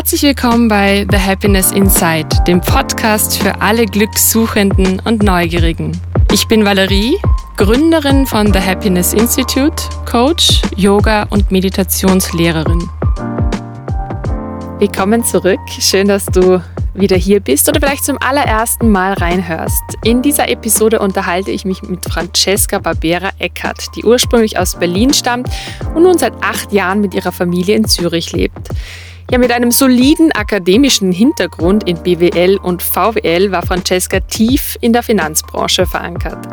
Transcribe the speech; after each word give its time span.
Herzlich 0.00 0.22
willkommen 0.22 0.66
bei 0.66 1.06
The 1.10 1.18
Happiness 1.18 1.72
Inside, 1.72 2.28
dem 2.46 2.62
Podcast 2.62 3.36
für 3.36 3.60
alle 3.60 3.84
Glückssuchenden 3.84 4.98
und 5.04 5.22
Neugierigen. 5.22 5.92
Ich 6.32 6.48
bin 6.48 6.64
Valerie, 6.64 7.18
Gründerin 7.58 8.24
von 8.24 8.50
The 8.50 8.60
Happiness 8.60 9.12
Institute, 9.12 9.76
Coach, 10.10 10.62
Yoga 10.74 11.24
und 11.24 11.50
Meditationslehrerin. 11.50 12.88
Willkommen 14.78 15.22
zurück. 15.22 15.60
Schön, 15.68 16.08
dass 16.08 16.24
du 16.24 16.62
wieder 16.94 17.18
hier 17.18 17.40
bist 17.40 17.68
oder 17.68 17.78
vielleicht 17.78 18.06
zum 18.06 18.16
allerersten 18.22 18.88
Mal 18.88 19.12
reinhörst. 19.12 19.82
In 20.02 20.22
dieser 20.22 20.48
Episode 20.48 21.00
unterhalte 21.00 21.50
ich 21.50 21.66
mich 21.66 21.82
mit 21.82 22.02
Francesca 22.06 22.78
Barbera 22.78 23.32
Eckert, 23.38 23.94
die 23.94 24.04
ursprünglich 24.04 24.58
aus 24.58 24.78
Berlin 24.78 25.12
stammt 25.12 25.50
und 25.94 26.04
nun 26.04 26.16
seit 26.16 26.32
acht 26.42 26.72
Jahren 26.72 27.02
mit 27.02 27.12
ihrer 27.12 27.32
Familie 27.32 27.76
in 27.76 27.84
Zürich 27.84 28.32
lebt. 28.32 28.70
Ja, 29.30 29.38
mit 29.38 29.52
einem 29.52 29.70
soliden 29.70 30.32
akademischen 30.32 31.12
Hintergrund 31.12 31.88
in 31.88 32.02
BWL 32.02 32.56
und 32.56 32.82
VWL 32.82 33.52
war 33.52 33.64
Francesca 33.64 34.18
tief 34.18 34.76
in 34.80 34.92
der 34.92 35.04
Finanzbranche 35.04 35.86
verankert. 35.86 36.48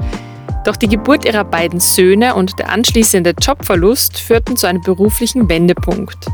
Doch 0.63 0.75
die 0.75 0.87
Geburt 0.87 1.25
ihrer 1.25 1.43
beiden 1.43 1.79
Söhne 1.79 2.35
und 2.35 2.59
der 2.59 2.69
anschließende 2.69 3.33
Jobverlust 3.41 4.19
führten 4.19 4.57
zu 4.57 4.67
einem 4.67 4.81
beruflichen 4.81 5.49
Wendepunkt. 5.49 6.27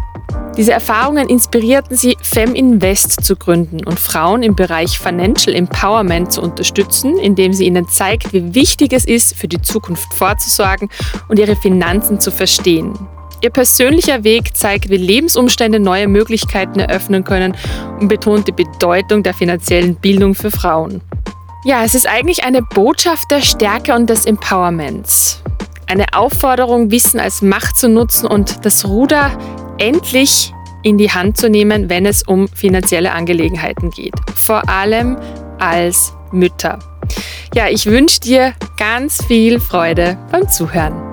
Diese 0.58 0.74
Erfahrungen 0.74 1.30
inspirierten 1.30 1.96
sie, 1.96 2.18
FemInvest 2.22 3.23
zu 3.23 3.38
gründen 3.38 3.86
und 3.86 3.98
Frauen 3.98 4.44
im 4.44 4.56
Bereich 4.56 5.00
Financial 5.00 5.56
Empowerment 5.56 6.34
zu 6.34 6.42
unterstützen, 6.42 7.18
indem 7.20 7.54
sie 7.54 7.68
ihnen 7.68 7.88
zeigt, 7.88 8.34
wie 8.34 8.54
wichtig 8.54 8.92
es 8.92 9.06
ist, 9.06 9.38
für 9.38 9.48
die 9.48 9.62
Zukunft 9.62 10.14
vorzusorgen 10.14 10.90
und 11.30 11.40
ihre 11.40 11.56
Finanzen 11.56 12.20
zu 12.20 12.32
verstehen. 12.32 12.94
Ihr 13.44 13.50
persönlicher 13.50 14.24
Weg 14.24 14.56
zeigt, 14.56 14.90
wie 14.90 14.96
Lebensumstände 14.96 15.78
neue 15.78 16.08
Möglichkeiten 16.08 16.80
eröffnen 16.80 17.26
können 17.26 17.58
und 18.00 18.08
betont 18.08 18.48
die 18.48 18.54
Bedeutung 18.54 19.22
der 19.22 19.34
finanziellen 19.34 19.95
Bildung 19.95 20.34
für 20.34 20.50
Frauen. 20.50 21.02
Ja, 21.66 21.84
es 21.84 21.94
ist 21.94 22.08
eigentlich 22.08 22.45
eine 22.45 22.62
Botschaft 22.62 23.30
der 23.32 23.42
Stärke 23.42 23.95
und 23.95 24.09
des 24.09 24.26
Empowerments. 24.26 25.44
Eine 25.88 26.06
Aufforderung, 26.14 26.90
Wissen 26.90 27.20
als 27.20 27.42
Macht 27.42 27.76
zu 27.76 27.90
nutzen 27.90 28.28
und 28.28 28.66
das 28.66 28.86
Ruder 28.86 29.38
endlich 29.78 30.54
in 30.82 30.98
die 30.98 31.12
Hand 31.12 31.36
zu 31.36 31.50
nehmen, 31.50 31.89
wenn 31.89 32.06
es 32.06 32.23
um 32.23 32.48
finanzielle 32.48 33.12
Angelegenheiten 33.12 33.89
geht. 33.89 34.16
Vor 34.36 34.70
allem 34.70 35.17
als 35.60 36.14
Mütter. 36.32 36.80
Ja, 37.54 37.67
ich 37.67 37.88
wünsche 37.88 38.22
dir 38.22 38.54
ganz 38.78 39.22
viel 39.26 39.60
Freude 39.60 40.17
beim 40.32 40.48
Zuhören. 40.48 41.12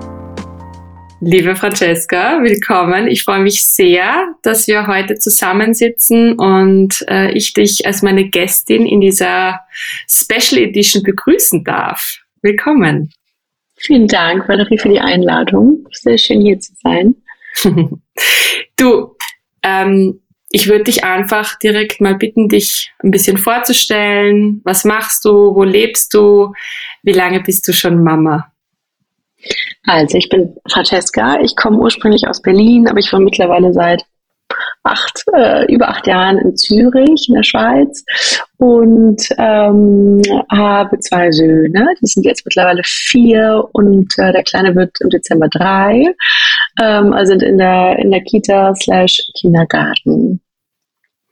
Liebe 1.23 1.55
Francesca, 1.55 2.43
willkommen. 2.43 3.07
Ich 3.07 3.25
freue 3.25 3.41
mich 3.41 3.67
sehr, 3.67 4.35
dass 4.43 4.67
wir 4.69 4.87
heute 4.87 5.17
zusammensitzen 5.17 6.33
und 6.39 7.05
äh, 7.09 7.33
ich 7.33 7.53
dich 7.53 7.85
als 7.85 8.01
meine 8.01 8.31
Gästin 8.31 8.87
in 8.87 9.03
dieser 9.03 9.61
Special 10.09 10.63
Edition 10.63 11.03
begrüßen 11.03 11.63
darf. 11.63 12.17
Willkommen. 12.41 13.13
Vielen 13.77 14.09
Dank, 14.09 14.49
Valerie, 14.49 14.79
für 14.79 14.89
die 14.89 15.01
Einladung. 15.01 15.87
Sehr 15.93 16.17
schön 16.17 16.41
hier 16.41 16.59
zu 16.59 16.73
sein. 16.83 17.15
du, 18.79 19.15
ähm, 19.63 20.23
ich 20.51 20.69
würde 20.69 20.85
dich 20.85 21.05
einfach 21.05 21.59
direkt 21.59 22.01
mal 22.01 22.15
bitten, 22.15 22.49
dich 22.49 22.93
ein 23.05 23.11
bisschen 23.11 23.37
vorzustellen. 23.37 24.63
Was 24.65 24.87
machst 24.87 25.27
du? 25.27 25.55
Wo 25.55 25.65
lebst 25.65 26.15
du? 26.15 26.55
Wie 27.03 27.13
lange 27.13 27.41
bist 27.41 27.69
du 27.69 27.75
schon 27.75 28.03
Mama? 28.03 28.50
Also, 29.87 30.19
ich 30.19 30.29
bin 30.29 30.55
Francesca. 30.69 31.41
Ich 31.41 31.57
komme 31.57 31.79
ursprünglich 31.79 32.27
aus 32.29 32.43
Berlin, 32.43 32.89
aber 32.89 32.99
ich 32.99 33.13
war 33.13 33.21
mittlerweile 33.21 33.73
seit 33.73 34.05
acht, 34.83 35.25
äh, 35.35 35.73
über 35.73 35.89
acht 35.89 36.07
Jahren 36.07 36.39
in 36.39 36.57
Zürich, 36.57 37.29
in 37.29 37.35
der 37.35 37.43
Schweiz 37.43 38.05
und 38.59 39.23
ähm, 39.39 40.23
habe 40.51 40.99
zwei 41.01 41.31
Söhne. 41.31 41.87
Die 42.01 42.07
sind 42.07 42.25
jetzt 42.25 42.45
mittlerweile 42.45 42.83
vier 42.85 43.65
und 43.73 44.13
äh, 44.19 44.33
der 44.33 44.43
Kleine 44.43 44.75
wird 44.75 44.97
im 45.01 45.11
Dezember 45.11 45.49
drei. 45.49 46.15
Ähm, 46.81 47.13
also 47.13 47.33
sind 47.33 47.43
in 47.43 47.59
der, 47.59 47.99
in 47.99 48.11
der 48.11 48.23
Kita 48.23 48.75
slash 48.75 49.21
Kindergarten. 49.39 50.41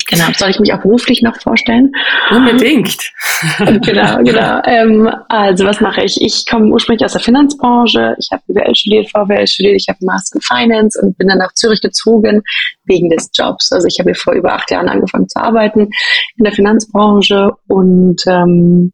Genau, 0.08 0.24
soll 0.36 0.48
ich 0.48 0.58
mich 0.58 0.72
auch 0.72 0.80
beruflich 0.80 1.20
noch 1.20 1.38
vorstellen? 1.40 1.92
Unbedingt. 2.30 3.12
genau, 3.82 4.18
genau. 4.22 4.60
Ähm, 4.64 5.10
also 5.28 5.66
was 5.66 5.80
mache 5.80 6.02
ich? 6.02 6.20
Ich 6.22 6.46
komme 6.46 6.72
ursprünglich 6.72 7.04
aus 7.04 7.12
der 7.12 7.20
Finanzbranche. 7.20 8.16
Ich 8.18 8.28
habe 8.32 8.42
BWL 8.48 8.74
studiert, 8.74 9.10
VWL 9.10 9.46
studiert, 9.46 9.76
ich 9.76 9.86
habe 9.88 9.98
Master 10.00 10.36
in 10.36 10.40
Finance 10.40 10.98
und 11.02 11.18
bin 11.18 11.28
dann 11.28 11.38
nach 11.38 11.52
Zürich 11.52 11.82
gezogen 11.82 12.42
wegen 12.84 13.10
des 13.10 13.30
Jobs. 13.34 13.70
Also 13.70 13.86
ich 13.86 13.98
habe 13.98 14.10
hier 14.10 14.18
vor 14.18 14.32
über 14.32 14.54
acht 14.54 14.70
Jahren 14.70 14.88
angefangen 14.88 15.28
zu 15.28 15.38
arbeiten 15.40 15.90
in 16.36 16.44
der 16.44 16.52
Finanzbranche 16.52 17.50
und 17.66 18.22
ähm, 18.26 18.92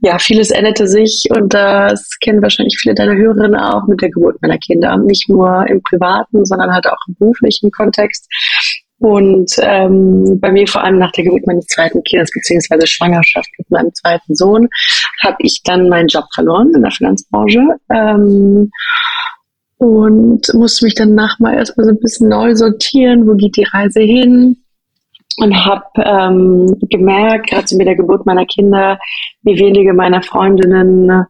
ja, 0.00 0.18
vieles 0.18 0.50
änderte 0.50 0.86
sich 0.86 1.26
und 1.34 1.54
das 1.54 2.18
kennen 2.20 2.42
wahrscheinlich 2.42 2.78
viele 2.78 2.94
deiner 2.94 3.16
Hörerinnen 3.16 3.56
auch 3.56 3.86
mit 3.86 4.00
der 4.00 4.10
Geburt 4.10 4.40
meiner 4.42 4.58
Kinder. 4.58 4.96
Nicht 4.98 5.28
nur 5.28 5.66
im 5.68 5.82
privaten, 5.82 6.44
sondern 6.44 6.72
halt 6.72 6.86
auch 6.86 6.98
im 7.08 7.16
beruflichen 7.18 7.70
Kontext. 7.72 8.28
Und 8.98 9.52
ähm, 9.58 10.40
bei 10.40 10.50
mir 10.50 10.66
vor 10.66 10.82
allem 10.82 10.98
nach 10.98 11.12
der 11.12 11.24
Geburt 11.24 11.46
meines 11.46 11.66
zweiten 11.66 12.02
Kindes 12.02 12.30
beziehungsweise 12.32 12.86
Schwangerschaft 12.86 13.48
mit 13.58 13.70
meinem 13.70 13.92
zweiten 13.94 14.34
Sohn 14.34 14.68
habe 15.22 15.36
ich 15.40 15.62
dann 15.64 15.90
meinen 15.90 16.08
Job 16.08 16.24
verloren 16.34 16.72
in 16.74 16.82
der 16.82 16.90
Finanzbranche 16.90 17.60
ähm, 17.90 18.70
und 19.78 20.54
musste 20.54 20.86
mich 20.86 20.94
dann 20.94 21.14
nach 21.14 21.38
mal 21.38 21.54
erstmal 21.54 21.84
so 21.84 21.90
ein 21.90 22.00
bisschen 22.00 22.28
neu 22.28 22.54
sortieren, 22.54 23.26
wo 23.26 23.34
geht 23.34 23.56
die 23.56 23.66
Reise 23.70 24.00
hin? 24.00 24.56
Und 25.38 25.54
habe 25.66 25.84
ähm, 25.96 26.74
gemerkt, 26.88 27.50
gerade 27.50 27.76
mit 27.76 27.86
der 27.86 27.96
Geburt 27.96 28.24
meiner 28.24 28.46
Kinder, 28.46 28.98
wie 29.42 29.58
wenige 29.58 29.92
meiner 29.92 30.22
Freundinnen 30.22 31.26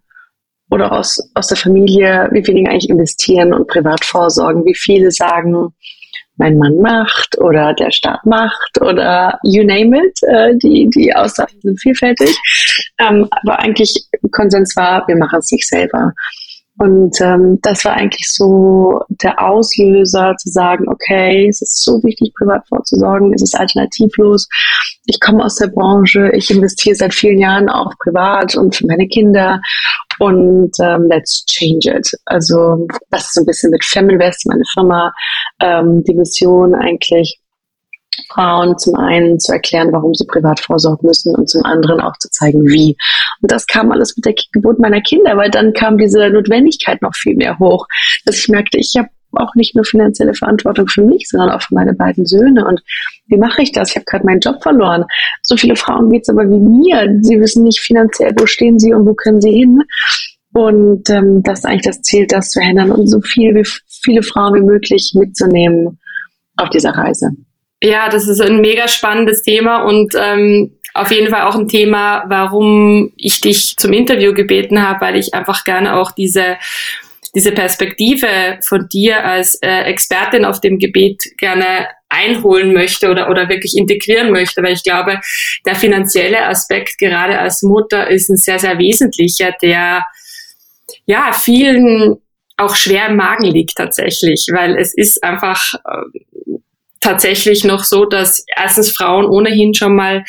oder 0.70 0.92
aus, 0.92 1.18
aus 1.34 1.48
der 1.48 1.56
Familie, 1.56 2.28
wie 2.30 2.46
wenige 2.46 2.70
eigentlich 2.70 2.88
investieren 2.88 3.52
und 3.52 3.66
privat 3.66 4.04
vorsorgen, 4.04 4.64
wie 4.64 4.76
viele 4.76 5.10
sagen, 5.10 5.74
mein 6.36 6.58
Mann 6.58 6.76
macht 6.78 7.38
oder 7.38 7.72
der 7.74 7.90
Staat 7.90 8.24
macht 8.24 8.80
oder 8.80 9.38
you 9.42 9.64
name 9.64 9.98
it. 9.98 10.18
Äh, 10.22 10.56
die, 10.56 10.88
die 10.94 11.14
Aussagen 11.14 11.60
sind 11.60 11.80
vielfältig. 11.80 12.36
Ähm, 12.98 13.28
aber 13.42 13.58
eigentlich 13.58 14.08
Konsens 14.32 14.76
war, 14.76 15.06
wir 15.08 15.16
machen 15.16 15.38
es 15.38 15.50
nicht 15.50 15.68
selber. 15.68 16.12
Und 16.78 17.18
ähm, 17.22 17.58
das 17.62 17.86
war 17.86 17.94
eigentlich 17.94 18.30
so 18.30 19.00
der 19.08 19.42
Auslöser 19.42 20.34
zu 20.36 20.50
sagen, 20.50 20.86
okay, 20.88 21.48
es 21.48 21.62
ist 21.62 21.82
so 21.82 22.02
wichtig, 22.02 22.34
privat 22.34 22.68
vorzusorgen, 22.68 23.32
es 23.32 23.42
ist 23.42 23.58
alternativlos. 23.58 24.46
Ich 25.06 25.18
komme 25.20 25.42
aus 25.42 25.56
der 25.56 25.68
Branche, 25.68 26.30
ich 26.34 26.50
investiere 26.50 26.94
seit 26.94 27.14
vielen 27.14 27.38
Jahren 27.38 27.70
auch 27.70 27.92
privat 27.98 28.56
und 28.56 28.76
für 28.76 28.86
meine 28.86 29.08
Kinder 29.08 29.62
und 30.18 30.72
ähm, 30.80 31.06
let's 31.08 31.44
change 31.46 31.90
it. 31.90 32.08
Also 32.26 32.86
das 33.10 33.24
ist 33.24 33.34
so 33.34 33.40
ein 33.42 33.46
bisschen 33.46 33.70
mit 33.70 33.84
Feminvest, 33.84 34.46
meine 34.46 34.64
Firma, 34.74 35.12
ähm, 35.60 36.02
die 36.04 36.14
Mission 36.14 36.74
eigentlich 36.74 37.40
Frauen 38.32 38.78
zum 38.78 38.94
einen 38.96 39.38
zu 39.38 39.52
erklären, 39.52 39.92
warum 39.92 40.14
sie 40.14 40.26
privat 40.26 40.60
vorsorgen 40.60 41.06
müssen 41.06 41.34
und 41.34 41.48
zum 41.48 41.64
anderen 41.64 42.00
auch 42.00 42.16
zu 42.18 42.30
zeigen, 42.30 42.64
wie. 42.66 42.96
Und 43.42 43.52
das 43.52 43.66
kam 43.66 43.92
alles 43.92 44.16
mit 44.16 44.24
der 44.24 44.34
Geburt 44.52 44.78
meiner 44.78 45.00
Kinder, 45.00 45.36
weil 45.36 45.50
dann 45.50 45.72
kam 45.72 45.98
diese 45.98 46.30
Notwendigkeit 46.30 47.02
noch 47.02 47.14
viel 47.14 47.36
mehr 47.36 47.58
hoch, 47.58 47.86
dass 48.24 48.38
ich 48.38 48.48
merkte, 48.48 48.78
ich 48.78 48.94
habe 48.96 49.08
auch 49.32 49.54
nicht 49.54 49.74
nur 49.74 49.84
finanzielle 49.84 50.34
Verantwortung 50.34 50.88
für 50.88 51.02
mich, 51.02 51.28
sondern 51.28 51.50
auch 51.50 51.62
für 51.62 51.74
meine 51.74 51.94
beiden 51.94 52.26
Söhne. 52.26 52.66
Und 52.66 52.82
wie 53.26 53.36
mache 53.36 53.62
ich 53.62 53.72
das? 53.72 53.90
Ich 53.90 53.96
habe 53.96 54.04
gerade 54.06 54.24
meinen 54.24 54.40
Job 54.40 54.62
verloren. 54.62 55.04
So 55.42 55.56
viele 55.56 55.76
Frauen 55.76 56.10
geht 56.10 56.22
es 56.22 56.28
aber 56.28 56.44
wie 56.44 56.58
mir. 56.58 57.18
Sie 57.22 57.40
wissen 57.40 57.64
nicht 57.64 57.80
finanziell, 57.80 58.32
wo 58.38 58.46
stehen 58.46 58.78
sie 58.78 58.94
und 58.94 59.06
wo 59.06 59.14
können 59.14 59.40
sie 59.40 59.52
hin. 59.52 59.82
Und 60.52 61.10
ähm, 61.10 61.42
das 61.42 61.60
ist 61.60 61.64
eigentlich 61.66 61.82
das 61.82 62.02
Ziel, 62.02 62.26
das 62.26 62.50
zu 62.50 62.60
ändern 62.60 62.90
und 62.90 63.08
so 63.08 63.20
viel 63.20 63.54
wie 63.54 63.68
viele 64.02 64.22
Frauen 64.22 64.54
wie 64.54 64.64
möglich 64.64 65.12
mitzunehmen 65.14 65.98
auf 66.56 66.70
dieser 66.70 66.90
Reise. 66.90 67.30
Ja, 67.82 68.08
das 68.08 68.26
ist 68.26 68.40
ein 68.40 68.60
mega 68.60 68.88
spannendes 68.88 69.42
Thema 69.42 69.82
und 69.82 70.14
ähm, 70.18 70.72
auf 70.94 71.10
jeden 71.10 71.28
Fall 71.28 71.42
auch 71.42 71.54
ein 71.54 71.68
Thema, 71.68 72.24
warum 72.28 73.12
ich 73.16 73.40
dich 73.42 73.76
zum 73.76 73.92
Interview 73.92 74.32
gebeten 74.32 74.82
habe, 74.82 75.02
weil 75.02 75.16
ich 75.16 75.34
einfach 75.34 75.64
gerne 75.64 75.96
auch 75.96 76.10
diese 76.10 76.56
diese 77.36 77.52
Perspektive 77.52 78.58
von 78.62 78.88
dir 78.88 79.22
als 79.22 79.56
äh, 79.56 79.82
Expertin 79.82 80.46
auf 80.46 80.62
dem 80.62 80.78
Gebiet 80.78 81.22
gerne 81.36 81.86
einholen 82.08 82.72
möchte 82.72 83.10
oder, 83.10 83.28
oder 83.28 83.50
wirklich 83.50 83.74
integrieren 83.76 84.32
möchte, 84.32 84.62
weil 84.62 84.72
ich 84.72 84.82
glaube, 84.82 85.20
der 85.66 85.74
finanzielle 85.74 86.46
Aspekt 86.46 86.96
gerade 86.98 87.38
als 87.38 87.62
Mutter 87.62 88.08
ist 88.08 88.30
ein 88.30 88.38
sehr, 88.38 88.58
sehr 88.58 88.78
wesentlicher, 88.78 89.52
der 89.60 90.06
ja 91.04 91.32
vielen 91.34 92.16
auch 92.56 92.74
schwer 92.74 93.08
im 93.08 93.16
Magen 93.16 93.44
liegt 93.44 93.76
tatsächlich, 93.76 94.46
weil 94.50 94.78
es 94.78 94.96
ist 94.96 95.22
einfach 95.22 95.74
äh, 95.74 96.56
tatsächlich 97.00 97.64
noch 97.64 97.84
so, 97.84 98.06
dass 98.06 98.46
erstens 98.56 98.90
Frauen 98.90 99.26
ohnehin 99.26 99.74
schon 99.74 99.94
mal 99.94 100.24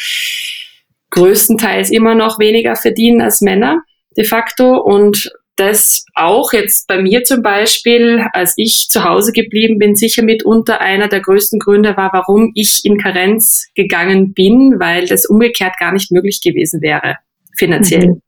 größtenteils 1.11 1.89
immer 1.89 2.15
noch 2.15 2.37
weniger 2.37 2.75
verdienen 2.75 3.21
als 3.21 3.39
Männer 3.39 3.81
de 4.17 4.25
facto 4.25 4.75
und 4.75 5.31
das 5.57 6.05
auch 6.13 6.53
jetzt 6.53 6.87
bei 6.87 7.01
mir 7.01 7.23
zum 7.23 7.41
Beispiel, 7.41 8.25
als 8.33 8.53
ich 8.57 8.87
zu 8.89 9.03
Hause 9.03 9.31
geblieben 9.31 9.79
bin, 9.79 9.95
sicher 9.95 10.23
mitunter 10.23 10.79
einer 10.79 11.07
der 11.07 11.19
größten 11.19 11.59
Gründe 11.59 11.97
war, 11.97 12.11
warum 12.13 12.51
ich 12.55 12.81
in 12.83 12.97
Karenz 12.97 13.67
gegangen 13.75 14.33
bin, 14.33 14.75
weil 14.79 15.07
das 15.07 15.25
umgekehrt 15.25 15.73
gar 15.79 15.91
nicht 15.91 16.11
möglich 16.11 16.41
gewesen 16.43 16.81
wäre, 16.81 17.17
finanziell. 17.57 18.07
Mhm. 18.07 18.21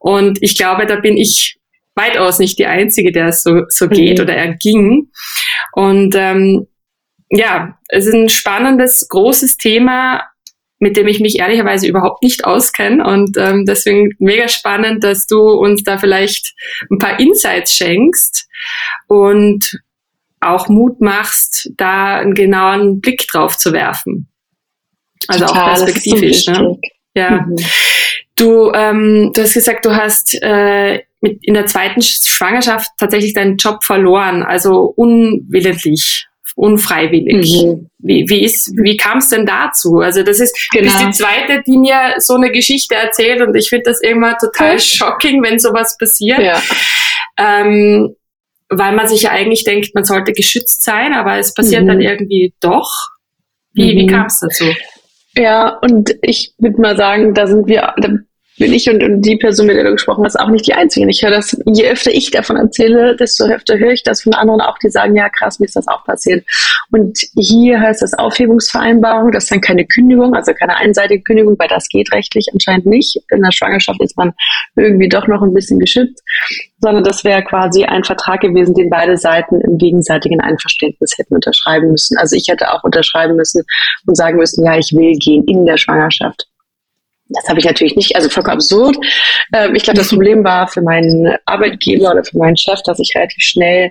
Und 0.00 0.38
ich 0.42 0.56
glaube, 0.56 0.86
da 0.86 0.96
bin 0.96 1.16
ich 1.16 1.58
weitaus 1.94 2.38
nicht 2.38 2.58
die 2.58 2.66
Einzige, 2.66 3.12
der 3.12 3.26
es 3.26 3.42
so, 3.42 3.62
so 3.68 3.88
geht 3.88 4.18
mhm. 4.18 4.24
oder 4.24 4.34
erging. 4.34 5.10
Und 5.72 6.14
ähm, 6.16 6.66
ja, 7.28 7.78
es 7.88 8.06
ist 8.06 8.14
ein 8.14 8.28
spannendes, 8.28 9.08
großes 9.08 9.56
Thema, 9.56 10.22
mit 10.82 10.96
dem 10.96 11.06
ich 11.06 11.20
mich 11.20 11.38
ehrlicherweise 11.38 11.86
überhaupt 11.86 12.24
nicht 12.24 12.44
auskenne. 12.44 13.06
Und 13.06 13.36
ähm, 13.38 13.64
deswegen 13.66 14.10
mega 14.18 14.48
spannend, 14.48 15.04
dass 15.04 15.28
du 15.28 15.38
uns 15.38 15.84
da 15.84 15.96
vielleicht 15.96 16.54
ein 16.90 16.98
paar 16.98 17.20
Insights 17.20 17.76
schenkst 17.76 18.48
und 19.06 19.78
auch 20.40 20.68
Mut 20.68 21.00
machst, 21.00 21.70
da 21.76 22.16
einen 22.16 22.34
genauen 22.34 23.00
Blick 23.00 23.28
drauf 23.28 23.56
zu 23.56 23.72
werfen. 23.72 24.28
Also 25.28 25.46
Total, 25.46 25.62
auch 25.62 25.66
perspektivisch. 25.76 26.46
Ne? 26.48 26.76
Ja. 27.14 27.42
Mhm. 27.42 27.56
Du, 28.34 28.72
ähm, 28.74 29.30
du 29.32 29.42
hast 29.42 29.54
gesagt, 29.54 29.84
du 29.84 29.94
hast 29.94 30.36
äh, 30.42 31.04
mit, 31.20 31.38
in 31.42 31.54
der 31.54 31.66
zweiten 31.66 32.02
Schwangerschaft 32.02 32.90
tatsächlich 32.98 33.34
deinen 33.34 33.56
Job 33.56 33.84
verloren, 33.84 34.42
also 34.42 34.92
unwillentlich 34.96 36.26
unfreiwillig. 36.54 37.64
Mhm. 37.64 37.90
Wie, 37.98 38.28
wie, 38.28 38.44
ist, 38.44 38.72
wie 38.82 38.96
kam 38.96 39.18
es 39.18 39.28
denn 39.28 39.46
dazu? 39.46 39.98
Also 39.98 40.22
das 40.22 40.40
ist, 40.40 40.56
genau. 40.72 40.84
bist 40.84 41.00
die 41.00 41.10
zweite, 41.10 41.62
die 41.66 41.78
mir 41.78 42.14
so 42.18 42.34
eine 42.34 42.50
Geschichte 42.50 42.94
erzählt 42.94 43.40
und 43.40 43.54
ich 43.54 43.68
finde 43.68 43.84
das 43.86 44.00
immer 44.00 44.36
total 44.38 44.78
shocking, 44.78 45.42
wenn 45.42 45.58
sowas 45.58 45.96
passiert. 45.98 46.40
Ja. 46.40 46.60
Ähm, 47.38 48.14
weil 48.68 48.94
man 48.94 49.06
sich 49.06 49.22
ja 49.22 49.30
eigentlich 49.30 49.64
denkt, 49.64 49.94
man 49.94 50.04
sollte 50.04 50.32
geschützt 50.32 50.82
sein, 50.84 51.12
aber 51.12 51.38
es 51.38 51.54
passiert 51.54 51.82
mhm. 51.84 51.88
dann 51.88 52.00
irgendwie 52.00 52.54
doch. 52.60 52.90
Wie, 53.72 53.94
mhm. 53.94 53.98
wie 53.98 54.06
kam 54.06 54.26
es 54.26 54.40
dazu? 54.40 54.64
Ja, 55.36 55.78
und 55.78 56.14
ich 56.22 56.52
würde 56.58 56.80
mal 56.80 56.96
sagen, 56.96 57.34
da 57.34 57.46
sind 57.46 57.66
wir, 57.66 57.94
da 57.98 58.08
bin 58.62 58.72
ich 58.72 58.88
und, 58.88 59.02
und 59.02 59.22
die 59.22 59.36
Person, 59.36 59.66
mit 59.66 59.74
der 59.74 59.82
du 59.82 59.90
gesprochen 59.90 60.24
hast, 60.24 60.38
auch 60.38 60.48
nicht 60.48 60.68
die 60.68 60.74
Einzige. 60.74 61.10
Ich 61.10 61.20
höre 61.20 61.32
das, 61.32 61.60
je 61.66 61.90
öfter 61.90 62.12
ich 62.12 62.30
davon 62.30 62.56
erzähle, 62.56 63.16
desto 63.16 63.44
öfter 63.46 63.76
höre 63.76 63.90
ich 63.90 64.04
das 64.04 64.22
von 64.22 64.34
anderen 64.34 64.60
auch, 64.60 64.78
die 64.78 64.88
sagen, 64.88 65.16
ja 65.16 65.28
krass, 65.28 65.58
mir 65.58 65.66
ist 65.66 65.74
das 65.74 65.88
auch 65.88 66.04
passiert. 66.04 66.46
Und 66.92 67.18
hier 67.34 67.80
heißt 67.80 68.02
das 68.02 68.14
Aufhebungsvereinbarung, 68.14 69.32
das 69.32 69.44
ist 69.44 69.50
dann 69.50 69.60
keine 69.60 69.84
Kündigung, 69.84 70.36
also 70.36 70.54
keine 70.54 70.76
einseitige 70.76 71.24
Kündigung, 71.24 71.58
weil 71.58 71.66
das 71.66 71.88
geht 71.88 72.12
rechtlich 72.12 72.46
anscheinend 72.52 72.86
nicht. 72.86 73.18
In 73.32 73.42
der 73.42 73.50
Schwangerschaft 73.50 74.00
ist 74.00 74.16
man 74.16 74.32
irgendwie 74.76 75.08
doch 75.08 75.26
noch 75.26 75.42
ein 75.42 75.52
bisschen 75.52 75.80
geschützt, 75.80 76.22
sondern 76.78 77.02
das 77.02 77.24
wäre 77.24 77.42
quasi 77.42 77.82
ein 77.82 78.04
Vertrag 78.04 78.42
gewesen, 78.42 78.76
den 78.76 78.90
beide 78.90 79.16
Seiten 79.16 79.60
im 79.60 79.76
gegenseitigen 79.76 80.40
Einverständnis 80.40 81.14
hätten 81.18 81.34
unterschreiben 81.34 81.90
müssen. 81.90 82.16
Also 82.16 82.36
ich 82.36 82.46
hätte 82.46 82.72
auch 82.72 82.84
unterschreiben 82.84 83.34
müssen 83.34 83.64
und 84.06 84.16
sagen 84.16 84.38
müssen, 84.38 84.64
ja, 84.64 84.78
ich 84.78 84.92
will 84.92 85.14
gehen 85.18 85.42
in 85.48 85.66
der 85.66 85.78
Schwangerschaft. 85.78 86.46
Das 87.34 87.48
habe 87.48 87.58
ich 87.58 87.64
natürlich 87.64 87.96
nicht, 87.96 88.14
also 88.16 88.28
vollkommen 88.28 88.56
absurd. 88.56 88.96
Ähm, 89.54 89.74
ich 89.74 89.82
glaube, 89.84 89.98
das 89.98 90.08
Problem 90.08 90.44
war 90.44 90.68
für 90.68 90.82
meinen 90.82 91.36
Arbeitgeber 91.46 92.10
oder 92.12 92.24
für 92.24 92.38
meinen 92.38 92.56
Chef, 92.56 92.80
dass 92.84 92.98
ich 92.98 93.12
relativ 93.14 93.42
schnell 93.42 93.90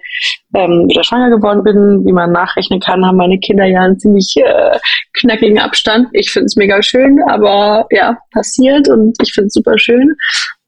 ähm, 0.55 0.87
wieder 0.89 1.03
schwanger 1.03 1.29
geworden 1.29 1.63
bin. 1.63 2.05
Wie 2.05 2.13
man 2.13 2.31
nachrechnen 2.31 2.79
kann, 2.79 3.05
haben 3.05 3.17
meine 3.17 3.39
Kinder 3.39 3.65
ja 3.65 3.81
einen 3.81 3.99
ziemlich 3.99 4.33
äh, 4.37 4.77
knackigen 5.13 5.59
Abstand. 5.59 6.07
Ich 6.13 6.31
finde 6.31 6.45
es 6.45 6.55
mega 6.55 6.81
schön, 6.81 7.19
aber 7.29 7.87
ja, 7.91 8.17
passiert 8.31 8.89
und 8.89 9.15
ich 9.21 9.33
finde 9.33 9.47
es 9.47 9.53
super 9.53 9.77
schön. 9.77 10.15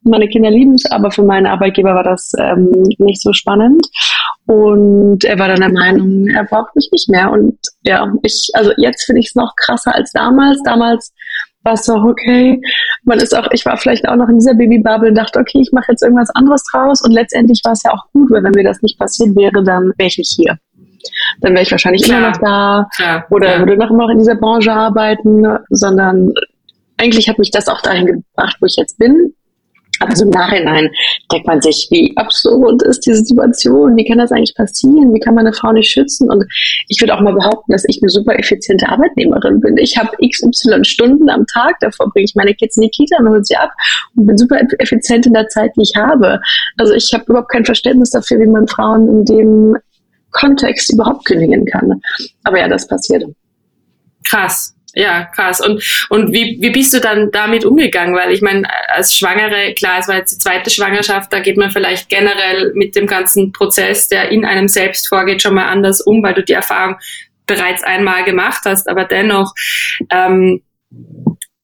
Meine 0.05 0.27
Kinder 0.27 0.51
lieben 0.51 0.75
es, 0.75 0.89
aber 0.91 1.11
für 1.11 1.23
meinen 1.23 1.47
Arbeitgeber 1.47 1.95
war 1.95 2.03
das 2.03 2.31
ähm, 2.37 2.69
nicht 2.97 3.21
so 3.21 3.31
spannend. 3.31 3.87
Und 4.45 5.23
er 5.23 5.39
war 5.39 5.47
dann 5.47 5.61
der 5.61 5.71
Meinung, 5.71 6.27
er 6.27 6.43
braucht 6.43 6.75
mich 6.75 6.89
nicht 6.91 7.09
mehr. 7.09 7.31
Und 7.31 7.57
ja, 7.83 8.11
ich, 8.23 8.49
also 8.53 8.71
jetzt 8.77 9.05
finde 9.05 9.21
ich 9.21 9.27
es 9.27 9.35
noch 9.35 9.53
krasser 9.55 9.95
als 9.95 10.11
damals. 10.11 10.61
Damals 10.63 11.13
war 11.63 11.73
es 11.73 11.89
auch 11.89 12.03
okay. 12.03 12.61
Man 13.03 13.19
ist 13.19 13.35
auch, 13.35 13.47
ich 13.51 13.65
war 13.65 13.77
vielleicht 13.77 14.07
auch 14.07 14.15
noch 14.15 14.29
in 14.29 14.39
dieser 14.39 14.53
Babybubble 14.53 15.09
und 15.09 15.15
dachte, 15.15 15.39
okay, 15.39 15.59
ich 15.61 15.71
mache 15.71 15.91
jetzt 15.91 16.03
irgendwas 16.03 16.29
anderes 16.35 16.63
draus. 16.71 17.01
Und 17.01 17.11
letztendlich 17.11 17.61
war 17.63 17.73
es 17.73 17.83
ja 17.83 17.91
auch 17.91 18.05
gut, 18.11 18.31
weil 18.31 18.43
wenn 18.43 18.51
mir 18.51 18.63
das 18.63 18.81
nicht 18.81 18.99
passiert 18.99 19.35
wäre, 19.35 19.63
dann 19.63 19.93
wäre 19.97 20.07
ich 20.07 20.17
nicht 20.17 20.33
hier. 20.35 20.57
Dann 21.41 21.53
wäre 21.53 21.63
ich 21.63 21.71
wahrscheinlich 21.71 22.03
Klar. 22.03 22.17
immer 22.17 22.29
noch 22.29 22.37
da 22.37 22.87
Klar. 22.95 23.25
oder 23.29 23.51
ja. 23.53 23.59
würde 23.59 23.77
noch 23.77 23.91
immer 23.91 24.09
in 24.09 24.19
dieser 24.19 24.35
Branche 24.35 24.71
arbeiten, 24.71 25.43
sondern 25.69 26.31
eigentlich 26.97 27.27
hat 27.27 27.39
mich 27.39 27.51
das 27.51 27.67
auch 27.67 27.81
dahin 27.81 28.05
gebracht, 28.05 28.57
wo 28.59 28.65
ich 28.65 28.75
jetzt 28.77 28.97
bin. 28.97 29.33
Aber 30.03 30.17
so 30.17 30.25
im 30.25 30.31
Nachhinein 30.31 30.91
denkt 31.31 31.47
man 31.47 31.61
sich, 31.61 31.87
wie 31.89 32.11
absurd 32.17 32.83
ist 32.83 33.05
diese 33.05 33.23
Situation? 33.23 33.95
Wie 33.95 34.03
kann 34.03 34.17
das 34.17 34.33
eigentlich 34.33 34.53
passieren? 34.53 35.13
Wie 35.13 35.19
kann 35.19 35.33
man 35.33 35.47
eine 35.47 35.55
Frau 35.55 35.71
nicht 35.71 35.89
schützen? 35.89 36.29
Und 36.29 36.43
ich 36.89 36.99
würde 36.99 37.15
auch 37.15 37.21
mal 37.21 37.33
behaupten, 37.33 37.71
dass 37.71 37.85
ich 37.87 38.01
eine 38.01 38.09
super 38.09 38.37
effiziente 38.37 38.89
Arbeitnehmerin 38.89 39.61
bin. 39.61 39.77
Ich 39.77 39.97
habe 39.97 40.09
XY 40.17 40.83
Stunden 40.83 41.29
am 41.29 41.47
Tag, 41.47 41.79
davor 41.79 42.11
bringe 42.11 42.25
ich 42.25 42.35
meine 42.35 42.53
Kids 42.53 42.75
in 42.75 42.83
die 42.83 42.89
Kita 42.89 43.15
und 43.19 43.29
hole 43.29 43.45
sie 43.45 43.55
ab 43.55 43.71
und 44.17 44.25
bin 44.25 44.37
super 44.37 44.59
effizient 44.79 45.25
in 45.25 45.33
der 45.33 45.47
Zeit, 45.47 45.71
die 45.77 45.83
ich 45.83 45.93
habe. 45.95 46.41
Also 46.77 46.93
ich 46.93 47.09
habe 47.13 47.23
überhaupt 47.27 47.49
kein 47.49 47.63
Verständnis 47.63 48.09
dafür, 48.09 48.39
wie 48.39 48.47
man 48.47 48.67
Frauen 48.67 49.07
in 49.07 49.25
dem 49.25 49.77
Kontext 50.31 50.91
überhaupt 50.91 51.23
kündigen 51.23 51.65
kann. 51.65 52.01
Aber 52.43 52.59
ja, 52.59 52.67
das 52.67 52.87
passiert. 52.87 53.23
Krass. 54.27 54.75
Ja, 54.95 55.25
krass. 55.25 55.59
Und, 55.59 55.83
und 56.09 56.31
wie, 56.33 56.57
wie 56.61 56.69
bist 56.69 56.93
du 56.93 56.99
dann 56.99 57.31
damit 57.31 57.65
umgegangen? 57.65 58.15
Weil 58.15 58.31
ich 58.31 58.41
meine, 58.41 58.67
als 58.89 59.15
Schwangere, 59.15 59.73
klar, 59.73 59.99
es 59.99 60.07
war 60.07 60.17
jetzt 60.17 60.35
die 60.35 60.37
zweite 60.37 60.69
Schwangerschaft, 60.69 61.33
da 61.33 61.39
geht 61.39 61.57
man 61.57 61.71
vielleicht 61.71 62.09
generell 62.09 62.73
mit 62.75 62.95
dem 62.95 63.07
ganzen 63.07 63.51
Prozess, 63.51 64.07
der 64.07 64.29
in 64.29 64.45
einem 64.45 64.67
selbst 64.67 65.07
vorgeht, 65.07 65.41
schon 65.41 65.55
mal 65.55 65.65
anders 65.65 65.99
um, 66.01 66.21
weil 66.21 66.35
du 66.35 66.43
die 66.43 66.53
Erfahrung 66.53 66.97
bereits 67.47 67.83
einmal 67.83 68.23
gemacht 68.23 68.61
hast. 68.65 68.87
Aber 68.87 69.05
dennoch, 69.05 69.53
ähm, 70.11 70.61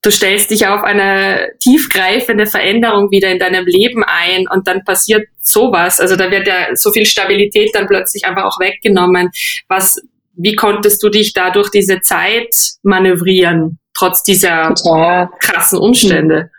du 0.02 0.12
stellst 0.12 0.50
dich 0.50 0.66
auf 0.66 0.84
eine 0.84 1.50
tiefgreifende 1.60 2.48
Veränderung 2.48 3.12
wieder 3.12 3.30
in 3.30 3.38
deinem 3.38 3.68
Leben 3.68 4.04
ein 4.04 4.48
und 4.48 4.68
dann 4.68 4.84
passiert 4.84 5.28
sowas. 5.40 6.00
Also 6.00 6.16
da 6.16 6.32
wird 6.32 6.48
ja 6.48 6.76
so 6.76 6.92
viel 6.92 7.06
Stabilität 7.06 7.70
dann 7.74 7.86
plötzlich 7.86 8.26
einfach 8.26 8.46
auch 8.46 8.60
weggenommen. 8.60 9.30
Was 9.68 10.02
wie 10.42 10.56
konntest 10.56 11.04
du 11.04 11.10
dich 11.10 11.34
da 11.34 11.52
durch 11.52 11.70
diese 11.70 12.00
Zeit 12.00 12.56
manövrieren, 12.82 13.80
trotz 13.94 14.24
dieser 14.24 14.74
Total. 14.74 15.30
krassen 15.40 15.80
Umstände? 15.80 16.50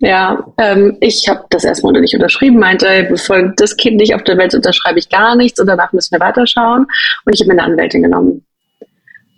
Ja, 0.00 0.46
ähm, 0.58 0.96
ich 1.00 1.28
habe 1.28 1.44
das 1.50 1.64
erstmal 1.64 1.92
nicht 1.94 2.14
unterschrieben, 2.14 2.58
meinte, 2.58 3.06
bevor 3.08 3.52
das 3.56 3.76
Kind 3.76 3.96
nicht 3.96 4.14
auf 4.14 4.22
der 4.22 4.36
Welt 4.36 4.54
unterschreibe 4.54 4.98
ich 4.98 5.08
gar 5.08 5.34
nichts 5.34 5.58
und 5.58 5.66
danach 5.66 5.92
müssen 5.92 6.12
wir 6.12 6.20
weiterschauen. 6.20 6.86
Und 7.24 7.34
ich 7.34 7.40
habe 7.40 7.48
mir 7.52 7.60
eine 7.60 7.72
Anwältin 7.72 8.02
genommen. 8.02 8.46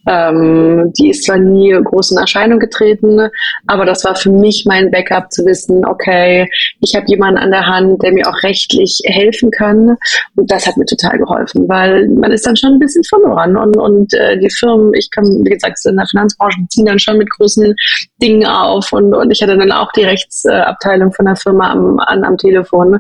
Ähm, 0.07 0.93
die 0.99 1.11
ist 1.11 1.25
zwar 1.25 1.39
nie 1.39 1.73
groß 1.73 2.13
in 2.13 2.19
Erscheinung 2.19 2.59
getreten, 2.59 3.29
aber 3.67 3.85
das 3.85 4.05
war 4.05 4.17
für 4.17 4.31
mich 4.31 4.65
mein 4.67 4.91
Backup 4.91 5.31
zu 5.31 5.45
wissen, 5.45 5.85
okay, 5.87 6.49
ich 6.81 6.95
habe 6.95 7.07
jemanden 7.09 7.39
an 7.39 7.51
der 7.51 7.67
Hand, 7.67 8.03
der 8.03 8.13
mir 8.13 8.29
auch 8.29 8.43
rechtlich 8.43 9.01
helfen 9.05 9.51
kann. 9.51 9.97
Und 10.37 10.51
das 10.51 10.67
hat 10.67 10.77
mir 10.77 10.87
total 10.87 11.19
geholfen, 11.19 11.69
weil 11.69 12.09
man 12.09 12.33
ist 12.33 12.47
dann 12.47 12.57
schon 12.57 12.75
ein 12.75 12.79
bisschen 12.79 13.05
verloren. 13.05 13.57
Und, 13.57 13.77
und 13.77 14.15
äh, 14.15 14.39
die 14.39 14.51
Firmen, 14.51 14.95
ich 14.95 15.11
komme, 15.15 15.29
wie 15.45 15.51
gesagt, 15.51 15.79
in 15.85 15.97
der 15.97 16.07
Finanzbranche, 16.07 16.59
ziehen 16.69 16.87
dann 16.87 16.99
schon 16.99 17.19
mit 17.19 17.31
großen 17.31 17.75
Dingen 18.23 18.47
auf. 18.47 18.93
Und, 18.93 19.15
und 19.15 19.31
ich 19.31 19.43
hatte 19.43 19.57
dann 19.57 19.73
auch 19.73 19.93
die 19.93 20.05
Rechtsabteilung 20.05 21.13
von 21.13 21.27
der 21.27 21.37
Firma 21.37 21.71
am, 21.71 21.99
an, 22.01 22.25
am 22.25 22.37
Telefon 22.39 22.99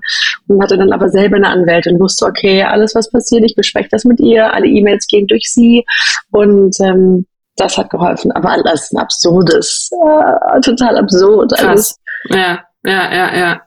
und 0.48 0.62
hatte 0.62 0.76
dann 0.76 0.92
aber 0.92 1.08
selber 1.08 1.36
eine 1.36 1.48
Anwältin 1.48 1.94
und 1.94 2.00
wusste, 2.00 2.26
okay, 2.26 2.62
alles, 2.62 2.94
was 2.94 3.10
passiert, 3.10 3.44
ich 3.44 3.54
bespreche 3.54 3.88
das 3.90 4.04
mit 4.04 4.20
ihr, 4.20 4.52
alle 4.52 4.66
E-Mails 4.66 5.06
gehen 5.06 5.26
durch 5.26 5.50
sie 5.50 5.84
und 6.30 6.78
ähm, 6.90 7.26
das 7.56 7.76
hat 7.76 7.90
geholfen. 7.90 8.32
Aber 8.32 8.50
alles 8.50 8.90
ein 8.92 8.98
absurdes, 8.98 9.90
äh, 9.92 10.60
total 10.60 10.98
absurd. 10.98 11.52
Krass. 11.56 11.96
Ja. 12.28 12.64
Ja, 12.82 13.12
ja, 13.12 13.36
ja. 13.36 13.62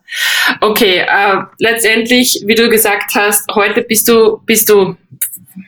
Okay, 0.59 1.05
äh, 1.07 1.37
letztendlich, 1.59 2.41
wie 2.47 2.55
du 2.55 2.67
gesagt 2.67 3.13
hast, 3.13 3.47
heute 3.53 3.83
bist 3.83 4.07
du, 4.07 4.39
bist 4.45 4.69
du, 4.69 4.95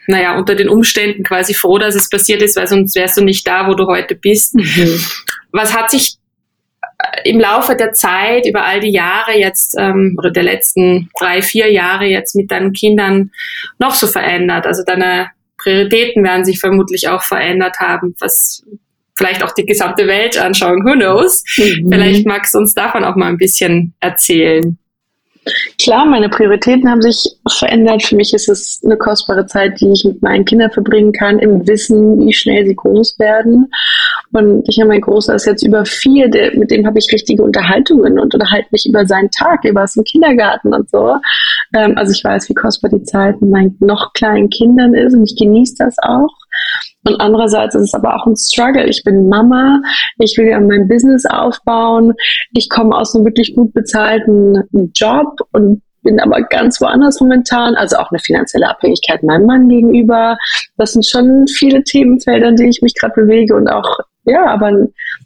naja, 0.08 0.36
unter 0.36 0.56
den 0.56 0.68
Umständen 0.68 1.24
quasi 1.24 1.54
froh, 1.54 1.78
dass 1.78 1.94
es 1.94 2.10
passiert 2.10 2.42
ist, 2.42 2.56
weil 2.56 2.68
sonst 2.68 2.96
wärst 2.96 3.18
du 3.18 3.22
nicht 3.24 3.46
da, 3.46 3.68
wo 3.68 3.76
du 3.76 3.86
heute 3.86 4.16
bist. 4.16 4.56
Mhm. 4.56 5.00
Was 5.52 5.76
hat 5.76 5.92
sich 5.92 6.16
äh, 6.98 7.30
im 7.30 7.40
Laufe 7.40 7.76
der 7.76 7.92
Zeit, 7.92 8.48
über 8.48 8.66
all 8.66 8.80
die 8.80 8.92
Jahre 8.92 9.38
jetzt 9.38 9.76
ähm, 9.78 10.16
oder 10.18 10.32
der 10.32 10.44
letzten 10.44 11.12
drei, 11.20 11.44
vier 11.44 11.72
Jahre 11.72 12.06
jetzt 12.06 12.36
mit 12.36 12.50
deinen 12.50 12.74
Kindern 12.74 13.30
noch 13.78 13.94
so 13.94 14.08
verändert? 14.08 14.66
Also 14.66 14.84
deine 14.84 15.30
Prioritäten 15.66 16.24
werden 16.24 16.46
sich 16.46 16.60
vermutlich 16.60 17.10
auch 17.10 17.24
verändert 17.24 17.80
haben, 17.80 18.16
was 18.20 18.64
vielleicht 19.16 19.44
auch 19.44 19.52
die 19.52 19.66
gesamte 19.66 20.06
Welt 20.06 20.38
anschauen, 20.38 20.86
who 20.86 20.94
knows. 20.94 21.44
Mhm. 21.58 21.90
Vielleicht 21.92 22.28
magst 22.28 22.54
du 22.54 22.60
uns 22.60 22.76
davon 22.76 23.04
auch 23.04 23.16
mal 23.16 23.30
ein 23.30 23.38
bisschen 23.38 23.96
erzählen. 24.00 24.78
Klar, 25.80 26.06
meine 26.06 26.30
Prioritäten 26.30 26.90
haben 26.90 27.02
sich 27.02 27.18
verändert. 27.50 28.04
Für 28.04 28.16
mich 28.16 28.34
ist 28.34 28.48
es 28.48 28.82
eine 28.84 28.98
kostbare 28.98 29.46
Zeit, 29.46 29.80
die 29.80 29.92
ich 29.92 30.04
mit 30.04 30.22
meinen 30.22 30.46
Kindern 30.46 30.72
verbringen 30.72 31.14
kann, 31.14 31.40
im 31.40 31.68
Wissen, 31.68 32.20
wie 32.20 32.34
schnell 32.34 32.66
sie 32.66 32.76
groß 32.76 33.18
werden. 33.20 33.72
Und 34.36 34.68
ich 34.68 34.78
habe 34.80 34.90
mein 34.90 35.00
Großer 35.00 35.34
ist 35.36 35.46
jetzt 35.46 35.66
über 35.66 35.86
vier, 35.86 36.30
der, 36.30 36.54
mit 36.58 36.70
dem 36.70 36.86
habe 36.86 37.00
ich 37.00 37.08
richtige 37.10 37.42
Unterhaltungen 37.42 38.20
und 38.20 38.34
unterhalte 38.34 38.68
mich 38.72 38.86
über 38.86 39.06
seinen 39.06 39.32
Tag, 39.32 39.64
über 39.64 39.84
was 39.84 39.96
im 39.96 40.04
Kindergarten 40.04 40.74
und 40.74 40.90
so. 40.90 41.16
Ähm, 41.74 41.98
also 41.98 42.12
ich 42.12 42.22
weiß, 42.22 42.50
wie 42.50 42.54
kostbar 42.54 42.92
die 42.92 43.04
Zeit 43.04 43.40
mit 43.40 43.50
meinen 43.50 43.78
noch 43.80 44.12
kleinen 44.12 44.50
Kindern 44.50 44.94
ist 44.94 45.16
und 45.16 45.24
ich 45.24 45.38
genieße 45.40 45.76
das 45.78 45.96
auch. 46.00 46.36
Und 47.06 47.22
andererseits 47.22 47.76
ist 47.76 47.84
es 47.84 47.94
aber 47.94 48.14
auch 48.14 48.26
ein 48.26 48.36
Struggle. 48.36 48.86
Ich 48.90 49.04
bin 49.06 49.30
Mama, 49.30 49.82
ich 50.20 50.38
will 50.38 50.48
ja 50.48 50.60
mein 50.60 50.90
Business 50.90 51.26
aufbauen, 51.26 52.14
ich 52.52 52.70
komme 52.70 52.94
aus 52.94 53.16
einem 53.16 53.24
wirklich 53.24 53.56
gut 53.56 53.74
bezahlten 53.74 54.64
Job 54.98 55.40
und 55.54 55.82
bin 56.04 56.20
aber 56.20 56.42
ganz 56.42 56.82
woanders 56.82 57.22
momentan, 57.22 57.76
also 57.76 57.96
auch 57.96 58.12
eine 58.12 58.20
finanzielle 58.20 58.70
Abhängigkeit 58.70 59.24
meinem 59.24 59.46
Mann 59.46 59.70
gegenüber. 59.70 60.38
Das 60.76 60.92
sind 60.92 61.06
schon 61.06 61.48
viele 61.48 61.84
Themenfelder, 61.84 62.50
in 62.50 62.58
denen 62.58 62.70
ich 62.70 62.82
mich 62.82 62.96
gerade 62.96 63.14
bewege 63.16 63.56
und 63.56 63.70
auch 63.70 63.98
ja, 64.26 64.46
aber 64.48 64.72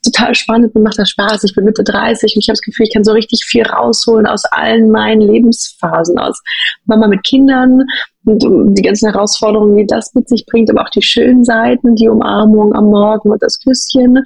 total 0.04 0.36
spannend, 0.36 0.76
mir 0.76 0.82
macht 0.82 1.00
das 1.00 1.10
Spaß. 1.10 1.44
Ich 1.44 1.56
bin 1.56 1.66
Mitte 1.66 1.84
30 1.84 2.36
und 2.36 2.42
ich 2.42 2.50
habe 2.50 2.54
das 2.54 2.62
Gefühl, 2.62 2.86
ich 2.86 2.94
kann 2.94 3.04
so 3.04 3.14
richtig 3.14 3.46
viel 3.46 3.64
rausholen 3.64 4.26
aus 4.26 4.44
allen 4.46 4.92
meinen 4.92 5.22
Lebensphasen, 5.22 6.20
aus 6.20 6.42
Mama 6.86 7.08
mit 7.08 7.24
Kindern 7.24 7.86
und 8.26 8.78
die 8.78 8.82
ganzen 8.82 9.12
Herausforderungen, 9.12 9.78
die 9.78 9.88
das 9.88 10.14
mit 10.14 10.28
sich 10.28 10.46
bringt, 10.46 10.70
aber 10.70 10.82
auch 10.82 10.90
die 10.90 11.02
schönen 11.02 11.44
Seiten, 11.44 11.96
die 11.96 12.10
Umarmung 12.10 12.76
am 12.76 12.86
Morgen 12.86 13.32
und 13.32 13.42
das 13.42 13.60
Küsschen 13.60 14.24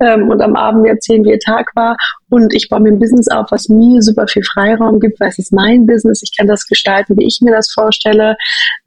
ähm, 0.00 0.30
und 0.30 0.40
am 0.40 0.54
Abend 0.54 0.86
erzählen, 0.86 1.24
wie 1.24 1.30
ihr 1.30 1.40
Tag 1.40 1.70
war. 1.74 1.96
Und 2.30 2.54
ich 2.54 2.68
baue 2.68 2.80
mir 2.80 2.90
ein 2.90 3.00
Business 3.00 3.28
auf, 3.28 3.46
was 3.50 3.68
mir 3.68 4.00
super 4.00 4.26
viel 4.28 4.44
Freiraum 4.44 5.00
gibt, 5.00 5.20
weil 5.20 5.28
es 5.28 5.38
ist 5.38 5.52
mein 5.52 5.86
Business. 5.86 6.22
Ich 6.22 6.36
kann 6.36 6.46
das 6.46 6.66
gestalten, 6.66 7.16
wie 7.18 7.26
ich 7.26 7.40
mir 7.42 7.52
das 7.52 7.70
vorstelle. 7.72 8.36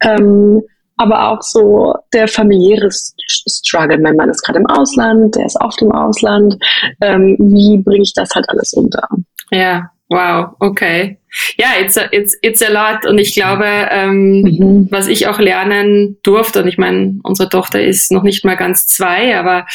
Ähm, 0.00 0.62
aber 0.96 1.30
auch 1.30 1.42
so 1.42 1.94
der 2.12 2.28
familiäre 2.28 2.88
Struggle. 2.90 3.98
Mein 3.98 4.16
Mann 4.16 4.30
ist 4.30 4.42
gerade 4.42 4.58
im 4.58 4.66
Ausland, 4.66 5.34
der 5.34 5.46
ist 5.46 5.60
oft 5.60 5.80
im 5.82 5.92
Ausland. 5.92 6.56
Ähm, 7.00 7.36
wie 7.38 7.78
bringe 7.78 8.02
ich 8.02 8.12
das 8.14 8.34
halt 8.34 8.48
alles 8.48 8.72
unter? 8.72 9.06
Ja, 9.50 9.90
wow, 10.08 10.54
okay. 10.60 11.18
Ja, 11.58 11.66
it's 11.80 11.98
a, 11.98 12.06
it's, 12.12 12.36
it's 12.40 12.62
a 12.62 12.70
lot. 12.70 13.06
Und 13.06 13.18
ich 13.18 13.34
glaube, 13.34 13.66
ähm, 13.66 14.40
mhm. 14.42 14.88
was 14.90 15.06
ich 15.06 15.26
auch 15.26 15.38
lernen 15.38 16.16
durfte, 16.22 16.62
und 16.62 16.68
ich 16.68 16.78
meine, 16.78 17.18
unsere 17.22 17.48
Tochter 17.48 17.82
ist 17.82 18.10
noch 18.10 18.22
nicht 18.22 18.44
mal 18.44 18.56
ganz 18.56 18.86
zwei, 18.86 19.36
aber 19.38 19.66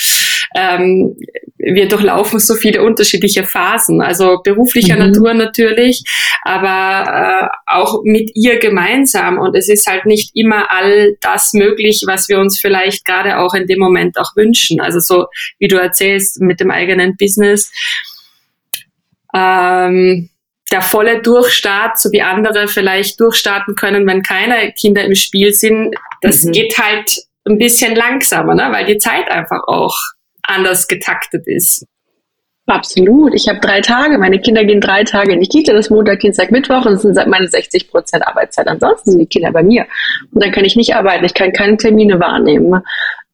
ähm, 0.55 1.15
wir 1.57 1.88
durchlaufen 1.88 2.39
so 2.39 2.55
viele 2.55 2.81
unterschiedliche 2.81 3.43
Phasen, 3.43 4.01
also 4.01 4.39
beruflicher 4.43 4.95
mhm. 4.95 5.12
Natur 5.12 5.33
natürlich, 5.33 6.03
aber 6.43 7.05
äh, 7.12 7.48
auch 7.67 8.01
mit 8.03 8.31
ihr 8.33 8.57
gemeinsam. 8.60 9.38
Und 9.38 9.55
es 9.55 9.69
ist 9.69 9.88
halt 9.88 10.05
nicht 10.05 10.31
immer 10.33 10.71
all 10.71 11.15
das 11.21 11.53
möglich, 11.53 12.03
was 12.07 12.29
wir 12.29 12.39
uns 12.39 12.60
vielleicht 12.60 13.05
gerade 13.05 13.38
auch 13.38 13.53
in 13.53 13.67
dem 13.67 13.79
Moment 13.79 14.17
auch 14.17 14.36
wünschen. 14.36 14.81
Also 14.81 15.00
so 15.00 15.27
wie 15.60 15.67
du 15.67 15.77
erzählst 15.77 16.41
mit 16.41 16.60
dem 16.60 16.71
eigenen 16.71 17.15
Business. 17.15 17.71
Ähm, 19.33 20.29
der 20.71 20.81
volle 20.81 21.21
Durchstart, 21.21 22.00
so 22.00 22.12
wie 22.12 22.21
andere 22.21 22.67
vielleicht 22.67 23.19
durchstarten 23.19 23.75
können, 23.75 24.07
wenn 24.07 24.24
keine 24.24 24.71
Kinder 24.71 25.03
im 25.03 25.15
Spiel 25.15 25.53
sind, 25.53 25.95
das 26.21 26.43
mhm. 26.43 26.53
geht 26.53 26.77
halt 26.77 27.13
ein 27.45 27.57
bisschen 27.57 27.95
langsamer, 27.95 28.55
ne? 28.55 28.69
weil 28.71 28.86
die 28.86 28.98
Zeit 28.98 29.29
einfach 29.29 29.62
auch 29.67 29.95
anders 30.51 30.88
getaktet 30.88 31.48
ist. 31.48 31.86
Absolut. 32.67 33.34
Ich 33.34 33.50
habe 33.50 33.60
drei 33.60 33.81
Tage. 33.81 34.17
Meine 34.17 34.39
Kinder 34.39 34.63
gehen 34.63 34.79
drei 34.79 35.03
Tage 35.03 35.34
in 35.34 35.41
die 35.41 35.50
Kita. 35.50 35.74
Das 35.74 35.89
Montag, 35.89 36.20
Dienstag, 36.20 36.51
Mittwoch 36.51 36.86
und 36.86 36.93
das 36.93 37.01
sind 37.01 37.27
meine 37.27 37.48
60 37.48 37.89
Prozent 37.89 38.25
Arbeitszeit. 38.25 38.67
Ansonsten 38.67 39.12
sind 39.12 39.20
die 39.20 39.25
Kinder 39.25 39.51
bei 39.51 39.63
mir. 39.63 39.88
Und 40.31 40.43
dann 40.43 40.51
kann 40.51 40.63
ich 40.63 40.75
nicht 40.75 40.96
arbeiten. 40.96 41.25
Ich 41.25 41.34
kann 41.34 41.51
keine 41.51 41.77
Termine 41.77 42.20
wahrnehmen. 42.20 42.81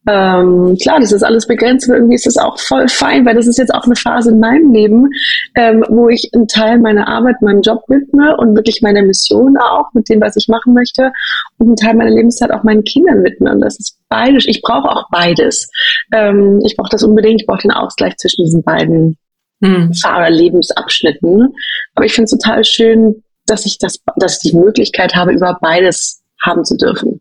Ähm, 0.06 0.76
klar, 0.80 1.00
das 1.00 1.12
ist 1.12 1.22
alles 1.22 1.46
begrenzt, 1.46 1.88
aber 1.88 1.98
irgendwie 1.98 2.14
ist 2.14 2.26
das 2.26 2.38
auch 2.38 2.58
voll 2.58 2.88
fein, 2.88 3.26
weil 3.26 3.34
das 3.34 3.46
ist 3.46 3.58
jetzt 3.58 3.74
auch 3.74 3.84
eine 3.84 3.96
Phase 3.96 4.30
in 4.30 4.40
meinem 4.40 4.72
Leben, 4.72 5.08
ähm, 5.54 5.84
wo 5.88 6.08
ich 6.08 6.30
einen 6.32 6.46
Teil 6.46 6.78
meiner 6.78 7.08
Arbeit, 7.08 7.42
meinem 7.42 7.60
Job 7.60 7.82
widme 7.88 8.36
und 8.36 8.54
wirklich 8.54 8.80
meiner 8.80 9.02
Mission 9.02 9.56
auch 9.58 9.92
mit 9.92 10.08
dem, 10.08 10.20
was 10.20 10.36
ich 10.36 10.48
machen 10.48 10.72
möchte 10.72 11.12
und 11.58 11.66
einen 11.66 11.76
Teil 11.76 11.94
meiner 11.94 12.10
Lebenszeit 12.10 12.52
auch 12.52 12.62
meinen 12.62 12.84
Kindern 12.84 13.22
widme. 13.24 13.52
Und 13.52 13.60
das 13.60 13.78
ist 13.78 13.98
beides. 14.08 14.46
Ich 14.46 14.62
brauche 14.62 14.88
auch 14.88 15.04
beides. 15.10 15.68
Ähm, 16.12 16.60
ich 16.64 16.76
brauche 16.76 16.90
das 16.90 17.02
unbedingt. 17.02 17.42
Ich 17.42 17.46
brauche 17.46 17.62
den 17.62 17.72
Ausgleich 17.72 18.16
zwischen 18.16 18.44
diesen 18.44 18.62
beiden 18.62 19.18
hm. 19.62 19.92
Fahrerlebensabschnitten. 19.92 21.54
Aber 21.94 22.06
ich 22.06 22.12
finde 22.14 22.24
es 22.24 22.38
total 22.38 22.64
schön, 22.64 23.24
dass 23.46 23.66
ich 23.66 23.78
das, 23.78 23.98
dass 24.16 24.42
ich 24.42 24.52
die 24.52 24.56
Möglichkeit 24.56 25.14
habe, 25.14 25.32
über 25.32 25.58
beides 25.60 26.22
haben 26.40 26.64
zu 26.64 26.76
dürfen. 26.76 27.20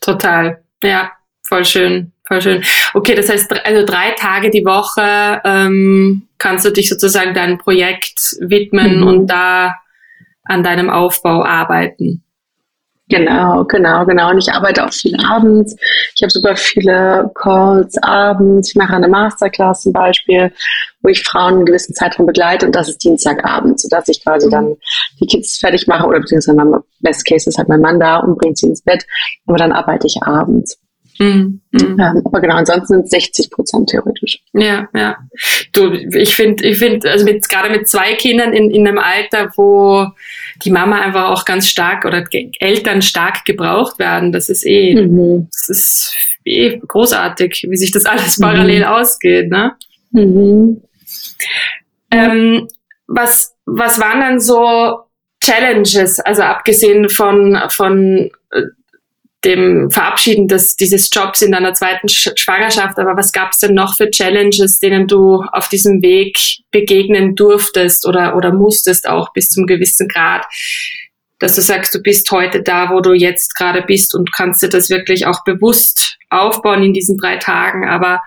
Total. 0.00 0.62
Ja, 0.82 1.10
voll 1.42 1.64
schön. 1.64 2.12
Voll 2.26 2.40
schön. 2.40 2.62
Okay, 2.94 3.14
das 3.14 3.28
heißt, 3.28 3.52
also 3.66 3.84
drei 3.84 4.12
Tage 4.12 4.50
die 4.50 4.64
Woche 4.64 5.40
ähm, 5.44 6.28
kannst 6.38 6.64
du 6.64 6.70
dich 6.70 6.88
sozusagen 6.88 7.34
deinem 7.34 7.58
Projekt 7.58 8.36
widmen 8.40 9.00
mhm. 9.00 9.06
und 9.06 9.26
da 9.26 9.74
an 10.44 10.62
deinem 10.62 10.88
Aufbau 10.88 11.44
arbeiten. 11.44 12.22
Genau, 13.08 13.64
genau, 13.64 14.06
genau. 14.06 14.30
Und 14.30 14.38
ich 14.38 14.50
arbeite 14.50 14.86
auch 14.86 14.92
viel 14.92 15.14
abends. 15.22 15.76
Ich 16.14 16.22
habe 16.22 16.30
super 16.30 16.56
viele 16.56 17.30
Calls 17.34 17.98
abends. 18.02 18.70
Ich 18.70 18.74
mache 18.74 18.94
eine 18.94 19.08
Masterclass 19.08 19.82
zum 19.82 19.92
Beispiel, 19.92 20.50
wo 21.02 21.08
ich 21.08 21.22
Frauen 21.22 21.56
einen 21.56 21.66
gewissen 21.66 21.94
Zeitraum 21.94 22.24
begleite 22.24 22.64
und 22.64 22.74
das 22.74 22.88
ist 22.88 23.04
Dienstagabend, 23.04 23.80
sodass 23.80 24.08
ich 24.08 24.22
quasi 24.22 24.46
mhm. 24.46 24.50
dann 24.50 24.76
die 25.20 25.26
Kids 25.26 25.58
fertig 25.58 25.86
mache 25.86 26.06
oder 26.06 26.20
beziehungsweise 26.20 26.56
mein 26.56 26.80
Best 27.00 27.26
Case 27.26 27.50
ist 27.50 27.58
halt 27.58 27.68
mein 27.68 27.82
Mann 27.82 28.00
da 28.00 28.18
und 28.18 28.38
bringt 28.38 28.56
sie 28.56 28.68
ins 28.68 28.82
Bett. 28.82 29.04
Aber 29.46 29.58
dann 29.58 29.72
arbeite 29.72 30.06
ich 30.06 30.16
abends. 30.22 30.78
Mhm. 31.18 31.60
Mhm. 31.70 32.00
Aber 32.24 32.40
genau, 32.40 32.56
ansonsten 32.56 32.94
sind 32.94 33.04
es 33.04 33.10
60 33.10 33.50
Prozent 33.50 33.90
theoretisch. 33.90 34.40
Ja, 34.52 34.88
ja. 34.94 35.18
Du, 35.72 35.92
ich 35.92 36.34
finde, 36.34 36.64
ich 36.66 36.78
finde, 36.78 37.10
also 37.10 37.24
mit, 37.24 37.48
gerade 37.48 37.70
mit 37.70 37.88
zwei 37.88 38.14
Kindern 38.14 38.52
in, 38.52 38.70
in 38.70 38.86
einem 38.86 38.98
Alter, 38.98 39.50
wo 39.56 40.06
die 40.64 40.70
Mama 40.70 41.00
einfach 41.00 41.30
auch 41.30 41.44
ganz 41.44 41.68
stark 41.68 42.04
oder 42.04 42.24
Eltern 42.60 43.02
stark 43.02 43.44
gebraucht 43.44 43.98
werden, 43.98 44.32
das 44.32 44.48
ist 44.48 44.66
eh, 44.66 44.94
mhm. 44.94 45.48
das 45.50 45.68
ist 45.68 46.14
eh 46.44 46.78
großartig, 46.78 47.66
wie 47.68 47.76
sich 47.76 47.90
das 47.90 48.06
alles 48.06 48.38
mhm. 48.38 48.42
parallel 48.44 48.84
ausgeht, 48.84 49.50
ne? 49.50 49.72
Mhm. 50.12 50.82
Ähm, 52.10 52.68
was, 53.06 53.54
was 53.64 53.98
waren 53.98 54.20
dann 54.20 54.40
so 54.40 55.00
Challenges, 55.42 56.20
also 56.20 56.42
abgesehen 56.42 57.08
von, 57.08 57.58
von 57.70 58.30
dem 59.44 59.90
Verabschieden 59.90 60.46
des, 60.46 60.76
dieses 60.76 61.10
Jobs 61.12 61.42
in 61.42 61.52
deiner 61.52 61.74
zweiten 61.74 62.08
Schwangerschaft. 62.08 62.98
Aber 62.98 63.16
was 63.16 63.32
gab 63.32 63.52
es 63.52 63.58
denn 63.58 63.74
noch 63.74 63.96
für 63.96 64.10
Challenges, 64.10 64.78
denen 64.78 65.08
du 65.08 65.42
auf 65.52 65.68
diesem 65.68 66.00
Weg 66.02 66.38
begegnen 66.70 67.34
durftest 67.34 68.06
oder, 68.06 68.36
oder 68.36 68.52
musstest 68.52 69.08
auch 69.08 69.32
bis 69.32 69.48
zum 69.48 69.66
gewissen 69.66 70.08
Grad? 70.08 70.44
Dass 71.40 71.56
du 71.56 71.60
sagst, 71.60 71.92
du 71.92 72.00
bist 72.00 72.30
heute 72.30 72.62
da, 72.62 72.90
wo 72.90 73.00
du 73.00 73.14
jetzt 73.14 73.56
gerade 73.56 73.82
bist 73.82 74.14
und 74.14 74.32
kannst 74.32 74.62
dir 74.62 74.68
das 74.68 74.90
wirklich 74.90 75.26
auch 75.26 75.42
bewusst 75.44 76.18
aufbauen 76.30 76.84
in 76.84 76.92
diesen 76.92 77.18
drei 77.18 77.36
Tagen. 77.36 77.88
Aber 77.88 78.20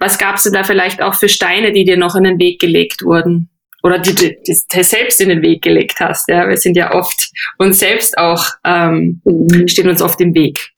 was 0.00 0.18
gab 0.18 0.36
es 0.36 0.42
denn 0.42 0.52
da 0.52 0.64
vielleicht 0.64 1.00
auch 1.00 1.14
für 1.14 1.28
Steine, 1.28 1.72
die 1.72 1.84
dir 1.84 1.96
noch 1.96 2.16
in 2.16 2.24
den 2.24 2.40
Weg 2.40 2.60
gelegt 2.60 3.02
wurden? 3.02 3.50
Oder 3.82 3.98
die, 3.98 4.14
die, 4.14 4.36
die 4.44 4.82
selbst 4.82 5.20
in 5.20 5.28
den 5.28 5.42
Weg 5.42 5.62
gelegt 5.62 6.00
hast. 6.00 6.28
Ja, 6.28 6.48
wir 6.48 6.56
sind 6.56 6.76
ja 6.76 6.94
oft 6.94 7.30
uns 7.58 7.78
selbst 7.78 8.16
auch 8.18 8.44
ähm, 8.64 9.20
mhm. 9.24 9.68
stehen 9.68 9.88
uns 9.88 10.02
oft 10.02 10.20
im 10.20 10.34
Weg. 10.34 10.70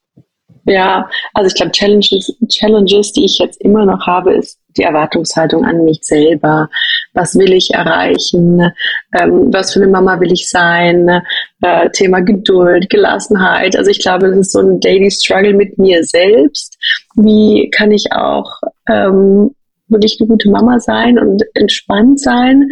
Ja, 0.65 1.09
also 1.35 1.49
ich 1.49 1.55
glaube 1.55 1.73
Challenges, 1.73 2.33
Challenges, 2.49 3.13
die 3.13 3.25
ich 3.25 3.39
jetzt 3.39 3.61
immer 3.61 3.85
noch 3.85 4.07
habe, 4.07 4.35
ist 4.35 4.61
die 4.77 4.83
Erwartungshaltung 4.83 5.65
an 5.65 5.85
mich 5.85 5.99
selber. 6.03 6.69
Was 7.15 7.35
will 7.35 7.53
ich 7.53 7.75
erreichen? 7.75 8.61
Ähm, 9.19 9.53
was 9.53 9.73
für 9.73 9.83
eine 9.83 9.91
Mama 9.91 10.21
will 10.21 10.33
ich 10.33 10.49
sein? 10.49 11.09
Äh, 11.63 11.91
Thema 11.91 12.21
Geduld, 12.21 12.89
Gelassenheit. 12.91 13.77
Also 13.77 13.91
ich 13.91 14.01
glaube, 14.01 14.29
das 14.29 14.39
ist 14.39 14.53
so 14.53 14.61
ein 14.61 14.81
Daily 14.81 15.11
Struggle 15.11 15.55
mit 15.55 15.79
mir 15.79 16.05
selbst. 16.05 16.79
Wie 17.17 17.69
kann 17.71 17.91
ich 17.91 18.13
auch 18.13 18.51
ähm, 18.89 19.55
wirklich 19.93 20.19
eine 20.21 20.29
gute 20.29 20.51
Mama 20.51 20.81
sein 20.81 21.19
und 21.19 21.43
entspannt 21.55 22.21
sein, 22.21 22.69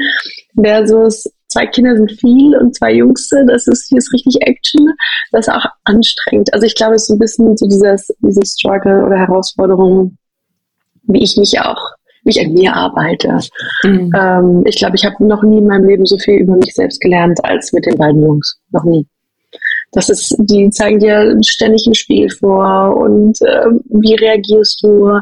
versus 0.57 1.31
zwei 1.51 1.67
Kinder 1.67 1.97
sind 1.97 2.13
viel 2.13 2.57
und 2.57 2.75
zwei 2.75 2.95
Jungs, 2.95 3.29
das 3.47 3.67
ist, 3.67 3.89
hier 3.89 3.99
ist 3.99 4.13
richtig 4.13 4.37
Action, 4.41 4.87
das 5.33 5.47
ist 5.47 5.53
auch 5.53 5.67
anstrengend. 5.85 6.53
Also 6.55 6.67
ich 6.67 6.75
glaube, 6.75 6.95
es 6.95 7.03
ist 7.03 7.09
so 7.09 7.15
ein 7.15 7.19
bisschen 7.19 7.57
so 7.57 7.67
dieses, 7.67 8.09
dieses 8.21 8.57
Struggle 8.59 9.05
oder 9.05 9.19
Herausforderung, 9.19 10.17
wie 11.05 11.23
ich 11.23 11.37
mich 11.37 11.61
auch, 11.61 11.81
wie 12.25 12.31
ich 12.31 12.41
an 12.41 12.53
mir 12.53 12.75
arbeite. 12.75 13.39
Mhm. 13.83 14.13
Ähm, 14.17 14.63
ich 14.65 14.77
glaube, 14.77 14.97
ich 14.97 15.05
habe 15.05 15.25
noch 15.27 15.43
nie 15.43 15.59
in 15.59 15.67
meinem 15.67 15.89
Leben 15.89 16.07
so 16.07 16.19
viel 16.19 16.41
über 16.41 16.57
mich 16.57 16.75
selbst 16.75 17.01
gelernt 17.01 17.39
als 17.45 17.73
mit 17.73 17.85
den 17.87 17.99
beiden 17.99 18.23
Jungs. 18.23 18.59
Noch 18.71 18.85
nie. 18.85 19.07
Das 19.93 20.09
ist, 20.09 20.37
die 20.39 20.71
zeigen 20.71 21.01
dir 21.01 21.37
ständig 21.45 21.85
ein 21.87 21.95
Spiel 21.95 22.31
vor 22.31 22.97
und 22.97 23.41
äh, 23.43 23.67
wie 23.89 24.15
reagierst 24.15 24.81
du? 24.85 25.19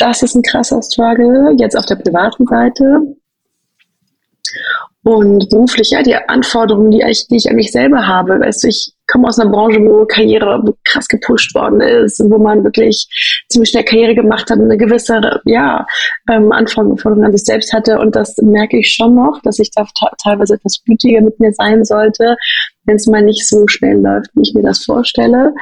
Das 0.00 0.22
ist 0.22 0.34
ein 0.34 0.42
krasser 0.42 0.82
Struggle, 0.82 1.54
jetzt 1.58 1.76
auf 1.76 1.86
der 1.86 1.96
privaten 1.96 2.46
Seite. 2.46 3.16
Und 5.02 5.48
beruflich, 5.48 5.90
ja, 5.90 6.02
die 6.02 6.14
Anforderungen, 6.14 6.90
die 6.90 7.00
ich, 7.00 7.26
die 7.28 7.36
ich 7.36 7.48
an 7.48 7.56
mich 7.56 7.72
selber 7.72 8.06
habe. 8.06 8.38
Weißt 8.38 8.64
du, 8.64 8.68
ich 8.68 8.92
komme 9.10 9.28
aus 9.28 9.38
einer 9.38 9.50
Branche, 9.50 9.80
wo 9.80 10.04
Karriere 10.04 10.62
krass 10.84 11.08
gepusht 11.08 11.54
worden 11.54 11.80
ist, 11.80 12.20
wo 12.20 12.36
man 12.36 12.64
wirklich 12.64 13.08
ziemlich 13.48 13.70
schnell 13.70 13.84
Karriere 13.84 14.14
gemacht 14.14 14.50
hat 14.50 14.58
und 14.58 14.64
eine 14.64 14.76
gewisse, 14.76 15.40
ja, 15.46 15.86
ähm, 16.30 16.52
Anforderung 16.52 17.24
an 17.24 17.32
sich 17.32 17.44
selbst 17.44 17.72
hatte. 17.72 17.98
Und 17.98 18.14
das 18.14 18.36
merke 18.42 18.78
ich 18.78 18.92
schon 18.92 19.14
noch, 19.14 19.40
dass 19.42 19.58
ich 19.58 19.70
da 19.70 19.86
teilweise 20.22 20.54
etwas 20.54 20.82
gütiger 20.84 21.22
mit 21.22 21.40
mir 21.40 21.52
sein 21.54 21.82
sollte, 21.82 22.36
wenn 22.84 22.96
es 22.96 23.06
mal 23.06 23.22
nicht 23.22 23.48
so 23.48 23.66
schnell 23.68 23.98
läuft, 24.00 24.30
wie 24.34 24.42
ich 24.42 24.54
mir 24.54 24.62
das 24.62 24.84
vorstelle. 24.84 25.54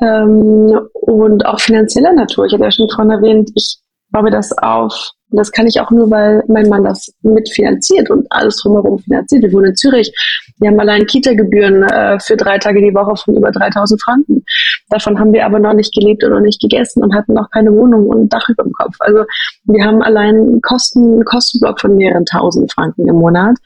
Ähm, 0.00 0.80
und 0.94 1.46
auch 1.46 1.60
finanzieller 1.60 2.12
Natur. 2.12 2.46
Ich 2.46 2.52
hatte 2.52 2.64
ja 2.64 2.72
schon 2.72 2.90
vorhin 2.90 3.12
erwähnt, 3.12 3.50
ich 3.54 3.78
baue 4.12 4.30
das 4.30 4.56
auf 4.58 5.12
und 5.32 5.38
das 5.38 5.50
kann 5.50 5.66
ich 5.66 5.80
auch 5.80 5.90
nur, 5.90 6.10
weil 6.10 6.44
mein 6.46 6.68
Mann 6.68 6.84
das 6.84 7.10
mitfinanziert 7.22 8.10
und 8.10 8.26
alles 8.30 8.58
drumherum 8.58 8.98
finanziert. 8.98 9.42
Wir 9.42 9.52
wohnen 9.52 9.70
in 9.70 9.76
Zürich. 9.76 10.12
Wir 10.60 10.68
haben 10.68 10.78
allein 10.78 11.06
Kita-Gebühren 11.06 11.82
äh, 11.84 12.20
für 12.20 12.36
drei 12.36 12.58
Tage 12.58 12.82
die 12.82 12.94
Woche 12.94 13.16
von 13.16 13.34
über 13.36 13.50
3000 13.50 14.00
Franken. 14.02 14.44
Davon 14.90 15.18
haben 15.18 15.32
wir 15.32 15.46
aber 15.46 15.58
noch 15.58 15.72
nicht 15.72 15.94
gelebt 15.94 16.22
oder 16.22 16.40
nicht 16.40 16.60
gegessen 16.60 17.02
und 17.02 17.14
hatten 17.14 17.32
noch 17.32 17.50
keine 17.50 17.72
Wohnung 17.72 18.08
und 18.08 18.24
ein 18.24 18.28
Dach 18.28 18.46
über 18.50 18.62
dem 18.62 18.74
Kopf. 18.74 18.94
Also 18.98 19.24
wir 19.64 19.84
haben 19.84 20.02
allein 20.02 20.60
Kosten, 20.60 21.14
einen 21.14 21.24
Kostenblock 21.24 21.80
von 21.80 21.96
mehreren 21.96 22.26
tausend 22.26 22.70
Franken 22.70 23.08
im 23.08 23.16
Monat. 23.16 23.56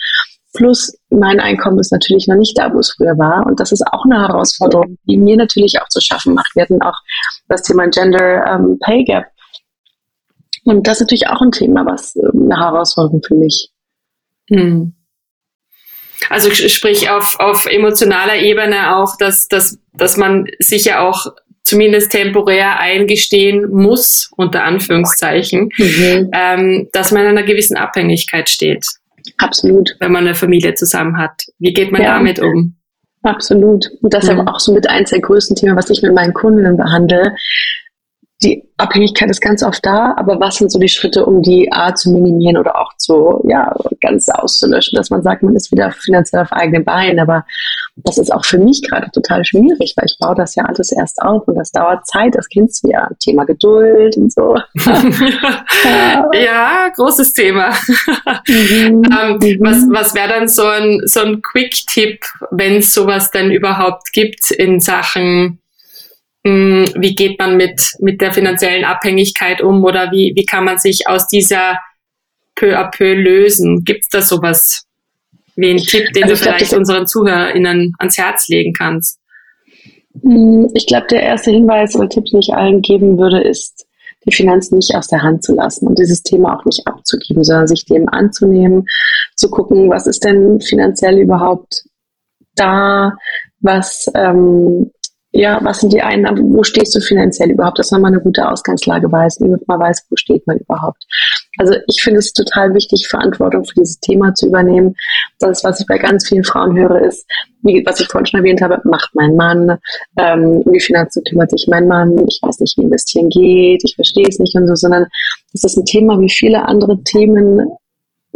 Plus 0.55 0.97
mein 1.11 1.41
Einkommen 1.41 1.81
ist 1.81 1.93
natürlich 1.93 2.29
noch 2.29 2.37
nicht 2.37 2.57
da, 2.57 2.73
wo 2.73 2.79
es 2.79 2.95
früher 2.97 3.19
war. 3.19 3.45
Und 3.45 3.59
das 3.59 3.73
ist 3.73 3.85
auch 3.91 4.05
eine 4.05 4.21
Herausforderung, 4.21 4.97
die 5.09 5.19
mir 5.19 5.37
natürlich 5.37 5.81
auch 5.83 5.89
zu 5.89 6.01
schaffen 6.01 6.35
macht. 6.35 6.55
Wir 6.55 6.63
hatten 6.63 6.81
auch 6.81 6.97
das 7.49 7.63
Thema 7.63 7.89
Gender 7.89 8.47
ähm, 8.47 8.79
Pay 8.81 9.03
Gap 9.03 9.27
und 10.67 10.87
das 10.87 10.97
ist 10.97 11.03
natürlich 11.03 11.29
auch 11.29 11.41
ein 11.41 11.53
Thema, 11.53 11.87
was 11.87 12.17
ähm, 12.17 12.51
eine 12.51 12.61
Herausforderung 12.61 13.23
für 13.27 13.37
mich. 13.37 13.71
Hm. 14.51 14.95
Also 16.29 16.51
sprich 16.51 17.09
auf, 17.09 17.39
auf 17.39 17.67
emotionaler 17.67 18.37
Ebene 18.37 18.97
auch, 18.97 19.17
dass, 19.17 19.47
dass, 19.47 19.79
dass 19.95 20.17
man 20.17 20.47
sich 20.59 20.87
ja 20.87 21.07
auch 21.07 21.27
zumindest 21.63 22.11
temporär 22.11 22.81
eingestehen 22.81 23.71
muss, 23.71 24.31
unter 24.37 24.65
Anführungszeichen, 24.65 25.69
mhm. 25.77 26.31
ähm, 26.33 26.89
dass 26.93 27.13
man 27.13 27.23
in 27.23 27.29
einer 27.29 27.43
gewissen 27.45 27.77
Abhängigkeit 27.77 28.49
steht. 28.49 28.85
Absolut. 29.39 29.95
Wenn 30.01 30.13
man 30.13 30.25
eine 30.25 30.35
Familie 30.35 30.75
zusammen 30.75 31.17
hat. 31.19 31.43
Wie 31.59 31.73
geht 31.73 31.93
man 31.93 32.03
ja. 32.03 32.15
damit 32.15 32.41
um? 32.41 32.77
Absolut. 33.23 33.87
Und 34.01 34.15
das 34.15 34.25
ist 34.25 34.33
mhm. 34.33 34.41
aber 34.41 34.55
auch 34.55 34.61
so 34.61 34.73
mit 34.73 34.89
eins 34.89 35.11
der 35.11 35.21
größten 35.21 35.57
Themen, 35.57 35.77
was 35.77 35.91
ich 35.91 36.03
mit 36.03 36.15
meinen 36.15 36.35
Kunden 36.35 36.77
behandle 36.77 37.35
die 38.43 38.63
Abhängigkeit 38.77 39.31
ist 39.31 39.41
ganz 39.41 39.63
oft 39.63 39.85
da, 39.85 40.15
aber 40.19 40.39
was 40.39 40.57
sind 40.57 40.71
so 40.71 40.79
die 40.79 40.89
Schritte, 40.89 41.25
um 41.25 41.41
die 41.41 41.73
A 41.73 41.95
zu 41.95 42.11
minimieren 42.11 42.59
oder 42.59 42.79
auch 42.79 42.95
zu, 42.99 43.43
ja, 43.49 43.75
ganz 44.03 44.29
auszulöschen, 44.29 44.97
dass 44.97 45.09
man 45.09 45.23
sagt, 45.23 45.43
man 45.43 45.57
ist 45.57 45.73
wieder 45.73 45.91
finanziell 45.91 46.43
auf 46.43 46.53
eigenen 46.53 46.85
Beinen, 46.85 47.19
aber 47.19 47.47
das 47.97 48.19
ist 48.19 48.31
auch 48.31 48.45
für 48.45 48.59
mich 48.59 48.83
gerade 48.83 49.11
total 49.11 49.43
schwierig, 49.43 49.95
weil 49.97 50.05
ich 50.05 50.19
baue 50.21 50.35
das 50.35 50.55
ja 50.55 50.65
alles 50.65 50.93
erst 50.93 51.23
auf 51.23 51.49
und 51.49 51.55
das 51.55 51.73
dauert 51.73 52.07
Zeit, 52.07 52.35
das 52.35 52.47
kennst 52.51 52.85
du 52.85 52.91
ja, 52.91 53.09
Thema 53.21 53.45
Geduld 53.45 54.19
und 54.19 54.31
so. 54.31 54.57
ja. 54.85 56.31
ja, 56.35 56.89
großes 56.95 57.33
Thema. 57.33 57.71
Mhm. 58.47 59.03
ähm, 59.19 59.39
mhm. 59.41 59.59
Was, 59.61 59.87
was 59.91 60.15
wäre 60.15 60.29
dann 60.29 60.49
so 60.49 60.67
ein, 60.67 61.01
so 61.07 61.21
ein 61.21 61.41
Quick-Tipp, 61.41 62.21
wenn 62.51 62.77
es 62.77 62.93
sowas 62.93 63.31
denn 63.31 63.51
überhaupt 63.51 64.13
gibt 64.13 64.51
in 64.51 64.81
Sachen 64.81 65.59
hm, 66.47 66.85
wie 66.95 67.17
geht 67.17 67.41
man 67.41 67.57
mit, 67.57 67.83
mit 67.99 68.21
der 68.21 68.33
finanziellen 68.33 68.85
Abhängigkeit 68.85 69.61
um 69.61 69.83
oder 69.83 70.13
wie, 70.13 70.33
wie 70.37 70.45
kann 70.45 70.65
man 70.65 70.79
sich 70.79 71.09
aus 71.09 71.27
dieser 71.27 71.81
peu 72.55 72.79
à 72.79 72.89
peu 72.89 73.15
lösen? 73.15 73.83
Gibt 73.83 74.03
es 74.03 74.09
da 74.11 74.23
sowas 74.23 74.85
wie 75.57 75.71
einen 75.71 75.81
Tipp, 75.81 76.13
den 76.13 76.23
also 76.23 76.37
du 76.37 76.41
vielleicht 76.41 76.69
glaub, 76.69 76.79
unseren 76.79 77.09
ZuhörerInnen 77.09 77.95
ans 77.99 78.17
Herz 78.17 78.47
legen 78.47 78.73
kannst? 78.73 79.19
Hm, 80.23 80.71
ich 80.75 80.87
glaube, 80.87 81.09
der 81.11 81.25
erste 81.25 81.51
Hinweis 81.51 81.97
oder 81.97 82.09
Tipp, 82.09 82.27
den 82.27 82.39
ich 82.39 82.55
allen 82.55 82.81
geben 82.81 83.19
würde, 83.19 83.41
ist, 83.41 83.85
die 84.25 84.35
Finanzen 84.35 84.77
nicht 84.77 84.95
aus 84.95 85.09
der 85.09 85.23
Hand 85.23 85.43
zu 85.43 85.53
lassen 85.53 85.89
und 85.89 85.99
dieses 85.99 86.23
Thema 86.23 86.57
auch 86.57 86.65
nicht 86.65 86.87
abzugeben, 86.87 87.43
sondern 87.43 87.67
sich 87.67 87.87
dem 87.87 88.09
anzunehmen, 88.09 88.87
zu 89.35 89.51
gucken, 89.51 89.91
was 89.91 90.07
ist 90.07 90.25
denn 90.25 90.61
finanziell 90.61 91.19
überhaupt 91.19 91.83
da, 92.55 93.17
was 93.61 94.11
ähm, 94.15 94.93
ja, 95.37 95.61
was 95.63 95.81
sind 95.81 95.93
die 95.93 96.01
Einnahmen, 96.01 96.55
wo 96.55 96.63
stehst 96.63 96.95
du 96.95 97.01
finanziell 97.01 97.51
überhaupt, 97.51 97.79
dass 97.79 97.91
man 97.91 98.01
mal 98.01 98.09
eine 98.09 98.21
gute 98.21 98.49
Ausgangslage 98.49 99.11
weiß, 99.11 99.39
damit 99.39 99.67
man 99.69 99.79
weiß, 99.79 100.07
wo 100.09 100.17
steht 100.17 100.47
man 100.47 100.57
überhaupt. 100.57 101.05
Also 101.59 101.75
ich 101.87 102.03
finde 102.03 102.21
es 102.21 102.33
total 102.33 102.75
wichtig, 102.75 103.07
Verantwortung 103.09 103.65
für 103.65 103.75
dieses 103.75 104.01
Thema 104.01 104.35
zu 104.35 104.47
übernehmen. 104.47 104.95
Das, 105.39 105.63
was 105.63 105.81
ich 105.81 105.87
bei 105.87 105.99
ganz 105.99 106.29
vielen 106.29 106.45
Frauen 106.45 106.77
höre, 106.77 107.03
ist, 107.03 107.27
wie, 107.63 107.85
was 107.85 108.01
ich 108.01 108.09
vorhin 108.09 108.27
schon 108.27 108.41
erwähnt 108.41 108.63
habe, 108.63 108.81
macht 108.85 109.11
mein 109.15 109.37
Mann, 109.37 109.79
ähm, 110.19 110.63
um 110.65 110.73
die 110.73 110.81
Finanzen 110.81 111.23
kümmert 111.25 111.51
sich 111.51 111.67
mein 111.69 111.87
Mann, 111.87 112.17
ich 112.27 112.39
weiß 112.43 112.61
nicht, 112.61 112.77
wie 112.79 112.83
investieren 112.83 113.29
geht, 113.29 113.83
ich 113.85 113.95
verstehe 113.95 114.27
es 114.29 114.39
nicht 114.39 114.55
und 114.55 114.67
so, 114.67 114.75
sondern 114.75 115.07
das 115.53 115.65
ist 115.65 115.77
ein 115.77 115.85
Thema 115.85 116.19
wie 116.21 116.31
viele 116.31 116.67
andere 116.67 117.03
Themen 117.03 117.69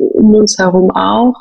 um 0.01 0.35
uns 0.35 0.59
herum 0.59 0.91
auch, 0.91 1.35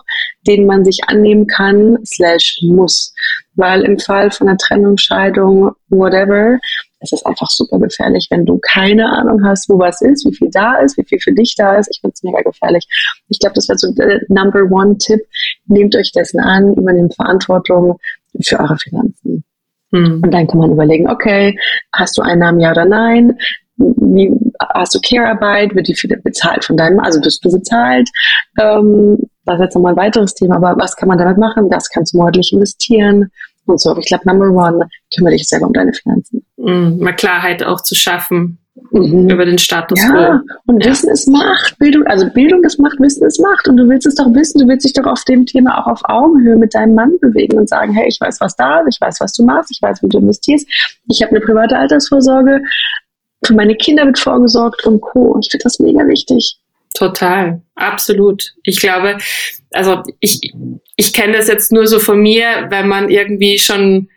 denen 0.45 0.65
man 0.65 0.83
sich 0.83 0.99
annehmen 1.07 1.47
kann, 1.47 1.97
slash 2.05 2.59
muss. 2.63 3.13
Weil 3.59 3.83
im 3.83 3.99
Fall 3.99 4.31
von 4.31 4.47
einer 4.47 4.57
Trennung, 4.57 4.97
Scheidung, 4.97 5.71
whatever, 5.89 6.57
es 7.01 7.13
ist 7.13 7.25
einfach 7.25 7.49
super 7.49 7.79
gefährlich, 7.79 8.27
wenn 8.29 8.45
du 8.45 8.59
keine 8.59 9.05
Ahnung 9.05 9.43
hast, 9.45 9.69
wo 9.69 9.79
was 9.79 10.01
ist, 10.01 10.25
wie 10.25 10.35
viel 10.35 10.49
da 10.51 10.77
ist, 10.79 10.97
wie 10.97 11.05
viel 11.05 11.19
für 11.19 11.31
dich 11.31 11.55
da 11.57 11.75
ist. 11.75 11.89
Ich 11.91 12.01
finde 12.01 12.13
es 12.13 12.23
mega 12.23 12.41
gefährlich. 12.41 12.85
Ich 13.29 13.39
glaube, 13.39 13.55
das 13.55 13.69
wäre 13.69 13.77
so 13.77 13.93
der 13.93 14.21
Number 14.27 14.63
One 14.69 14.97
Tipp. 14.97 15.21
Nehmt 15.67 15.95
euch 15.95 16.11
dessen 16.11 16.39
an, 16.39 16.73
übernehmt 16.73 17.15
Verantwortung 17.15 17.97
für 18.41 18.59
eure 18.59 18.77
Finanzen. 18.77 19.43
Hm. 19.91 20.21
Und 20.23 20.31
dann 20.31 20.47
kann 20.47 20.59
man 20.59 20.71
überlegen, 20.71 21.09
okay, 21.09 21.57
hast 21.93 22.17
du 22.17 22.21
Einnahmen, 22.21 22.59
ja 22.59 22.71
oder 22.71 22.85
nein? 22.85 23.37
wie 23.79 24.31
hast 24.73 24.93
du 24.93 24.99
Care-Arbeit, 24.99 25.73
wird 25.73 25.87
die 25.87 25.95
bezahlt 26.21 26.65
von 26.65 26.75
deinem, 26.75 26.99
also 26.99 27.21
bist 27.21 27.43
du 27.45 27.51
bezahlt? 27.51 28.09
Ähm, 28.59 29.17
das 29.45 29.55
ist 29.55 29.61
jetzt 29.61 29.75
nochmal 29.75 29.93
ein 29.93 29.97
weiteres 29.97 30.33
Thema, 30.35 30.57
aber 30.57 30.75
was 30.77 30.95
kann 30.95 31.07
man 31.07 31.17
damit 31.17 31.37
machen? 31.37 31.69
Das 31.69 31.89
kannst 31.89 32.13
du 32.13 32.17
monatlich 32.17 32.51
investieren 32.53 33.31
und 33.69 33.81
so. 33.81 33.95
Ich 33.97 34.05
glaube, 34.05 34.27
Number 34.27 34.49
One, 34.49 34.87
kümmere 35.15 35.33
dich 35.33 35.47
selber 35.47 35.67
um 35.67 35.73
deine 35.73 35.93
Finanzen. 35.93 36.45
Mhm, 36.57 36.99
mal 36.99 37.15
Klarheit 37.15 37.63
auch 37.63 37.81
zu 37.81 37.95
schaffen 37.95 38.59
mhm. 38.91 39.29
über 39.29 39.45
den 39.45 39.57
Status 39.57 39.99
quo. 39.99 40.17
Ja, 40.17 40.41
und 40.65 40.83
ja. 40.83 40.91
Wissen 40.91 41.09
ist 41.09 41.27
Macht. 41.27 41.77
Bildung, 41.79 42.05
also 42.07 42.29
Bildung 42.29 42.63
ist 42.63 42.79
Macht, 42.79 42.99
Wissen 42.99 43.25
ist 43.25 43.41
Macht. 43.41 43.67
Und 43.67 43.77
du 43.77 43.87
willst 43.87 44.07
es 44.07 44.15
doch 44.15 44.33
wissen, 44.33 44.59
du 44.59 44.67
willst 44.67 44.85
dich 44.85 44.93
doch 44.93 45.05
auf 45.05 45.23
dem 45.25 45.45
Thema 45.45 45.79
auch 45.79 45.87
auf 45.87 46.01
Augenhöhe 46.03 46.55
mit 46.55 46.73
deinem 46.73 46.95
Mann 46.95 47.17
bewegen 47.21 47.57
und 47.57 47.69
sagen, 47.69 47.93
hey, 47.93 48.07
ich 48.07 48.19
weiß, 48.19 48.41
was 48.41 48.55
da 48.55 48.79
ist, 48.81 48.95
ich 48.95 49.01
weiß, 49.01 49.19
was 49.19 49.33
du 49.33 49.43
machst, 49.43 49.71
ich 49.71 49.81
weiß, 49.81 50.01
wie 50.01 50.09
du 50.09 50.19
investierst, 50.19 50.67
ich 51.07 51.21
habe 51.21 51.35
eine 51.35 51.41
private 51.41 51.77
Altersvorsorge, 51.77 52.61
für 53.45 53.53
meine 53.53 53.75
Kinder 53.75 54.05
wird 54.05 54.19
vorgesorgt 54.19 54.85
und 54.85 55.01
Co. 55.01 55.37
Ich 55.41 55.49
finde 55.49 55.63
das 55.63 55.79
mega 55.79 56.05
wichtig. 56.07 56.59
Total, 56.93 57.61
absolut. 57.75 58.53
Ich 58.63 58.79
glaube, 58.79 59.17
also 59.71 60.03
ich, 60.19 60.39
ich 60.95 61.13
kenne 61.13 61.37
das 61.37 61.47
jetzt 61.47 61.71
nur 61.71 61.87
so 61.87 61.99
von 61.99 62.19
mir, 62.19 62.67
wenn 62.69 62.87
man 62.87 63.09
irgendwie 63.09 63.59
schon 63.59 64.09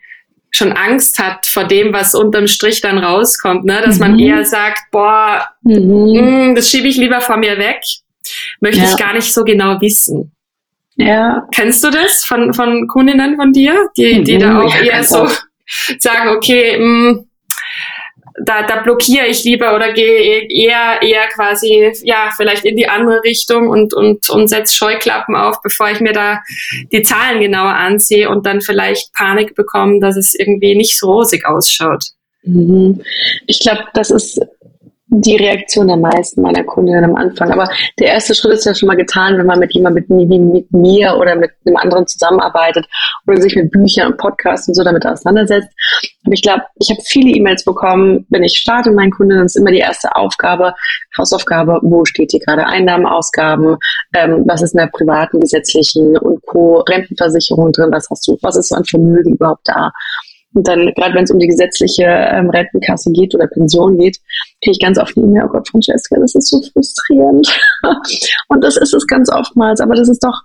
schon 0.54 0.72
Angst 0.72 1.18
hat 1.18 1.46
vor 1.46 1.64
dem, 1.64 1.94
was 1.94 2.14
unterm 2.14 2.46
Strich 2.46 2.82
dann 2.82 2.98
rauskommt, 2.98 3.64
ne? 3.64 3.80
dass 3.84 3.94
mhm. 3.94 4.00
man 4.00 4.18
eher 4.18 4.44
sagt, 4.44 4.80
boah, 4.90 5.48
mhm. 5.62 6.12
mh, 6.12 6.22
mm, 6.50 6.54
das 6.54 6.70
schiebe 6.70 6.88
ich 6.88 6.98
lieber 6.98 7.22
von 7.22 7.40
mir 7.40 7.56
weg, 7.56 7.80
möchte 8.60 8.82
ja. 8.82 8.90
ich 8.90 8.96
gar 8.98 9.14
nicht 9.14 9.32
so 9.32 9.44
genau 9.44 9.80
wissen. 9.80 10.32
Ja. 10.96 11.48
Kennst 11.54 11.82
du 11.82 11.90
das 11.90 12.26
von, 12.26 12.52
von 12.52 12.86
Kundinnen 12.86 13.36
von 13.36 13.52
dir, 13.54 13.88
die, 13.96 14.22
die 14.22 14.34
mhm. 14.34 14.40
da 14.40 14.60
auch 14.60 14.74
eher 14.74 15.02
so 15.04 15.22
auch. 15.22 15.32
sagen, 15.98 16.36
okay, 16.36 16.78
mh, 16.78 17.12
mm, 17.12 17.26
da, 18.40 18.62
da 18.66 18.83
blockiere 18.83 19.27
ich 19.27 19.45
lieber 19.45 19.75
oder 19.75 19.92
gehe 19.92 20.47
eher, 20.49 21.03
eher 21.03 21.29
quasi, 21.35 21.92
ja, 22.03 22.31
vielleicht 22.37 22.64
in 22.64 22.77
die 22.77 22.88
andere 22.88 23.23
Richtung 23.23 23.68
und, 23.68 23.95
und, 23.95 24.29
und 24.31 24.49
setze 24.49 24.77
Scheuklappen 24.77 25.35
auf, 25.35 25.61
bevor 25.62 25.90
ich 25.90 26.01
mir 26.01 26.12
da 26.12 26.40
die 26.92 27.03
Zahlen 27.03 27.40
genauer 27.40 27.75
ansehe 27.75 28.29
und 28.29 28.47
dann 28.47 28.61
vielleicht 28.61 29.12
Panik 29.12 29.55
bekomme, 29.55 30.01
dass 30.01 30.16
es 30.16 30.35
irgendwie 30.35 30.75
nicht 30.75 30.99
so 30.99 31.12
rosig 31.12 31.47
ausschaut. 31.47 32.05
Mhm. 32.45 33.03
Ich 33.47 33.61
glaube, 33.61 33.85
das 33.95 34.11
ist 34.11 34.40
die 35.14 35.37
Reaktion 35.37 35.88
der 35.88 35.98
meisten 35.98 36.40
meiner 36.40 36.64
Kundinnen 36.64 37.05
am 37.05 37.16
Anfang. 37.16 37.51
Aber 37.53 37.68
der 37.98 38.09
erste 38.09 38.35
Schritt 38.35 38.55
ist 38.55 38.64
ja 38.64 38.75
schon 38.75 38.87
mal 38.87 38.96
getan, 38.96 39.37
wenn 39.37 39.46
man 39.46 39.59
mit 39.59 39.75
jemandem 39.75 40.05
mit, 40.09 40.31
wie 40.31 40.38
mit 40.38 40.72
mir 40.72 41.16
oder 41.18 41.37
mit 41.37 41.51
einem 41.66 41.77
anderen 41.77 42.07
zusammenarbeitet 42.07 42.87
oder 43.27 43.40
sich 43.40 43.55
mit 43.55 43.70
Büchern 43.70 44.12
und 44.12 44.16
Podcasts 44.16 44.68
und 44.68 44.75
so 44.75 44.83
damit 44.83 45.05
auseinandersetzt. 45.05 45.68
Aber 46.25 46.33
ich 46.33 46.40
glaube, 46.40 46.62
ich 46.77 46.90
habe 46.90 47.01
viele 47.05 47.31
E-Mails 47.31 47.64
bekommen, 47.64 48.27
wenn 48.31 48.42
ich 48.42 48.57
starte 48.57 48.88
mit 48.88 48.96
meinen 48.96 49.11
Kundinnen, 49.11 49.44
ist 49.44 49.57
immer 49.57 49.70
die 49.70 49.79
erste 49.79 50.14
Aufgabe, 50.16 50.75
Hausaufgabe, 51.18 51.79
wo 51.83 52.05
steht 52.07 52.31
hier 52.31 52.40
gerade 52.40 52.66
Einnahmen, 52.66 53.05
Ausgaben, 53.05 53.77
ähm, 54.14 54.44
was 54.46 54.62
ist 54.62 54.72
in 54.72 54.79
der 54.79 54.87
privaten, 54.87 55.40
gesetzlichen 55.40 56.16
und 56.16 56.40
Co. 56.46 56.79
Rentenversicherung 56.88 57.72
drin, 57.72 57.90
was 57.92 58.09
hast 58.11 58.27
du, 58.27 58.38
was 58.40 58.57
ist 58.57 58.70
so 58.70 58.77
an 58.77 58.85
Vermögen 58.85 59.35
überhaupt 59.35 59.68
da? 59.68 59.92
Und 60.54 60.68
dann, 60.68 60.92
gerade 60.94 61.14
wenn 61.14 61.24
es 61.24 61.30
um 61.30 61.38
die 61.38 61.46
gesetzliche 61.46 62.04
ähm, 62.04 62.50
Rentenkasse 62.50 63.10
geht 63.12 63.34
oder 63.34 63.46
Pension 63.46 63.98
geht, 63.98 64.18
kriege 64.62 64.72
ich 64.72 64.80
ganz 64.80 64.98
oft 64.98 65.16
eine 65.16 65.26
E-Mail, 65.26 65.44
oh 65.46 65.52
Gott, 65.52 65.68
Francesca, 65.68 66.16
das 66.20 66.34
ist 66.34 66.50
so 66.50 66.60
frustrierend. 66.72 67.48
und 68.48 68.62
das 68.62 68.76
ist 68.76 68.94
es 68.94 69.06
ganz 69.06 69.30
oftmals, 69.30 69.80
aber 69.80 69.94
das 69.94 70.08
ist 70.08 70.22
doch 70.22 70.42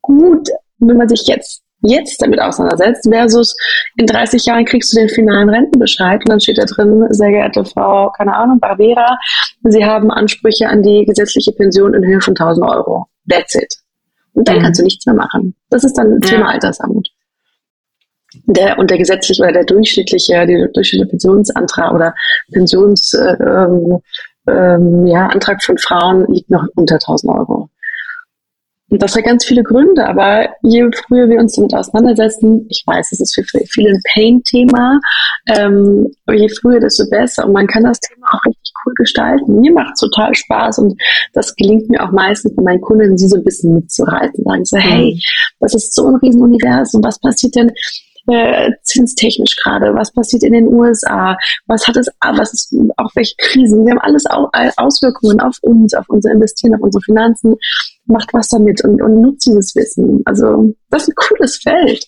gut, 0.00 0.48
wenn 0.78 0.96
man 0.96 1.08
sich 1.08 1.26
jetzt 1.26 1.62
jetzt 1.84 2.22
damit 2.22 2.40
auseinandersetzt, 2.40 3.08
versus 3.10 3.56
in 3.96 4.06
30 4.06 4.44
Jahren 4.46 4.64
kriegst 4.64 4.92
du 4.92 5.00
den 5.00 5.08
finalen 5.08 5.48
Rentenbescheid 5.48 6.20
und 6.20 6.28
dann 6.28 6.40
steht 6.40 6.58
da 6.58 6.64
drin, 6.64 7.04
sehr 7.10 7.30
geehrte 7.30 7.64
Frau, 7.64 8.10
keine 8.10 8.36
Ahnung, 8.36 8.60
Barbera, 8.60 9.18
Sie 9.64 9.84
haben 9.84 10.10
Ansprüche 10.10 10.68
an 10.68 10.82
die 10.82 11.04
gesetzliche 11.04 11.52
Pension 11.52 11.94
in 11.94 12.04
Höhe 12.04 12.20
von 12.20 12.36
1000 12.36 12.66
Euro. 12.66 13.06
That's 13.28 13.54
it. 13.54 13.74
Und 14.32 14.48
dann 14.48 14.58
mhm. 14.58 14.62
kannst 14.62 14.80
du 14.80 14.84
nichts 14.84 15.06
mehr 15.06 15.14
machen. 15.14 15.54
Das 15.70 15.84
ist 15.84 15.96
dann 15.96 16.20
ja. 16.22 16.30
Thema 16.30 16.50
Altersarmut. 16.50 17.08
Der, 18.46 18.78
und 18.78 18.90
der 18.90 18.98
gesetzliche 18.98 19.42
oder 19.42 19.52
der 19.52 19.64
durchschnittliche, 19.64 20.46
der 20.46 20.68
durchschnittliche 20.68 21.10
Pensionsantrag 21.10 21.92
oder 21.92 22.14
Pensionsantrag 22.52 23.40
äh, 23.40 24.00
ähm, 24.46 25.06
ja, 25.06 25.30
von 25.64 25.78
Frauen 25.78 26.26
liegt 26.32 26.50
noch 26.50 26.66
unter 26.74 26.96
1000 26.96 27.32
Euro. 27.32 27.68
Und 28.92 29.00
das 29.00 29.16
hat 29.16 29.24
ganz 29.24 29.46
viele 29.46 29.62
Gründe, 29.62 30.06
aber 30.06 30.50
je 30.62 30.86
früher 30.92 31.26
wir 31.30 31.38
uns 31.38 31.54
damit 31.54 31.74
auseinandersetzen, 31.74 32.66
ich 32.68 32.84
weiß, 32.86 33.12
es 33.12 33.20
ist 33.20 33.34
für 33.34 33.42
viele 33.42 33.88
ein 33.88 34.02
Pain-Thema, 34.12 35.00
ähm, 35.48 36.10
je 36.30 36.46
früher, 36.60 36.78
desto 36.78 37.08
besser. 37.08 37.46
Und 37.46 37.54
man 37.54 37.66
kann 37.66 37.84
das 37.84 38.00
Thema 38.00 38.26
auch 38.30 38.44
richtig 38.44 38.70
cool 38.84 38.92
gestalten. 38.96 39.60
Mir 39.60 39.72
macht 39.72 39.94
es 39.94 40.00
total 40.00 40.34
Spaß 40.34 40.78
und 40.80 41.00
das 41.32 41.56
gelingt 41.56 41.88
mir 41.88 42.04
auch 42.04 42.12
meistens 42.12 42.54
bei 42.54 42.62
meinen 42.62 42.82
Kunden, 42.82 43.16
sie 43.16 43.28
so 43.28 43.36
ein 43.36 43.44
bisschen 43.44 43.76
mitzureißen, 43.76 44.44
sagen 44.44 44.64
so, 44.66 44.76
hey, 44.76 45.14
mhm. 45.14 45.20
das 45.60 45.74
ist 45.74 45.94
so 45.94 46.08
ein 46.08 46.16
Riesenuniversum, 46.16 47.02
was 47.02 47.18
passiert 47.18 47.56
denn, 47.56 47.72
äh, 48.28 48.70
zinstechnisch 48.82 49.56
gerade, 49.56 49.94
was 49.94 50.12
passiert 50.12 50.42
in 50.42 50.52
den 50.52 50.68
USA, 50.68 51.36
was 51.66 51.86
hat 51.86 51.96
es, 51.96 52.08
was 52.20 52.52
ist, 52.52 52.74
auch 52.96 53.10
welche 53.14 53.34
Krisen, 53.38 53.84
wir 53.84 53.92
haben 53.92 54.00
alles 54.00 54.24
Auswirkungen 54.76 55.40
auf 55.40 55.56
uns, 55.62 55.94
auf 55.94 56.08
unser 56.08 56.30
Investieren, 56.30 56.74
auf 56.74 56.82
unsere 56.82 57.02
Finanzen, 57.02 57.56
macht 58.06 58.32
was 58.32 58.48
damit 58.48 58.84
und, 58.84 59.00
und 59.02 59.20
nutzt 59.20 59.46
dieses 59.46 59.74
Wissen. 59.74 60.22
Also 60.24 60.74
das 60.90 61.02
ist 61.02 61.08
ein 61.10 61.14
cooles 61.16 61.56
Feld. 61.58 62.06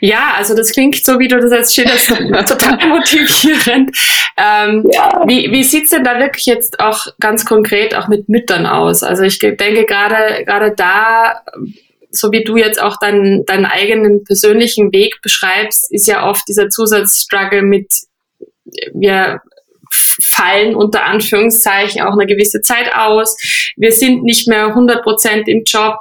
Ja, 0.00 0.34
also 0.36 0.54
das 0.54 0.72
klingt 0.72 0.96
so, 1.04 1.18
wie 1.18 1.28
du 1.28 1.40
das 1.40 1.50
jetzt 1.50 1.74
schilderst, 1.74 2.08
total 2.48 2.88
motivierend. 2.88 3.96
Ähm, 4.36 4.88
ja. 4.92 5.24
Wie, 5.26 5.50
wie 5.50 5.64
sieht's 5.64 5.90
denn 5.90 6.04
da 6.04 6.18
wirklich 6.18 6.46
jetzt 6.46 6.78
auch 6.78 7.06
ganz 7.20 7.44
konkret 7.44 7.94
auch 7.94 8.08
mit 8.08 8.28
Müttern 8.28 8.66
aus? 8.66 9.02
Also 9.02 9.22
ich 9.22 9.38
denke 9.38 9.84
gerade 9.86 10.44
gerade 10.44 10.74
da 10.76 11.42
so 12.16 12.32
wie 12.32 12.44
du 12.44 12.56
jetzt 12.56 12.80
auch 12.80 12.96
deinen, 12.98 13.44
deinen 13.44 13.66
eigenen 13.66 14.24
persönlichen 14.24 14.92
Weg 14.92 15.20
beschreibst, 15.22 15.92
ist 15.92 16.06
ja 16.06 16.28
oft 16.28 16.46
dieser 16.48 16.68
Zusatzstruggle 16.68 17.62
mit, 17.62 17.92
wir 18.94 19.40
fallen 20.22 20.74
unter 20.74 21.04
Anführungszeichen 21.04 22.02
auch 22.02 22.12
eine 22.12 22.26
gewisse 22.26 22.60
Zeit 22.60 22.94
aus. 22.94 23.36
Wir 23.76 23.92
sind 23.92 24.22
nicht 24.24 24.48
mehr 24.48 24.66
100 24.68 25.02
Prozent 25.02 25.48
im 25.48 25.62
Job. 25.64 25.96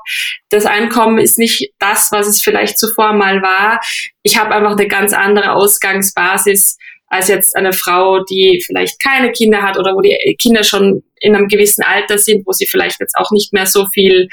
Das 0.49 0.65
Einkommen 0.65 1.17
ist 1.17 1.37
nicht 1.37 1.73
das, 1.79 2.11
was 2.11 2.27
es 2.27 2.41
vielleicht 2.41 2.79
zuvor 2.79 3.13
mal 3.13 3.41
war. 3.41 3.79
Ich 4.23 4.37
habe 4.37 4.55
einfach 4.55 4.77
eine 4.77 4.87
ganz 4.87 5.13
andere 5.13 5.53
Ausgangsbasis 5.53 6.77
als 7.07 7.27
jetzt 7.27 7.55
eine 7.55 7.71
Frau, 7.73 8.23
die 8.23 8.63
vielleicht 8.65 9.01
keine 9.01 9.31
Kinder 9.31 9.61
hat 9.61 9.77
oder 9.77 9.93
wo 9.93 10.01
die 10.01 10.17
Kinder 10.41 10.63
schon 10.63 11.03
in 11.19 11.35
einem 11.35 11.47
gewissen 11.47 11.83
Alter 11.83 12.17
sind, 12.17 12.45
wo 12.47 12.51
sie 12.51 12.67
vielleicht 12.67 12.99
jetzt 12.99 13.15
auch 13.15 13.31
nicht 13.31 13.53
mehr 13.53 13.67
so 13.67 13.85
viel 13.87 14.27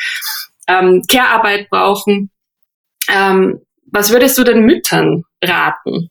ähm, 0.68 1.02
Care-Arbeit 1.08 1.68
brauchen. 1.70 2.30
Ähm, 3.08 3.60
was 3.86 4.10
würdest 4.10 4.38
du 4.38 4.44
den 4.44 4.64
Müttern 4.64 5.24
raten? 5.42 6.10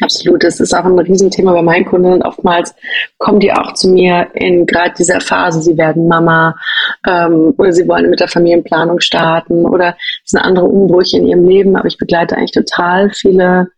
Absolut, 0.00 0.44
das 0.44 0.60
ist 0.60 0.72
auch 0.74 0.84
ein 0.84 0.98
Riesenthema 0.98 1.52
bei 1.52 1.62
meinen 1.62 1.84
Kunden. 1.84 2.22
Oftmals 2.22 2.72
kommen 3.18 3.40
die 3.40 3.52
auch 3.52 3.74
zu 3.74 3.88
mir 3.88 4.28
in 4.34 4.64
gerade 4.64 4.94
dieser 4.96 5.20
Phase, 5.20 5.60
sie 5.60 5.76
werden 5.76 6.06
Mama 6.06 6.54
ähm, 7.06 7.52
oder 7.58 7.72
sie 7.72 7.88
wollen 7.88 8.08
mit 8.08 8.20
der 8.20 8.28
Familienplanung 8.28 9.00
starten 9.00 9.66
oder 9.66 9.96
es 10.24 10.30
sind 10.30 10.40
andere 10.40 10.66
Umbrüche 10.66 11.18
in 11.18 11.26
ihrem 11.26 11.44
Leben. 11.44 11.74
Aber 11.74 11.88
ich 11.88 11.98
begleite 11.98 12.36
eigentlich 12.36 12.52
total 12.52 13.10
viele 13.10 13.68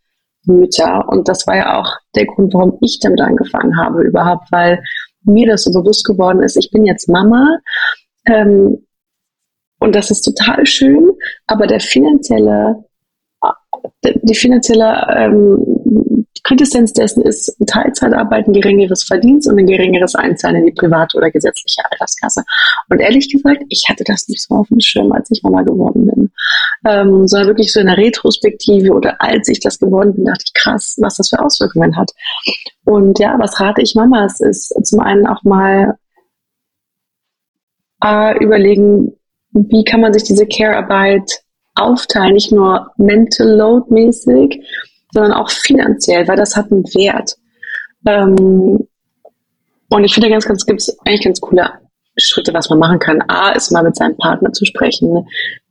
Mütter 0.45 1.09
und 1.09 1.27
das 1.27 1.47
war 1.47 1.57
ja 1.57 1.81
auch 1.81 1.91
der 2.15 2.27
Grund, 2.27 2.53
warum 2.53 2.77
ich 2.83 2.99
damit 3.01 3.23
angefangen 3.23 3.79
habe 3.83 4.03
überhaupt, 4.03 4.53
weil 4.53 4.83
mir 5.25 5.47
das 5.47 5.65
so 5.65 5.73
bewusst 5.73 6.05
geworden 6.05 6.43
ist. 6.43 6.57
Ich 6.57 6.71
bin 6.71 6.85
jetzt 6.85 7.09
Mama. 7.09 7.49
Ähm, 8.27 8.85
und 9.85 9.95
das 9.95 10.11
ist 10.11 10.23
total 10.23 10.65
schön, 10.65 11.11
aber 11.47 11.67
der 11.67 11.79
finanzielle, 11.79 12.85
die 14.03 14.35
finanzielle 14.35 15.07
ähm, 15.15 16.27
Quintessenz 16.43 16.93
dessen 16.95 17.23
ist 17.23 17.55
Teilzeitarbeit, 17.67 18.47
ein 18.47 18.55
geringeres 18.55 19.05
Verdienst 19.05 19.47
und 19.47 19.59
ein 19.59 19.67
geringeres 19.67 20.15
Einzahlen 20.15 20.57
in 20.57 20.67
die 20.67 20.73
private 20.73 21.19
oder 21.19 21.31
gesetzliche 21.31 21.83
Alterskasse. 21.91 22.43
Und 22.89 23.01
ehrlich 23.01 23.31
gesagt, 23.31 23.63
ich 23.69 23.85
hatte 23.89 24.05
das 24.05 24.27
nicht 24.29 24.43
so 24.43 24.55
auf 24.55 24.69
dem 24.69 24.81
Schirm, 24.81 25.13
als 25.13 25.31
ich 25.31 25.43
Mama 25.43 25.63
geworden 25.63 26.07
bin. 26.07 26.31
Ähm, 26.87 27.27
sondern 27.27 27.49
wirklich 27.49 27.73
so 27.73 27.81
in 27.81 27.87
der 27.87 27.97
Retrospektive 27.97 28.93
oder 28.93 29.21
als 29.21 29.49
ich 29.49 29.61
das 29.61 29.79
geworden 29.79 30.15
bin, 30.15 30.25
dachte 30.25 30.45
ich, 30.47 30.53
krass, 30.55 30.97
was 31.01 31.17
das 31.17 31.31
für 31.31 31.43
Auswirkungen 31.43 31.97
hat. 31.97 32.11
Und 32.85 33.19
ja, 33.19 33.37
was 33.39 33.59
rate 33.61 33.83
ich 33.83 33.95
Mamas 33.95 34.41
ist 34.41 34.75
zum 34.85 35.01
einen 35.01 35.27
auch 35.27 35.43
mal 35.45 35.97
äh, 38.03 38.37
überlegen, 38.45 39.15
wie 39.55 39.85
kann 39.85 40.01
man 40.01 40.13
sich 40.13 40.25
diese 40.25 40.47
Care-Arbeit 40.47 41.41
aufteilen, 41.77 42.35
nicht 42.35 42.53
nur 42.53 42.91
mental 42.97 43.49
load 43.57 43.87
mäßig, 43.93 44.63
sondern 45.13 45.33
auch 45.33 45.51
finanziell, 45.51 46.27
weil 46.29 46.37
das 46.37 46.57
hat 46.57 46.71
einen 46.71 46.85
Wert. 46.95 47.37
Ähm, 48.07 48.87
und 49.89 50.05
ich 50.05 50.13
finde 50.13 50.29
ganz, 50.29 50.45
ganz, 50.45 50.67
gibt 50.67 50.81
es 50.81 50.97
eigentlich 51.07 51.25
ganz 51.25 51.41
coole 51.41 51.71
Schritte, 52.17 52.53
was 52.53 52.69
man 52.69 52.79
machen 52.79 52.99
kann. 52.99 53.23
A, 53.29 53.51
ist 53.53 53.71
mal 53.71 53.83
mit 53.83 53.97
seinem 53.97 54.17
Partner 54.17 54.53
zu 54.53 54.65
sprechen. 54.65 55.27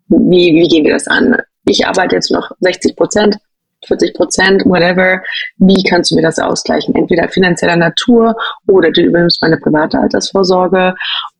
Wie, 0.07 0.53
wie 0.53 0.67
gehen 0.67 0.85
wir 0.85 0.93
das 0.93 1.07
an? 1.07 1.37
Ich 1.65 1.85
arbeite 1.85 2.15
jetzt 2.15 2.31
noch 2.31 2.51
60 2.59 2.95
Prozent, 2.95 3.37
40 3.87 4.13
Prozent, 4.13 4.65
whatever. 4.65 5.21
Wie 5.57 5.83
kannst 5.83 6.11
du 6.11 6.15
mir 6.15 6.21
das 6.21 6.39
ausgleichen? 6.39 6.95
Entweder 6.95 7.27
finanzieller 7.29 7.75
Natur 7.75 8.35
oder 8.67 8.91
du 8.91 9.01
übernimmst 9.01 9.41
meine 9.41 9.57
private 9.57 9.99
Altersvorsorge 9.99 10.95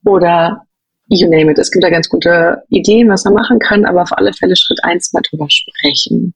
oder 0.05 0.65
you 1.07 1.29
name 1.29 1.51
it. 1.51 1.59
Es 1.59 1.71
gibt 1.71 1.83
da 1.83 1.89
ganz 1.89 2.09
gute 2.09 2.63
Ideen, 2.69 3.09
was 3.09 3.25
man 3.25 3.33
machen 3.33 3.59
kann, 3.59 3.85
aber 3.85 4.03
auf 4.03 4.11
alle 4.11 4.33
Fälle 4.33 4.55
Schritt 4.55 4.79
eins 4.83 5.13
mal 5.13 5.21
drüber 5.29 5.47
sprechen. 5.49 6.33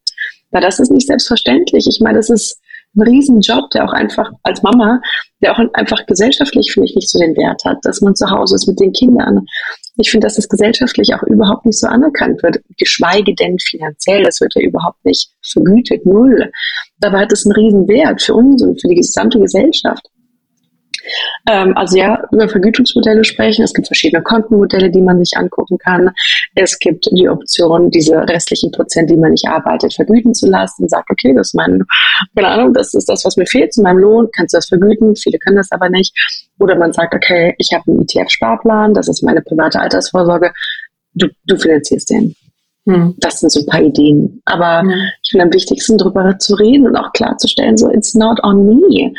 Weil 0.52 0.62
das 0.62 0.80
ist 0.80 0.92
nicht 0.92 1.08
selbstverständlich. 1.08 1.86
Ich 1.88 2.00
meine, 2.02 2.18
das 2.18 2.30
ist 2.30 2.60
ein 2.96 3.02
Riesenjob, 3.02 3.70
der 3.72 3.86
auch 3.86 3.94
einfach 3.94 4.32
als 4.44 4.64
Mama, 4.64 5.02
der 5.42 5.54
auch 5.54 5.60
einfach 5.74 6.06
gesellschaftlich, 6.06 6.72
finde 6.72 6.88
ich, 6.90 6.96
nicht 6.96 7.10
so 7.10 7.20
den 7.20 7.36
Wert 7.36 7.64
hat, 7.66 7.78
dass 7.84 8.02
man 8.02 8.16
zu 8.16 8.30
Hause 8.30 8.56
ist 8.56 8.68
mit 8.68 8.80
den 8.80 8.92
Kindern. 8.92 9.46
Ich 9.98 10.10
finde, 10.10 10.26
dass 10.26 10.36
das 10.36 10.50
gesellschaftlich 10.50 11.14
auch 11.14 11.24
überhaupt 11.24 11.66
nicht 11.66 11.80
so 11.80 11.88
anerkannt 11.88 12.42
wird, 12.44 12.60
geschweige 12.78 13.36
denn 13.36 13.58
finanziell. 13.60 14.24
Das 14.24 14.42
wird 14.42 14.54
ja 14.56 14.62
überhaupt 14.62 15.04
nicht 15.06 15.30
vergütet, 15.44 16.06
null. 16.06 16.52
Dabei 17.00 17.22
hat 17.22 17.32
es 17.32 17.46
einen 17.46 17.54
riesen 17.54 17.88
Wert 17.88 18.22
für 18.22 18.34
uns 18.34 18.64
und 18.64 18.82
für 18.82 18.88
die 18.88 18.96
gesamte 18.96 19.40
Gesellschaft. 19.40 20.08
Ähm, 21.48 21.76
also 21.78 21.98
ja, 21.98 22.22
über 22.32 22.50
Vergütungsmodelle 22.50 23.24
sprechen. 23.24 23.64
Es 23.64 23.74
gibt 23.74 23.88
verschiedene 23.88 24.22
Kontenmodelle, 24.22 24.92
die 24.92 25.02
man 25.02 25.24
sich 25.24 25.38
angucken 25.38 25.78
kann. 25.78 26.12
Es 26.56 26.78
gibt 26.78 27.08
die 27.12 27.30
Option, 27.30 27.90
diese 27.90 28.18
restlichen 28.28 28.72
Prozent, 28.72 29.10
die 29.10 29.16
man 29.16 29.32
nicht 29.32 29.48
arbeitet, 29.48 29.94
vergüten 29.94 30.34
zu 30.34 30.48
lassen. 30.48 30.84
Und 30.84 30.90
sagt, 30.90 31.10
okay, 31.10 31.34
das 31.34 31.48
ist 31.48 31.56
mein, 31.56 31.84
keine 32.36 32.50
Ahnung, 32.50 32.74
das 32.74 32.94
ist 32.94 33.08
das, 33.08 33.24
was 33.24 33.38
mir 33.38 33.46
fehlt 33.46 33.74
zu 33.74 33.82
meinem 33.82 34.00
Lohn. 34.00 34.28
Kannst 34.36 34.54
du 34.54 34.58
das 34.58 34.68
vergüten? 34.68 35.16
Viele 35.16 35.40
können 35.40 35.56
das 35.56 35.72
aber 35.72 35.90
nicht. 35.90 36.14
Oder 36.60 36.76
man 36.76 36.92
sagt, 36.92 37.16
okay, 37.16 37.56
ich 37.58 37.72
habe 37.74 37.92
einen 37.92 38.02
ETF-Sparplan, 38.02 38.94
das 38.94 39.08
ist 39.08 39.24
meine 39.24 39.42
private 39.42 39.80
Altersvorsorge. 39.80 40.52
Du, 41.14 41.28
du 41.46 41.56
finanzierst 41.56 42.10
den. 42.10 42.36
Hm. 42.88 43.16
Das 43.20 43.40
sind 43.40 43.52
so 43.52 43.62
ein 43.62 43.66
paar 43.68 43.82
Ideen. 43.82 44.42
Aber 44.46 44.82
hm. 44.82 44.92
ich 45.24 45.32
finde 45.32 45.46
am 45.46 45.54
wichtigsten, 45.54 45.98
darüber 45.98 46.38
zu 46.40 46.56
reden 46.56 46.88
und 46.88 46.98
auch 46.98 47.14
klarzustellen, 47.14 47.78
so, 47.78 47.90
it's 47.90 48.16
not 48.16 48.44
on 48.44 48.66
me 48.66 49.14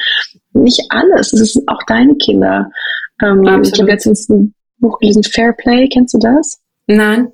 nicht 0.62 0.82
alles. 0.90 1.32
Es 1.32 1.52
sind 1.52 1.68
auch 1.68 1.82
deine 1.86 2.14
Kinder. 2.16 2.70
Ähm, 3.22 3.42
ich 3.62 3.72
habe 3.78 3.90
letztens 3.90 4.28
ein 4.28 4.54
Buch 4.78 4.98
gelesen, 4.98 5.24
Fair 5.24 5.52
Play, 5.52 5.88
kennst 5.88 6.14
du 6.14 6.18
das? 6.18 6.60
Nein. 6.86 7.32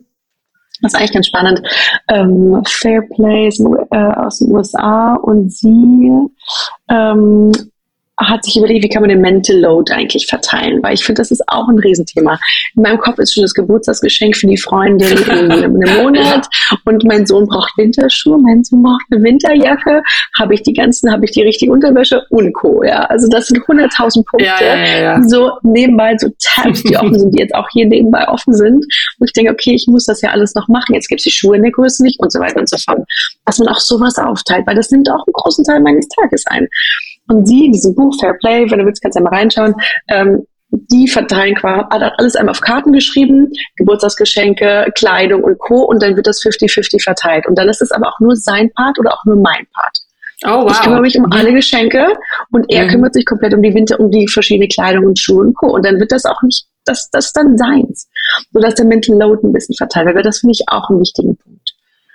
Das 0.83 0.93
ist 0.93 0.99
eigentlich 0.99 1.13
ganz 1.13 1.27
spannend. 1.27 1.63
Ähm, 2.09 2.63
Fair 2.67 3.03
Play 3.15 3.49
ist 3.49 3.61
äh, 3.61 3.97
aus 3.97 4.39
den 4.39 4.51
USA 4.51 5.15
und 5.15 5.53
sie 5.53 6.11
ähm, 6.91 7.53
hat 8.17 8.45
sich 8.45 8.57
überlegt, 8.57 8.85
wie 8.85 8.89
kann 8.89 9.03
man 9.03 9.09
den 9.09 9.21
Mental 9.21 9.57
Load 9.57 9.93
eigentlich 9.93 10.27
verteilen, 10.27 10.83
weil 10.83 10.95
ich 10.95 11.05
finde, 11.05 11.21
das 11.21 11.31
ist 11.31 11.43
auch 11.49 11.69
ein 11.69 11.79
Riesenthema. 11.79 12.39
In 12.77 12.83
meinem 12.83 12.99
Kopf 12.99 13.19
ist 13.19 13.35
schon 13.35 13.43
das 13.43 13.55
Geburtstagsgeschenk 13.55 14.37
für 14.37 14.47
die 14.47 14.57
Freundin 14.57 15.19
in 15.29 15.51
einem 15.51 16.03
Monat 16.03 16.47
und 16.85 17.05
mein 17.05 17.27
Sohn 17.27 17.47
braucht 17.47 17.77
Winterschuhe, 17.77 18.39
mein 18.39 18.63
Sohn 18.63 18.83
braucht 18.83 19.05
eine 19.11 19.23
Winterjacke, 19.23 20.03
habe 20.39 20.55
ich 20.55 20.63
die 20.63 20.73
ganzen, 20.73 21.11
habe 21.11 21.25
ich 21.25 21.33
die 21.33 21.43
richtige 21.43 21.73
Unterwäsche 21.73 22.23
und 22.31 22.53
Co. 22.53 22.85
Ja, 22.85 23.05
also 23.07 23.29
das 23.29 23.49
sind 23.49 23.65
100.000 23.65 24.25
Punkte, 24.25 24.45
ja, 24.45 24.77
ja, 24.77 24.99
ja, 25.01 25.23
so 25.23 25.51
nebenbei 25.63 26.17
so 26.17 26.29
Tabs, 26.41 26.83
die 26.85 26.97
offen 26.97 27.19
sind, 27.19 27.35
die 27.35 27.41
jetzt 27.41 27.55
auch 27.55 27.69
hier 27.73 27.87
nebenbei 27.87 28.29
offen 28.29 28.55
sind 28.55 28.85
und 29.19 29.27
ich 29.27 29.33
denke, 29.33 29.51
okay, 29.51 29.75
ich 29.75 29.87
muss 29.89 30.05
das 30.05 30.21
ja 30.23 30.31
alles 30.31 30.55
noch 30.55 30.69
machen, 30.69 30.95
jetzt 30.95 31.09
gibt 31.09 31.21
es 31.21 31.25
die 31.25 31.31
Schuhe 31.31 31.57
in 31.57 31.63
der 31.63 31.73
Größe 31.73 32.03
nicht 32.05 32.21
und 32.21 32.31
so 32.31 32.39
weiter 32.39 32.61
und 32.61 32.69
so 32.69 32.77
fort. 32.79 33.01
Dass 33.45 33.59
man 33.59 33.69
auch 33.69 33.81
sowas 33.81 34.17
aufteilt, 34.19 34.67
weil 34.67 34.77
das 34.77 34.91
nimmt 34.91 35.11
auch 35.11 35.27
einen 35.27 35.33
großen 35.33 35.65
Teil 35.65 35.81
meines 35.81 36.07
Tages 36.09 36.45
ein. 36.47 36.69
Und 37.29 37.47
sie 37.47 37.67
in 37.67 37.73
diesem 37.73 37.95
Buch 37.95 38.15
Fair 38.21 38.35
Play, 38.35 38.71
wenn 38.71 38.79
du 38.79 38.87
willst, 38.87 39.03
kannst 39.03 39.17
du 39.19 39.23
ja 39.23 39.31
mal 39.31 39.37
reinschauen, 39.37 39.75
ähm, 40.09 40.47
die 40.71 41.09
verteilen 41.09 41.55
quasi 41.55 41.85
alles 41.91 42.37
einmal 42.37 42.53
auf 42.53 42.61
Karten 42.61 42.93
geschrieben, 42.93 43.53
Geburtstagsgeschenke, 43.77 44.91
Kleidung 44.95 45.45
und 45.45 45.59
Co. 45.59 45.83
Und 45.83 46.03
dann 46.03 46.17
wird 46.17 46.27
das 46.27 46.43
50-50 46.43 47.03
verteilt. 47.03 47.47
Und 47.47 47.57
dann 47.57 47.69
ist 47.69 47.81
es 47.81 47.93
aber 47.93 48.09
auch 48.09 48.21
nur 48.21 48.37
sein 48.37 48.71
Part 48.73 48.99
oder 48.99 49.15
auch 49.15 49.25
nur 49.25 49.37
mein 49.37 49.67
Part. 49.73 49.99
Oh, 50.45 50.65
wow. 50.65 50.71
Ich 50.71 50.81
kümmere 50.81 51.01
mich 51.01 51.17
um 51.17 51.27
alle 51.31 51.53
Geschenke 51.53 52.07
und 52.51 52.67
er 52.69 52.85
mhm. 52.85 52.89
kümmert 52.89 53.15
sich 53.15 53.25
komplett 53.25 53.55
um 53.55 53.63
die 53.63 53.73
Winter, 53.73 53.99
um 54.01 54.11
die 54.11 54.27
verschiedene 54.29 54.69
Kleidung 54.69 55.07
und 55.07 55.19
Schuhe 55.19 55.45
und 55.45 55.55
Co. 55.55 55.69
Und 55.69 55.87
dann 55.87 56.01
wird 56.01 56.13
das 56.13 56.25
auch 56.25 56.43
nicht, 56.43 56.67
das, 56.85 57.09
das 57.11 57.27
ist 57.27 57.37
dann 57.37 57.57
seins. 57.57 58.09
Sodass 58.53 58.75
der 58.75 58.87
Mental 58.87 59.17
Load 59.17 59.47
ein 59.47 59.53
bisschen 59.53 59.77
verteilt 59.77 60.13
wird. 60.15 60.27
Das 60.27 60.41
finde 60.41 60.53
ich 60.53 60.65
auch 60.67 60.91
einen 60.91 61.01
wichtigen 61.01 61.37
Punkt. 61.37 61.64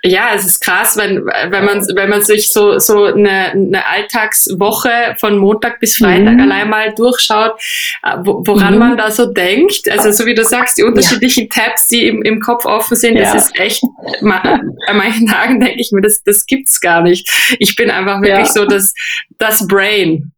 Ja, 0.02 0.30
es 0.34 0.46
ist 0.46 0.60
krass, 0.60 0.96
wenn, 0.96 1.26
wenn 1.26 1.64
man, 1.64 1.84
wenn 1.94 2.08
man 2.08 2.22
sich 2.22 2.50
so, 2.52 2.78
so 2.78 3.04
eine, 3.04 3.50
eine 3.50 3.86
Alltagswoche 3.86 5.14
von 5.18 5.36
Montag 5.36 5.78
bis 5.78 5.98
Freitag 5.98 6.34
mhm. 6.34 6.40
allein 6.40 6.70
mal 6.70 6.94
durchschaut, 6.94 7.60
äh, 8.02 8.16
woran 8.22 8.74
mhm. 8.74 8.78
man 8.78 8.96
da 8.96 9.10
so 9.10 9.26
denkt. 9.26 9.90
Also, 9.90 10.10
so 10.12 10.24
wie 10.24 10.34
du 10.34 10.42
sagst, 10.42 10.78
die 10.78 10.84
unterschiedlichen 10.84 11.48
ja. 11.52 11.64
Tabs, 11.64 11.86
die 11.86 12.06
im, 12.06 12.22
im 12.22 12.40
Kopf 12.40 12.64
offen 12.64 12.96
sind, 12.96 13.16
ja. 13.16 13.34
das 13.34 13.46
ist 13.46 13.60
echt, 13.60 13.82
an 14.22 14.96
manchen 14.96 15.26
Tagen 15.26 15.60
denke 15.60 15.80
ich 15.80 15.90
mir, 15.92 16.00
das, 16.00 16.22
das 16.22 16.46
gibt's 16.46 16.80
gar 16.80 17.02
nicht. 17.02 17.28
Ich 17.58 17.76
bin 17.76 17.90
einfach 17.90 18.22
wirklich 18.22 18.48
ja. 18.48 18.52
so 18.52 18.64
das, 18.64 18.94
das 19.38 19.66
Brain. 19.66 20.32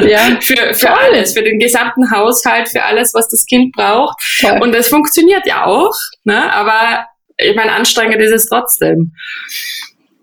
Ja, 0.00 0.18
für, 0.40 0.74
für 0.74 0.90
alles, 0.90 1.32
für 1.34 1.42
den 1.42 1.58
gesamten 1.58 2.10
Haushalt, 2.10 2.68
für 2.68 2.84
alles, 2.84 3.14
was 3.14 3.28
das 3.28 3.46
Kind 3.46 3.72
braucht. 3.74 4.16
Toll. 4.40 4.60
Und 4.62 4.72
das 4.72 4.88
funktioniert 4.88 5.46
ja 5.46 5.66
auch, 5.66 5.94
ne? 6.24 6.52
aber 6.52 7.06
ich 7.42 7.56
meine, 7.56 7.72
anstrengend 7.72 8.20
ist 8.20 8.32
es 8.32 8.46
trotzdem. 8.46 9.12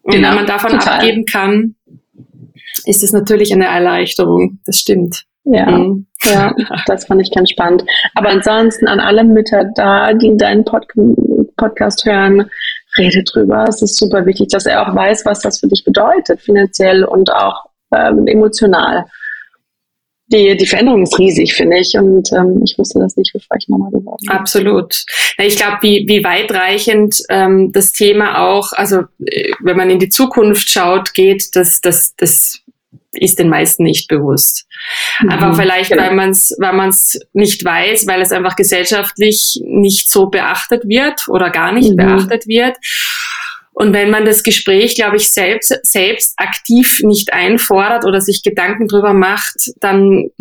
Und 0.04 0.14
genau, 0.14 0.30
wenn 0.30 0.36
man 0.36 0.46
davon 0.46 0.72
total. 0.72 0.96
abgeben 0.96 1.26
kann, 1.26 1.76
ist 2.86 3.04
es 3.04 3.12
natürlich 3.12 3.54
eine 3.54 3.68
Erleichterung. 3.68 4.60
Das 4.66 4.78
stimmt. 4.78 5.24
Ja, 5.46 5.66
mhm. 5.66 6.06
ja, 6.24 6.54
das 6.86 7.06
fand 7.06 7.22
ich 7.22 7.32
ganz 7.34 7.50
spannend. 7.50 7.84
Aber 8.14 8.30
ansonsten 8.30 8.88
an 8.88 9.00
alle 9.00 9.24
Mütter 9.24 9.66
da, 9.76 10.14
die 10.14 10.36
deinen 10.38 10.64
Pod 10.66 10.86
Podcast 11.58 12.06
hören, 12.06 12.50
rede 12.98 13.24
drüber. 13.24 13.66
Es 13.68 13.82
ist 13.82 13.98
super 13.98 14.26
wichtig, 14.26 14.50
dass 14.50 14.66
er 14.66 14.82
auch 14.82 14.96
weiß, 14.96 15.26
was 15.26 15.42
das 15.42 15.60
für 15.60 15.68
dich 15.68 15.84
bedeutet, 15.84 16.42
finanziell 16.42 17.04
und 17.04 17.32
auch 17.32 17.66
ähm, 17.94 18.28
emotional 18.28 19.06
die, 20.32 20.56
die 20.56 20.66
Veränderung 20.66 21.04
ist 21.04 21.18
riesig, 21.18 21.54
finde 21.54 21.80
ich. 21.80 21.94
Und 21.98 22.32
ähm, 22.34 22.62
ich 22.64 22.78
wusste 22.78 23.00
das 23.00 23.16
nicht, 23.16 23.34
bevor 23.34 23.58
ich 23.58 23.68
Mama 23.68 23.90
geworden 23.90 24.24
bin. 24.26 24.36
Absolut. 24.36 25.04
Ich 25.38 25.58
glaube, 25.58 25.78
wie, 25.82 26.06
wie 26.08 26.24
weitreichend 26.24 27.22
ähm, 27.30 27.72
das 27.72 27.92
Thema 27.92 28.48
auch, 28.48 28.72
also 28.74 29.04
äh, 29.26 29.52
wenn 29.62 29.78
man 29.78 29.90
in 29.90 30.00
die 30.00 30.10
Zukunft 30.10 30.70
schaut, 30.70 31.14
geht, 31.14 31.56
das, 31.56 31.82
das, 31.82 32.16
das 32.16 32.62
ist 33.12 33.40
den 33.40 33.50
meisten 33.50 33.84
nicht 33.84 34.08
bewusst. 34.08 34.68
Mhm, 35.22 35.30
einfach 35.30 35.56
vielleicht, 35.56 35.92
genau. 35.92 36.04
weil 36.04 36.14
man 36.14 36.30
es 36.30 36.56
weil 36.60 36.74
man's 36.74 37.20
nicht 37.34 37.66
weiß, 37.66 38.06
weil 38.08 38.22
es 38.22 38.32
einfach 38.32 38.56
gesellschaftlich 38.56 39.60
nicht 39.64 40.10
so 40.10 40.28
beachtet 40.28 40.88
wird 40.88 41.28
oder 41.28 41.50
gar 41.50 41.72
nicht 41.72 41.92
mhm. 41.92 41.98
beachtet 41.98 42.48
wird. 42.48 42.78
Und 43.80 43.94
wenn 43.94 44.10
man 44.10 44.26
das 44.26 44.44
Gespräch, 44.44 44.96
glaube 44.96 45.16
ich, 45.16 45.30
selbst, 45.30 45.74
selbst 45.84 46.34
aktiv 46.36 47.00
nicht 47.02 47.32
einfordert 47.32 48.06
oder 48.06 48.20
sich 48.20 48.44
Gedanken 48.44 48.90
drüber 48.90 49.14
macht, 49.14 49.72
dann 49.80 50.32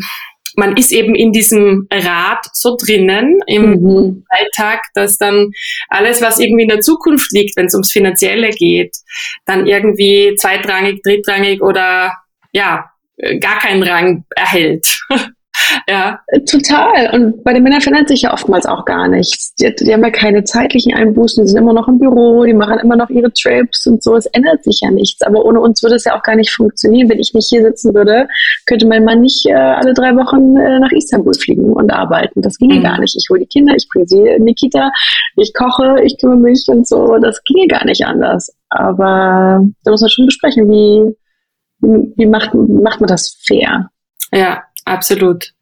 man 0.57 0.77
ist 0.77 0.91
eben 0.91 1.15
in 1.15 1.31
diesem 1.31 1.87
Rad 1.93 2.45
so 2.53 2.77
drinnen 2.77 3.39
im 3.47 3.81
mhm. 3.81 4.25
Alltag, 4.29 4.83
dass 4.95 5.19
dann 5.19 5.53
alles, 5.89 6.21
was 6.21 6.41
irgendwie 6.41 6.65
in 6.65 6.69
der 6.69 6.81
Zukunft 6.81 7.31
liegt, 7.31 7.57
wenn 7.57 7.67
es 7.67 7.75
ums 7.75 7.93
Finanzielle 7.93 8.51
geht, 8.51 8.97
dann 9.47 9.69
irgendwie 9.69 10.35
zweitrangig, 10.37 11.01
drittrangig 11.05 11.63
oder 11.63 12.15
ja, 12.51 12.91
gar 13.39 13.61
keinen 13.61 13.85
Rang 13.85 14.25
erhält. 14.35 14.99
Ja. 15.89 16.21
Total. 16.51 17.15
Und 17.15 17.43
bei 17.45 17.53
den 17.53 17.63
Männern 17.63 17.81
verändert 17.81 18.09
sich 18.09 18.23
ja 18.23 18.33
oftmals 18.33 18.67
auch 18.67 18.85
gar 18.85 19.09
nichts. 19.09 19.55
Die, 19.55 19.75
die, 19.75 19.93
haben 19.93 20.03
ja 20.03 20.11
keine 20.11 20.45
zeitlichen 20.45 20.95
Einbußen, 20.95 21.45
die 21.45 21.49
sind 21.49 21.59
immer 21.59 21.73
noch 21.73 21.89
im 21.89 21.99
Büro, 21.99 22.45
die 22.45 22.53
machen 22.53 22.79
immer 22.81 22.97
noch 22.97 23.09
ihre 23.09 23.33
Trips 23.33 23.87
und 23.87 24.03
so. 24.03 24.17
Es 24.17 24.27
ändert 24.27 24.65
sich 24.65 24.81
ja 24.83 24.91
nichts. 24.91 25.23
Aber 25.23 25.45
ohne 25.45 25.61
uns 25.61 25.83
würde 25.83 25.97
es 25.97 26.05
ja 26.05 26.17
auch 26.17 26.23
gar 26.23 26.37
nicht 26.37 26.51
funktionieren. 26.51 27.09
Wenn 27.09 27.19
ich 27.19 27.33
nicht 27.33 27.49
hier 27.49 27.63
sitzen 27.63 27.95
würde, 27.95 28.29
könnte 28.67 28.87
mein 28.87 29.05
Mann 29.05 29.21
nicht 29.21 29.47
äh, 29.47 29.55
alle 29.55 29.95
drei 29.95 30.15
Wochen 30.17 30.57
äh, 30.57 30.79
nach 30.79 30.93
Istanbul 30.93 31.35
fliegen 31.35 31.73
und 31.73 31.91
arbeiten. 31.91 32.43
Das 32.43 32.59
ginge 32.59 32.77
mhm. 32.77 32.83
gar 32.83 33.01
nicht. 33.01 33.17
Ich 33.17 33.29
hole 33.31 33.41
die 33.41 33.47
Kinder, 33.47 33.75
ich 33.75 33.89
bringe 33.91 34.07
sie 34.07 34.21
in 34.21 34.45
die 34.45 34.55
Kita, 34.55 34.91
ich 35.37 35.53
koche, 35.55 36.03
ich 36.05 36.19
kümmere 36.19 36.39
mich 36.39 36.65
und 36.69 36.87
so. 36.87 37.19
Das 37.19 37.43
ginge 37.45 37.67
gar 37.67 37.85
nicht 37.85 38.05
anders. 38.05 38.55
Aber 38.71 39.65
da 39.85 39.91
muss 39.91 40.01
man 40.01 40.11
schon 40.11 40.27
besprechen, 40.27 40.69
wie, 40.69 41.17
wie, 41.81 42.13
wie 42.17 42.27
macht, 42.27 42.53
macht 42.55 43.01
man 43.01 43.09
das 43.09 43.39
fair? 43.47 43.89
Ja, 44.33 44.63
absolut. 44.89 45.53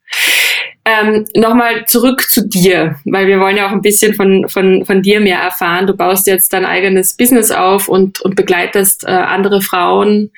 Ähm, 0.85 1.25
Nochmal 1.35 1.85
zurück 1.85 2.21
zu 2.29 2.47
dir, 2.47 2.95
weil 3.05 3.27
wir 3.27 3.39
wollen 3.39 3.57
ja 3.57 3.67
auch 3.67 3.73
ein 3.73 3.81
bisschen 3.81 4.13
von, 4.13 4.47
von, 4.47 4.85
von 4.85 5.01
dir 5.01 5.19
mehr 5.19 5.39
erfahren. 5.39 5.85
Du 5.85 5.93
baust 5.93 6.27
jetzt 6.27 6.53
dein 6.53 6.65
eigenes 6.65 7.17
Business 7.17 7.51
auf 7.51 7.89
und, 7.89 8.21
und 8.21 8.35
begleitest 8.35 9.03
äh, 9.03 9.07
andere 9.07 9.61
Frauen 9.61 10.31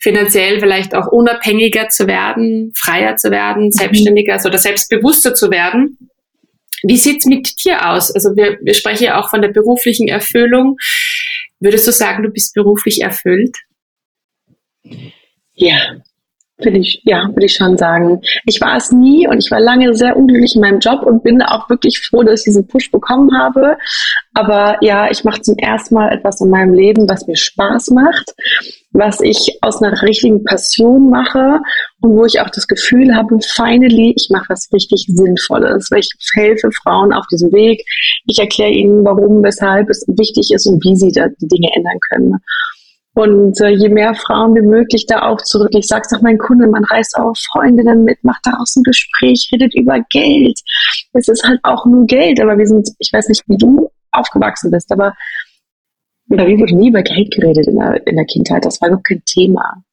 finanziell 0.00 0.58
vielleicht 0.58 0.96
auch 0.96 1.06
unabhängiger 1.06 1.88
zu 1.88 2.08
werden, 2.08 2.72
freier 2.74 3.16
zu 3.16 3.30
werden, 3.30 3.66
mhm. 3.66 3.70
selbstständiger 3.70 4.40
oder 4.44 4.58
selbstbewusster 4.58 5.34
zu 5.34 5.50
werden. 5.52 5.96
Wie 6.82 6.96
sieht's 6.96 7.26
mit 7.26 7.64
dir 7.64 7.88
aus? 7.88 8.12
Also 8.12 8.34
wir, 8.34 8.58
wir 8.60 8.74
sprechen 8.74 9.04
ja 9.04 9.20
auch 9.20 9.30
von 9.30 9.40
der 9.40 9.50
beruflichen 9.50 10.08
Erfüllung. 10.08 10.76
Würdest 11.60 11.86
du 11.86 11.92
sagen, 11.92 12.24
du 12.24 12.30
bist 12.30 12.54
beruflich 12.54 13.02
erfüllt? 13.02 13.56
Ja, 15.54 15.78
Würde 16.64 16.78
ich, 16.78 17.02
ja, 17.04 17.28
würde 17.28 17.46
ich 17.46 17.54
schon 17.54 17.76
sagen. 17.76 18.20
Ich 18.46 18.60
war 18.60 18.76
es 18.76 18.92
nie 18.92 19.26
und 19.26 19.38
ich 19.38 19.50
war 19.50 19.60
lange 19.60 19.94
sehr 19.94 20.16
unglücklich 20.16 20.54
in 20.54 20.60
meinem 20.60 20.80
Job 20.80 21.02
und 21.02 21.22
bin 21.22 21.42
auch 21.42 21.68
wirklich 21.68 22.00
froh, 22.00 22.22
dass 22.22 22.40
ich 22.40 22.44
diesen 22.44 22.66
Push 22.66 22.90
bekommen 22.90 23.36
habe. 23.36 23.76
Aber 24.34 24.76
ja, 24.80 25.10
ich 25.10 25.24
mache 25.24 25.42
zum 25.42 25.56
ersten 25.58 25.94
Mal 25.94 26.12
etwas 26.12 26.40
in 26.40 26.50
meinem 26.50 26.72
Leben, 26.72 27.08
was 27.08 27.26
mir 27.26 27.36
Spaß 27.36 27.90
macht, 27.90 28.34
was 28.92 29.20
ich 29.20 29.58
aus 29.60 29.82
einer 29.82 30.00
richtigen 30.02 30.44
Passion 30.44 31.10
mache 31.10 31.60
und 32.00 32.16
wo 32.16 32.24
ich 32.24 32.40
auch 32.40 32.50
das 32.50 32.66
Gefühl 32.66 33.14
habe, 33.14 33.38
finally, 33.40 34.14
ich 34.16 34.28
mache 34.30 34.46
was 34.48 34.68
richtig 34.72 35.06
Sinnvolles, 35.08 35.90
weil 35.90 36.00
ich 36.00 36.10
helfe 36.34 36.70
Frauen 36.82 37.12
auf 37.12 37.26
diesem 37.30 37.52
Weg. 37.52 37.84
Ich 38.26 38.38
erkläre 38.38 38.70
ihnen, 38.70 39.04
warum, 39.04 39.42
weshalb 39.42 39.88
es 39.90 40.04
wichtig 40.08 40.50
ist 40.54 40.66
und 40.66 40.82
wie 40.84 40.96
sie 40.96 41.12
da 41.12 41.28
die 41.40 41.48
Dinge 41.48 41.68
ändern 41.74 41.98
können. 42.10 42.36
Und 43.14 43.60
äh, 43.60 43.68
je 43.68 43.90
mehr 43.90 44.14
Frauen 44.14 44.54
wie 44.54 44.62
möglich 44.62 45.04
da 45.06 45.28
auch 45.28 45.40
zurück. 45.42 45.70
Ich 45.72 45.86
sage 45.86 46.02
es 46.06 46.16
auch 46.16 46.22
meinen 46.22 46.38
Kunden, 46.38 46.70
man 46.70 46.84
reißt 46.84 47.16
auch 47.16 47.34
Freundinnen 47.52 48.04
mit, 48.04 48.24
macht 48.24 48.40
daraus 48.44 48.74
ein 48.74 48.82
Gespräch, 48.84 49.50
redet 49.52 49.74
über 49.74 50.00
Geld. 50.08 50.58
Es 51.12 51.28
ist 51.28 51.44
halt 51.44 51.60
auch 51.62 51.84
nur 51.84 52.06
Geld, 52.06 52.40
aber 52.40 52.56
wir 52.56 52.66
sind, 52.66 52.88
ich 52.98 53.10
weiß 53.12 53.28
nicht, 53.28 53.42
wie 53.48 53.58
du 53.58 53.90
aufgewachsen 54.12 54.70
bist, 54.70 54.90
aber 54.92 55.14
oder 56.30 56.46
wie 56.46 56.58
wurde 56.58 56.74
nie 56.74 56.88
über 56.88 57.02
Geld 57.02 57.30
geredet 57.34 57.66
in 57.66 57.78
der, 57.78 58.06
in 58.06 58.16
der 58.16 58.24
Kindheit? 58.24 58.64
Das 58.64 58.80
war 58.80 58.88
überhaupt 58.88 59.06
kein 59.06 59.22
Thema. 59.26 59.84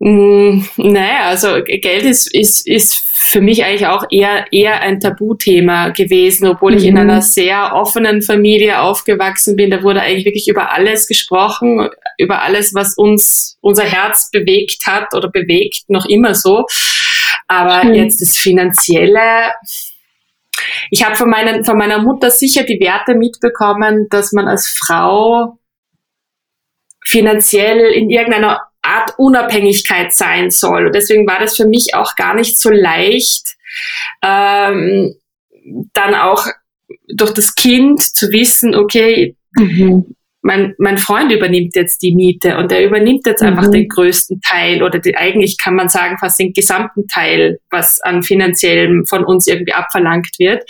Mm, 0.00 0.62
naja, 0.76 1.28
also 1.28 1.62
Geld 1.64 2.04
ist, 2.04 2.34
ist, 2.34 2.66
ist 2.66 3.07
für 3.28 3.42
mich 3.42 3.64
eigentlich 3.64 3.86
auch 3.86 4.04
eher, 4.10 4.46
eher 4.52 4.80
ein 4.80 5.00
Tabuthema 5.00 5.90
gewesen, 5.90 6.48
obwohl 6.48 6.72
mhm. 6.72 6.78
ich 6.78 6.84
in 6.84 6.94
mhm. 6.94 7.00
einer 7.00 7.22
sehr 7.22 7.74
offenen 7.74 8.22
Familie 8.22 8.80
aufgewachsen 8.80 9.54
bin. 9.54 9.70
Da 9.70 9.82
wurde 9.82 10.00
eigentlich 10.00 10.24
wirklich 10.24 10.48
über 10.48 10.72
alles 10.72 11.06
gesprochen, 11.06 11.90
über 12.16 12.42
alles, 12.42 12.74
was 12.74 12.96
uns, 12.96 13.58
unser 13.60 13.84
Herz 13.84 14.30
bewegt 14.30 14.86
hat 14.86 15.14
oder 15.14 15.28
bewegt, 15.30 15.88
noch 15.88 16.06
immer 16.06 16.34
so. 16.34 16.64
Aber 17.48 17.84
mhm. 17.84 17.94
jetzt 17.94 18.22
das 18.22 18.36
Finanzielle, 18.36 19.52
ich 20.90 21.04
habe 21.04 21.14
von, 21.14 21.28
meinen, 21.28 21.64
von 21.64 21.76
meiner 21.76 21.98
Mutter 21.98 22.30
sicher 22.30 22.62
die 22.62 22.80
Werte 22.80 23.14
mitbekommen, 23.14 24.06
dass 24.10 24.32
man 24.32 24.48
als 24.48 24.68
Frau 24.68 25.58
finanziell 27.04 27.92
in 27.92 28.08
irgendeiner 28.08 28.67
Art 29.08 29.18
Unabhängigkeit 29.18 30.12
sein 30.12 30.50
soll. 30.50 30.86
Und 30.86 30.94
deswegen 30.94 31.26
war 31.26 31.38
das 31.40 31.56
für 31.56 31.66
mich 31.66 31.94
auch 31.94 32.14
gar 32.16 32.34
nicht 32.34 32.58
so 32.60 32.70
leicht, 32.70 33.56
ähm, 34.22 35.14
dann 35.92 36.14
auch 36.14 36.46
durch 37.14 37.32
das 37.32 37.54
Kind 37.54 38.00
zu 38.00 38.30
wissen, 38.32 38.74
okay, 38.74 39.36
mhm 39.56 40.14
mein, 40.48 40.74
mein 40.78 40.98
Freund 40.98 41.32
übernimmt 41.32 41.74
jetzt 41.74 42.00
die 42.02 42.14
Miete 42.14 42.56
und 42.56 42.70
er 42.70 42.84
übernimmt 42.84 43.26
jetzt 43.26 43.42
mhm. 43.42 43.48
einfach 43.48 43.70
den 43.70 43.88
größten 43.88 44.40
Teil 44.40 44.82
oder 44.82 44.98
die, 44.98 45.16
eigentlich 45.16 45.58
kann 45.58 45.74
man 45.74 45.88
sagen 45.88 46.16
fast 46.18 46.38
den 46.38 46.52
gesamten 46.52 47.06
Teil, 47.08 47.58
was 47.70 48.00
an 48.00 48.22
finanziellem 48.22 49.04
von 49.06 49.24
uns 49.24 49.46
irgendwie 49.46 49.74
abverlangt 49.74 50.38
wird. 50.38 50.64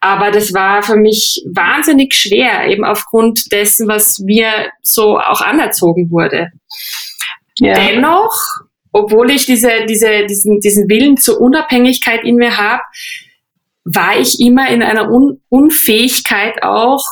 Aber 0.00 0.30
das 0.30 0.52
war 0.54 0.82
für 0.82 0.96
mich 0.96 1.42
wahnsinnig 1.52 2.14
schwer, 2.14 2.68
eben 2.68 2.84
aufgrund 2.84 3.50
dessen, 3.52 3.88
was 3.88 4.18
mir 4.18 4.70
so 4.82 5.18
auch 5.18 5.40
anerzogen 5.40 6.10
wurde. 6.10 6.48
Ja. 7.60 7.74
Dennoch, 7.74 8.32
obwohl 8.92 9.30
ich 9.30 9.46
diese, 9.46 9.86
diese, 9.88 10.26
diesen, 10.26 10.60
diesen 10.60 10.88
Willen 10.88 11.16
zur 11.16 11.40
Unabhängigkeit 11.40 12.24
in 12.24 12.36
mir 12.36 12.56
habe, 12.56 12.82
war 13.84 14.18
ich 14.18 14.40
immer 14.40 14.68
in 14.68 14.82
einer 14.82 15.10
Un 15.10 15.40
Unfähigkeit 15.48 16.62
auch, 16.62 17.04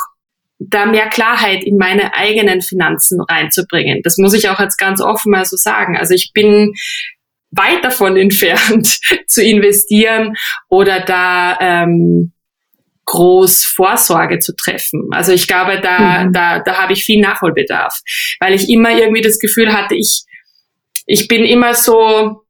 da 0.59 0.87
mehr 0.87 1.09
Klarheit 1.09 1.63
in 1.65 1.77
meine 1.77 2.15
eigenen 2.15 2.63
Finanzen 2.63 3.21
reinzubringen. 3.21 4.01
Das 4.03 4.19
muss 4.19 4.35
ich 4.35 4.49
auch 4.49 4.59
jetzt 4.59 4.77
ganz 4.77 5.01
offen 5.01 5.31
mal 5.31 5.45
so 5.45 5.57
sagen. 5.57 5.97
Also 5.97 6.15
ich 6.15 6.33
bin 6.35 6.73
weit 7.51 7.85
davon 7.85 8.17
entfernt 8.17 8.99
zu 9.29 9.43
investieren 9.43 10.35
oder 10.69 11.01
da 11.01 11.59
ähm, 11.61 12.33
groß 13.05 13.65
Vorsorge 13.65 14.39
zu 14.39 14.55
treffen. 14.55 15.09
Also 15.13 15.33
ich 15.33 15.47
glaube, 15.47 15.81
da, 15.81 16.25
mhm. 16.25 16.33
da, 16.33 16.61
da 16.61 16.83
habe 16.83 16.93
ich 16.93 17.05
viel 17.05 17.21
Nachholbedarf, 17.21 18.01
weil 18.41 18.53
ich 18.53 18.69
immer 18.69 18.91
irgendwie 18.91 19.23
das 19.23 19.39
Gefühl 19.39 19.73
hatte, 19.73 19.95
ich, 19.95 20.25
ich 21.09 21.27
bin 21.27 21.45
immer 21.45 21.75
so 21.75 22.43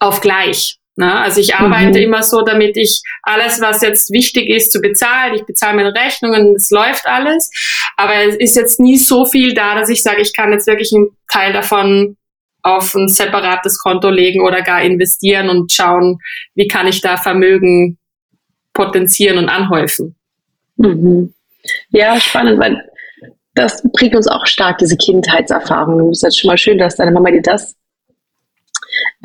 auf 0.00 0.20
gleich. 0.20 0.78
Ne? 0.96 1.20
Also 1.20 1.40
ich 1.40 1.54
arbeite 1.54 1.98
mhm. 1.98 2.04
immer 2.04 2.22
so, 2.22 2.42
damit 2.42 2.76
ich 2.76 3.02
alles, 3.22 3.60
was 3.60 3.82
jetzt 3.82 4.10
wichtig 4.10 4.48
ist, 4.48 4.72
zu 4.72 4.80
bezahlen. 4.80 5.34
Ich 5.34 5.44
bezahle 5.44 5.76
meine 5.76 5.94
Rechnungen, 5.94 6.56
es 6.56 6.70
läuft 6.70 7.06
alles. 7.06 7.50
Aber 7.96 8.14
es 8.14 8.36
ist 8.36 8.56
jetzt 8.56 8.80
nie 8.80 8.96
so 8.96 9.26
viel 9.26 9.54
da, 9.54 9.74
dass 9.74 9.90
ich 9.90 10.02
sage, 10.02 10.22
ich 10.22 10.34
kann 10.34 10.50
jetzt 10.50 10.66
wirklich 10.66 10.92
einen 10.94 11.10
Teil 11.30 11.52
davon 11.52 12.16
auf 12.62 12.94
ein 12.94 13.08
separates 13.08 13.78
Konto 13.78 14.08
legen 14.08 14.40
oder 14.40 14.62
gar 14.62 14.82
investieren 14.82 15.50
und 15.50 15.72
schauen, 15.72 16.18
wie 16.54 16.68
kann 16.68 16.86
ich 16.86 17.00
da 17.00 17.16
Vermögen 17.16 17.98
potenzieren 18.72 19.38
und 19.38 19.48
anhäufen. 19.50 20.14
Mhm. 20.76 21.34
Ja, 21.90 22.18
spannend, 22.18 22.58
weil 22.60 22.82
das 23.54 23.82
prägt 23.92 24.16
uns 24.16 24.28
auch 24.28 24.46
stark, 24.46 24.78
diese 24.78 24.96
Kindheitserfahrung. 24.96 26.10
Es 26.10 26.18
ist 26.18 26.22
jetzt 26.22 26.40
schon 26.40 26.48
mal 26.48 26.58
schön, 26.58 26.78
dass 26.78 26.96
deine 26.96 27.10
Mama 27.10 27.30
dir 27.30 27.42
das 27.42 27.76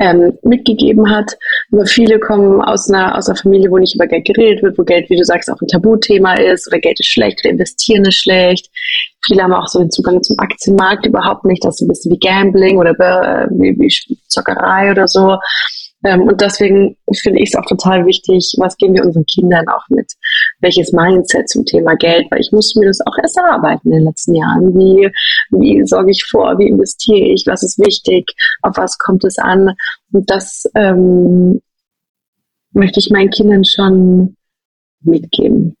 ähm, 0.00 0.38
mitgegeben 0.42 1.10
hat. 1.10 1.36
Aber 1.72 1.86
viele 1.86 2.18
kommen 2.18 2.60
aus 2.60 2.90
einer, 2.90 3.16
aus 3.16 3.28
einer 3.28 3.36
Familie, 3.36 3.70
wo 3.70 3.78
nicht 3.78 3.94
über 3.94 4.06
Geld 4.06 4.26
geredet 4.26 4.62
wird, 4.62 4.78
wo 4.78 4.84
Geld, 4.84 5.08
wie 5.10 5.16
du 5.16 5.24
sagst, 5.24 5.50
auch 5.50 5.60
ein 5.60 5.68
Tabuthema 5.68 6.34
ist 6.34 6.66
oder 6.68 6.78
Geld 6.78 7.00
ist 7.00 7.08
schlecht 7.08 7.40
oder 7.42 7.50
investieren 7.50 8.04
ist 8.04 8.16
schlecht. 8.16 8.70
Viele 9.26 9.42
haben 9.42 9.52
auch 9.52 9.66
so 9.66 9.80
den 9.80 9.90
Zugang 9.90 10.22
zum 10.22 10.38
Aktienmarkt 10.38 11.06
überhaupt 11.06 11.44
nicht. 11.44 11.64
Das 11.64 11.76
ist 11.76 11.82
ein 11.82 11.88
bisschen 11.88 12.12
wie 12.12 12.18
Gambling 12.18 12.78
oder 12.78 12.90
äh, 12.90 13.48
wie, 13.50 13.78
wie 13.78 14.18
Zockerei 14.28 14.90
oder 14.90 15.08
so. 15.08 15.36
Ähm, 16.04 16.22
und 16.22 16.40
deswegen 16.40 16.96
finde 17.22 17.40
ich 17.42 17.50
es 17.50 17.54
auch 17.56 17.66
total 17.66 18.06
wichtig, 18.06 18.54
was 18.58 18.76
geben 18.76 18.94
wir 18.94 19.04
unseren 19.04 19.26
Kindern 19.26 19.66
auch 19.68 19.82
mit? 19.88 20.12
Welches 20.60 20.92
Mindset 20.92 21.48
zum 21.48 21.64
Thema 21.64 21.96
Geld? 21.96 22.26
Weil 22.30 22.40
ich 22.40 22.52
musste 22.52 22.78
mir 22.78 22.86
das 22.86 23.00
auch 23.04 23.16
erst 23.20 23.36
erarbeiten 23.36 23.90
in 23.90 23.98
den 23.98 24.04
letzten 24.06 24.34
Jahren. 24.34 24.74
Wie, 24.74 25.10
wie 25.50 25.84
sorge 25.86 26.12
ich 26.12 26.24
vor? 26.24 26.58
Wie 26.58 26.68
investiere 26.68 27.32
ich? 27.32 27.44
Was 27.46 27.62
ist 27.62 27.78
wichtig? 27.78 28.30
Auf 28.62 28.76
was 28.76 28.98
kommt 28.98 29.24
es 29.24 29.38
an? 29.38 29.74
Und 30.12 30.30
das 30.30 30.64
ähm, 30.76 31.60
möchte 32.72 33.00
ich 33.00 33.10
meinen 33.10 33.30
Kindern 33.30 33.64
schon 33.64 34.36
mitgeben. 35.00 35.76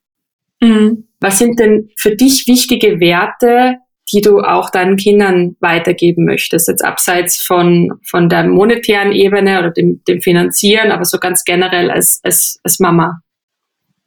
Mhm. 0.60 1.04
Was 1.20 1.38
sind 1.38 1.58
denn 1.58 1.90
für 1.96 2.14
dich 2.14 2.46
wichtige 2.48 3.00
Werte, 3.00 3.78
die 4.12 4.20
du 4.20 4.40
auch 4.40 4.70
deinen 4.70 4.96
Kindern 4.96 5.56
weitergeben 5.60 6.24
möchtest, 6.24 6.68
jetzt 6.68 6.84
abseits 6.84 7.40
von, 7.40 7.92
von 8.04 8.28
der 8.28 8.44
monetären 8.44 9.12
Ebene 9.12 9.58
oder 9.58 9.70
dem, 9.70 10.02
dem 10.06 10.20
Finanzieren, 10.20 10.90
aber 10.90 11.04
so 11.04 11.18
ganz 11.18 11.44
generell 11.44 11.90
als, 11.90 12.20
als, 12.22 12.58
als 12.62 12.78
Mama? 12.78 13.20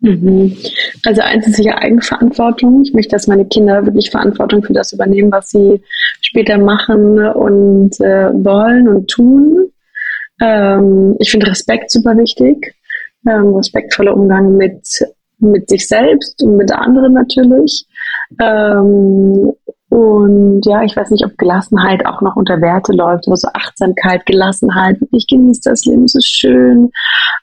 Mhm. 0.01 0.57
Also 1.05 1.21
eins 1.21 1.47
ist 1.47 1.57
sicher 1.57 1.77
Eigenverantwortung. 1.77 2.81
Ich 2.83 2.93
möchte, 2.93 3.11
dass 3.11 3.27
meine 3.27 3.45
Kinder 3.45 3.85
wirklich 3.85 4.09
Verantwortung 4.09 4.63
für 4.63 4.73
das 4.73 4.93
übernehmen, 4.93 5.31
was 5.31 5.49
sie 5.49 5.81
später 6.21 6.57
machen 6.57 7.19
und 7.19 7.99
äh, 8.01 8.33
wollen 8.33 8.87
und 8.87 9.07
tun. 9.09 9.71
Ähm, 10.41 11.15
ich 11.19 11.29
finde 11.29 11.47
Respekt 11.47 11.91
super 11.91 12.17
wichtig. 12.17 12.73
Ähm, 13.29 13.53
respektvoller 13.53 14.15
Umgang 14.15 14.57
mit, 14.57 14.87
mit 15.37 15.69
sich 15.69 15.87
selbst 15.87 16.41
und 16.41 16.57
mit 16.57 16.71
anderen 16.71 17.13
natürlich. 17.13 17.85
Ähm, 18.41 19.51
und 19.91 20.65
ja, 20.65 20.83
ich 20.83 20.95
weiß 20.95 21.11
nicht, 21.11 21.25
ob 21.25 21.37
Gelassenheit 21.37 22.05
auch 22.05 22.21
noch 22.21 22.37
unter 22.37 22.61
Werte 22.61 22.93
läuft, 22.93 23.27
aber 23.27 23.35
so 23.35 23.49
Achtsamkeit, 23.53 24.25
Gelassenheit, 24.25 24.97
ich 25.11 25.27
genieße 25.27 25.59
das 25.65 25.83
Leben, 25.83 26.05
es 26.05 26.15
ist 26.15 26.29
schön, 26.29 26.89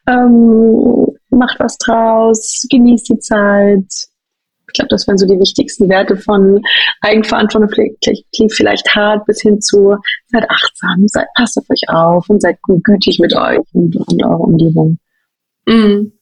ähm, 0.08 1.06
macht 1.28 1.60
was 1.60 1.76
draus, 1.76 2.66
genießt 2.70 3.10
die 3.10 3.18
Zeit. 3.18 3.84
Ich 4.66 4.72
glaube, 4.72 4.88
das 4.88 5.06
wären 5.06 5.18
so 5.18 5.26
die 5.26 5.38
wichtigsten 5.38 5.90
Werte 5.90 6.16
von 6.16 6.62
Eigenverantwortung, 7.02 7.68
klingt 7.68 8.54
vielleicht 8.54 8.94
hart, 8.94 9.26
bis 9.26 9.42
hin 9.42 9.60
zu 9.60 9.96
seid 10.28 10.48
achtsam, 10.48 11.06
seid, 11.06 11.26
passt 11.36 11.58
auf 11.58 11.68
euch 11.68 11.82
auf 11.88 12.30
und 12.30 12.40
seid 12.40 12.56
gütig 12.82 13.18
mit 13.18 13.36
euch 13.36 13.60
und, 13.74 13.94
und 13.94 14.24
eurer 14.24 14.40
Umgebung. 14.40 14.96
Mhm. 15.66 16.12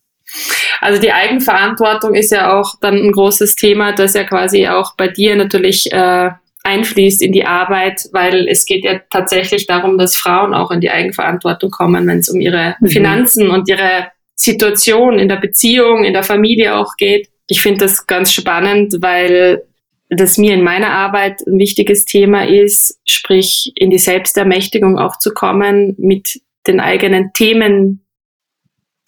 Also 0.81 1.01
die 1.01 1.13
Eigenverantwortung 1.13 2.15
ist 2.15 2.33
ja 2.33 2.59
auch 2.59 2.75
dann 2.81 2.97
ein 2.97 3.13
großes 3.13 3.55
Thema, 3.55 3.93
das 3.93 4.15
ja 4.15 4.25
quasi 4.25 4.67
auch 4.69 4.97
bei 4.97 5.09
dir 5.09 5.37
natürlich 5.37 5.93
äh, 5.93 6.31
einfließt 6.67 7.23
in 7.23 7.33
die 7.33 7.47
Arbeit, 7.47 8.09
weil 8.13 8.49
es 8.49 8.67
geht 8.67 8.85
ja 8.85 9.01
tatsächlich 9.11 9.67
darum, 9.67 9.99
dass 9.99 10.17
Frauen 10.17 10.53
auch 10.53 10.71
in 10.71 10.81
die 10.81 10.91
Eigenverantwortung 10.91 11.71
kommen, 11.71 12.07
wenn 12.07 12.19
es 12.19 12.29
um 12.29 12.41
ihre 12.41 12.77
mhm. 12.81 12.89
Finanzen 12.89 13.51
und 13.51 13.69
ihre 13.69 14.09
Situation 14.35 15.19
in 15.19 15.29
der 15.29 15.37
Beziehung, 15.37 16.05
in 16.05 16.13
der 16.13 16.25
Familie 16.25 16.77
auch 16.77 16.97
geht. 16.97 17.29
Ich 17.47 17.63
finde 17.63 17.81
das 17.81 18.07
ganz 18.07 18.33
spannend, 18.33 18.97
weil 19.01 19.63
das 20.11 20.39
mir 20.39 20.55
in 20.55 20.63
meiner 20.63 20.91
Arbeit 20.91 21.41
ein 21.47 21.59
wichtiges 21.59 22.05
Thema 22.05 22.47
ist, 22.47 23.01
sprich 23.07 23.73
in 23.75 23.91
die 23.91 23.99
Selbstermächtigung 23.99 24.99
auch 24.99 25.19
zu 25.19 25.33
kommen 25.33 25.95
mit 25.99 26.41
den 26.67 26.81
eigenen 26.81 27.33
Themen, 27.33 28.05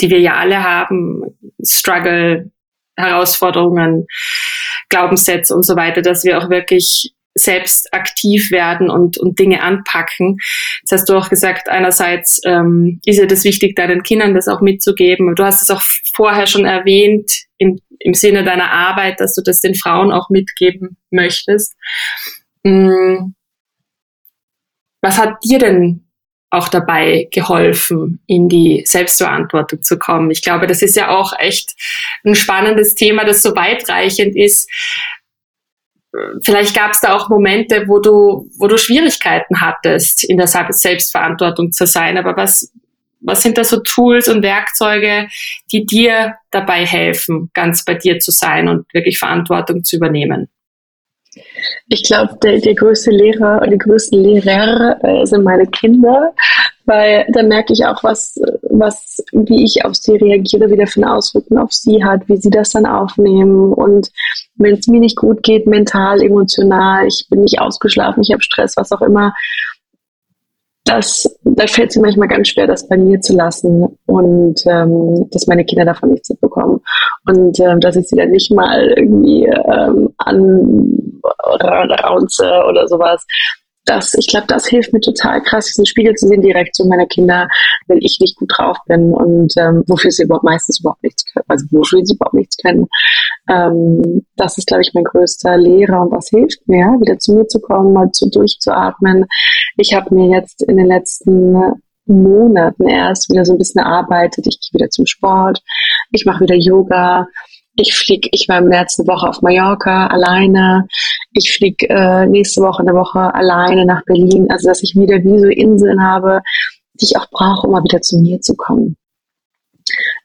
die 0.01 0.11
wir 0.11 0.21
ja 0.21 0.35
alle 0.35 0.63
haben, 0.63 1.23
Struggle, 1.69 2.51
Herausforderungen, 2.97 4.07
Glaubenssätze 4.89 5.55
und 5.55 5.65
so 5.65 5.77
weiter, 5.77 6.03
dass 6.03 6.25
wir 6.25 6.39
auch 6.39 6.51
wirklich 6.51 7.13
selbst 7.35 7.95
aktiv 7.95 8.51
werden 8.51 8.91
und, 8.91 9.19
und 9.19 9.39
Dinge 9.39 9.63
anpacken. 9.63 10.39
Das 10.83 11.01
hast 11.01 11.09
du 11.09 11.17
auch 11.17 11.29
gesagt, 11.29 11.69
einerseits 11.69 12.41
ähm, 12.45 13.01
ist 13.05 13.19
ja 13.19 13.27
das 13.27 13.45
wichtig, 13.45 13.77
deinen 13.77 14.03
Kindern 14.03 14.35
das 14.35 14.49
auch 14.49 14.61
mitzugeben. 14.61 15.35
Du 15.37 15.45
hast 15.45 15.63
es 15.63 15.71
auch 15.71 15.83
vorher 16.15 16.47
schon 16.47 16.65
erwähnt, 16.65 17.31
im, 17.59 17.81
im 18.01 18.15
Sinne 18.15 18.45
deiner 18.45 18.71
Arbeit, 18.71 19.21
dass 19.21 19.35
du 19.35 19.43
das 19.43 19.61
den 19.61 19.75
Frauen 19.75 20.13
auch 20.13 20.31
mitgeben 20.31 20.97
möchtest. 21.11 21.75
Hm. 22.65 23.35
Was 25.01 25.19
hat 25.19 25.37
dir 25.45 25.59
denn 25.59 26.08
auch 26.51 26.69
dabei 26.69 27.29
geholfen, 27.31 28.21
in 28.27 28.49
die 28.49 28.83
Selbstverantwortung 28.87 29.83
zu 29.83 29.99
kommen. 29.99 30.31
Ich 30.31 30.43
glaube, 30.43 30.67
das 30.67 30.81
ist 30.81 30.97
ja 30.97 31.11
auch 31.11 31.33
echt 31.39 31.75
ein 32.25 32.35
spannendes 32.35 32.95
Thema, 32.95 33.25
das 33.25 33.43
so 33.43 33.55
weitreichend 33.55 34.35
ist. 34.35 34.71
Vielleicht 36.43 36.75
gab 36.75 36.93
es 36.93 37.01
da 37.01 37.15
auch 37.15 37.29
Momente, 37.29 37.85
wo 37.87 37.99
du, 38.01 38.51
wo 38.59 38.67
du 38.67 38.79
Schwierigkeiten 38.79 39.61
hattest, 39.61 40.25
in 40.25 40.39
der 40.39 40.47
Selbstverantwortung 40.47 41.71
zu 41.71 41.87
sein. 41.87 42.17
Aber 42.17 42.35
was, 42.35 42.73
was 43.21 43.43
sind 43.43 43.59
da 43.59 43.65
so 43.65 43.81
Tools 43.81 44.27
und 44.29 44.43
Werkzeuge, 44.43 45.29
die 45.71 45.85
dir 45.85 46.37
dabei 46.51 46.87
helfen, 46.87 47.51
ganz 47.53 47.85
bei 47.85 47.95
dir 47.95 48.21
zu 48.21 48.31
sein 48.31 48.69
und 48.69 48.87
wirklich 48.95 49.19
Verantwortung 49.19 49.85
zu 49.85 49.97
übernehmen? 49.97 50.49
Ich 51.89 52.03
glaube, 52.05 52.37
der, 52.43 52.59
der 52.61 52.75
größte 52.75 53.11
Lehrer 53.11 53.59
oder 53.59 53.71
die 53.71 53.79
größten 53.79 54.23
Lehrer 54.23 54.99
äh, 55.03 55.25
sind 55.27 55.45
meine 55.45 55.67
Kinder, 55.67 56.33
weil 56.85 57.27
da 57.33 57.43
merke 57.43 57.73
ich 57.73 57.85
auch, 57.85 58.03
was, 58.03 58.41
was, 58.63 59.23
wie 59.33 59.65
ich 59.65 59.85
auf 59.85 59.95
sie 59.95 60.17
reagiere, 60.17 60.71
wie 60.71 60.77
der 60.77 60.87
für 60.87 61.03
eine 61.03 61.15
Auswirkung 61.15 61.59
auf 61.59 61.73
sie 61.73 62.05
hat, 62.05 62.29
wie 62.29 62.37
sie 62.37 62.51
das 62.51 62.71
dann 62.71 62.87
aufnehmen. 62.87 63.73
Und 63.73 64.11
wenn 64.57 64.75
es 64.75 64.87
mir 64.87 65.01
nicht 65.01 65.17
gut 65.17 65.43
geht, 65.43 65.67
mental, 65.67 66.23
emotional, 66.23 67.07
ich 67.07 67.27
bin 67.31 67.41
nicht 67.41 67.61
ausgeschlafen, 67.61 68.23
ich 68.23 68.33
habe 68.33 68.43
Stress, 68.43 68.77
was 68.77 68.93
auch 68.93 69.03
immer, 69.03 69.35
das, 70.89 71.39
da 71.43 71.67
fällt 71.67 71.91
es 71.91 71.97
mir 71.97 72.03
manchmal 72.03 72.29
ganz 72.29 72.49
schwer, 72.49 72.67
das 72.67 72.89
bei 72.89 72.97
mir 72.97 73.21
zu 73.21 73.35
lassen 73.35 73.99
und 74.07 74.65
ähm, 74.67 75.29
dass 75.31 75.47
meine 75.47 75.65
Kinder 75.65 75.85
davon 75.85 76.11
nichts 76.11 76.31
mitbekommen. 76.31 76.81
Und 77.27 77.61
ähm, 77.61 77.81
dass 77.81 77.97
ich 77.97 78.09
sie 78.09 78.17
dann 78.17 78.31
nicht 78.31 78.51
mal 78.51 78.95
irgendwie 78.97 79.45
ähm, 79.45 80.09
anraunze 80.17 81.08
oder 81.47 82.89
sowas, 82.89 83.25
das, 83.89 84.15
ich 84.15 84.27
glaube, 84.27 84.47
das 84.47 84.67
hilft 84.67 84.93
mir 84.93 85.01
total 85.01 85.43
krass, 85.43 85.67
diesen 85.67 85.87
Spiegel 85.87 86.15
zu 86.15 86.29
sehen, 86.29 86.43
die 86.43 86.53
Reaktion 86.53 86.89
meiner 86.89 87.07
Kinder, 87.07 87.49
wenn 87.87 87.99
ich 87.99 88.19
nicht 88.21 88.37
gut 88.37 88.51
drauf 88.55 88.77
bin 88.87 89.13
und 89.15 89.55
ähm, 89.57 89.83
wofür 89.87 90.11
sie 90.11 90.25
überhaupt 90.25 90.45
meistens 90.45 90.81
überhaupt 90.81 91.03
nichts 91.03 91.25
können, 91.25 91.45
also 91.49 91.65
wofür 91.71 92.05
sie 92.05 92.15
überhaupt 92.15 92.35
nichts 92.35 92.57
können. 92.59 92.87
Ähm, 93.49 94.27
das 94.37 94.59
ist, 94.59 94.67
glaube 94.67 94.83
ich, 94.83 94.93
mein 94.93 95.05
größter 95.05 95.57
Lehrer 95.57 96.03
und 96.03 96.13
was 96.13 96.29
hilft 96.29 96.69
mir, 96.69 96.85
wieder 97.01 97.19
zu 97.19 97.33
mir 97.35 97.47
zu 97.47 97.61
kommen, 97.61 97.95
mal 97.95 98.11
zu 98.13 98.29
durchzuatmen. 98.29 99.25
Ich 99.79 99.95
habe 99.95 100.15
mir 100.15 100.37
jetzt 100.37 100.63
in 100.63 100.77
den 100.77 100.87
letzten 100.87 101.57
Monaten 102.05 102.89
erst 102.89 103.31
wieder 103.31 103.45
so 103.45 103.53
ein 103.53 103.59
bisschen 103.59 103.83
erarbeitet. 103.83 104.47
Ich 104.47 104.61
gehe 104.61 104.81
wieder 104.81 104.91
zum 104.91 105.07
Sport, 105.07 105.61
ich 106.11 106.25
mache 106.27 106.45
wieder 106.45 106.57
Yoga, 106.57 107.27
ich 107.79 107.95
fliege, 107.97 108.29
ich 108.33 108.49
war 108.49 108.59
im 108.59 108.67
eine 108.67 109.07
Woche 109.07 109.29
auf 109.29 109.41
Mallorca 109.41 110.09
alleine. 110.09 110.89
Ich 111.33 111.53
fliege 111.55 111.89
äh, 111.89 112.27
nächste 112.27 112.61
Woche 112.61 112.83
eine 112.83 112.93
Woche 112.93 113.33
alleine 113.35 113.87
nach 113.87 114.03
Berlin. 114.05 114.51
Also 114.51 114.69
dass 114.69 114.83
ich 114.83 114.97
wieder 114.97 115.23
wie 115.23 115.39
so 115.39 115.47
Inseln 115.47 116.03
habe, 116.03 116.43
die 116.95 117.05
ich 117.05 117.17
auch 117.17 117.31
brauche, 117.31 117.67
um 117.67 117.73
mal 117.73 117.85
wieder 117.85 118.01
zu 118.01 118.19
mir 118.19 118.41
zu 118.41 118.57
kommen. 118.57 118.97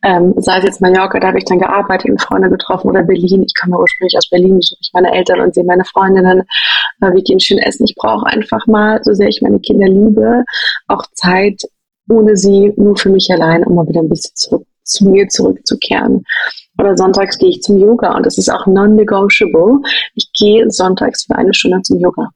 Ähm, 0.04 0.34
sei 0.38 0.58
es 0.58 0.64
jetzt 0.66 0.82
Mallorca, 0.82 1.20
da 1.20 1.28
habe 1.28 1.38
ich 1.38 1.46
dann 1.46 1.60
gearbeitet 1.60 2.10
und 2.10 2.22
Freunde 2.22 2.50
getroffen 2.50 2.90
oder 2.90 3.04
Berlin. 3.04 3.44
Ich 3.44 3.54
komme 3.56 3.80
ursprünglich 3.80 4.18
aus 4.18 4.30
Berlin, 4.30 4.58
besuche 4.58 4.80
ich 4.82 4.90
meine 4.92 5.14
Eltern 5.14 5.40
und 5.40 5.54
sehe 5.54 5.64
meine 5.64 5.86
Freundinnen. 5.86 6.42
Äh, 7.02 7.14
wir 7.14 7.22
gehen 7.22 7.40
schön 7.40 7.60
essen. 7.60 7.86
Ich 7.86 7.96
brauche 7.96 8.26
einfach 8.26 8.66
mal, 8.66 9.00
so 9.04 9.14
sehr 9.14 9.28
ich 9.28 9.42
meine 9.42 9.60
Kinder 9.60 9.88
liebe, 9.88 10.44
auch 10.88 11.06
Zeit 11.14 11.62
ohne 12.10 12.36
sie, 12.36 12.74
nur 12.76 12.98
für 12.98 13.10
mich 13.10 13.30
allein, 13.32 13.64
um 13.64 13.76
mal 13.76 13.88
wieder 13.88 14.02
ein 14.02 14.10
bisschen 14.10 14.36
zurück 14.36 14.66
zu 14.84 15.06
mir 15.06 15.28
zurückzukehren. 15.28 16.24
Oder 16.78 16.98
sonntags 16.98 17.38
gehe 17.38 17.50
ich 17.50 17.62
zum 17.62 17.78
Yoga 17.78 18.16
und 18.16 18.26
das 18.26 18.38
ist 18.38 18.50
auch 18.50 18.66
non-negotiable. 18.66 19.80
Ich 20.16 20.32
gehe 20.34 20.70
sonntags 20.70 21.26
für 21.26 21.36
eine 21.36 21.54
Stunde 21.54 21.82
zum 21.82 22.00
Yoga. 22.00 22.30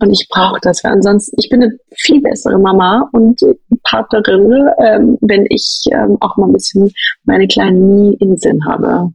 Und 0.00 0.10
ich 0.10 0.28
brauche 0.28 0.58
das, 0.60 0.82
weil 0.82 0.92
ansonsten, 0.92 1.36
ich 1.38 1.48
bin 1.48 1.62
eine 1.62 1.78
viel 1.94 2.20
bessere 2.20 2.58
Mama 2.58 3.08
und 3.12 3.40
Partnerin, 3.84 4.68
ähm, 4.78 5.18
wenn 5.20 5.46
ich 5.48 5.84
ähm, 5.92 6.16
auch 6.20 6.36
mal 6.36 6.46
ein 6.46 6.52
bisschen 6.52 6.92
meine 7.24 7.46
kleinen 7.46 8.10
Nie-Inseln 8.10 8.66
habe. 8.66 9.12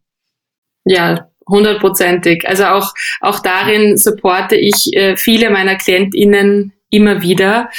Ja, 0.85 1.27
hundertprozentig. 1.47 2.47
Also 2.47 2.65
auch, 2.65 2.93
auch 3.19 3.39
darin 3.39 3.97
supporte 3.97 4.55
ich 4.55 4.93
äh, 4.93 5.17
viele 5.17 5.49
meiner 5.49 5.75
KlientInnen 5.75 6.71
immer 6.89 7.21
wieder, 7.21 7.69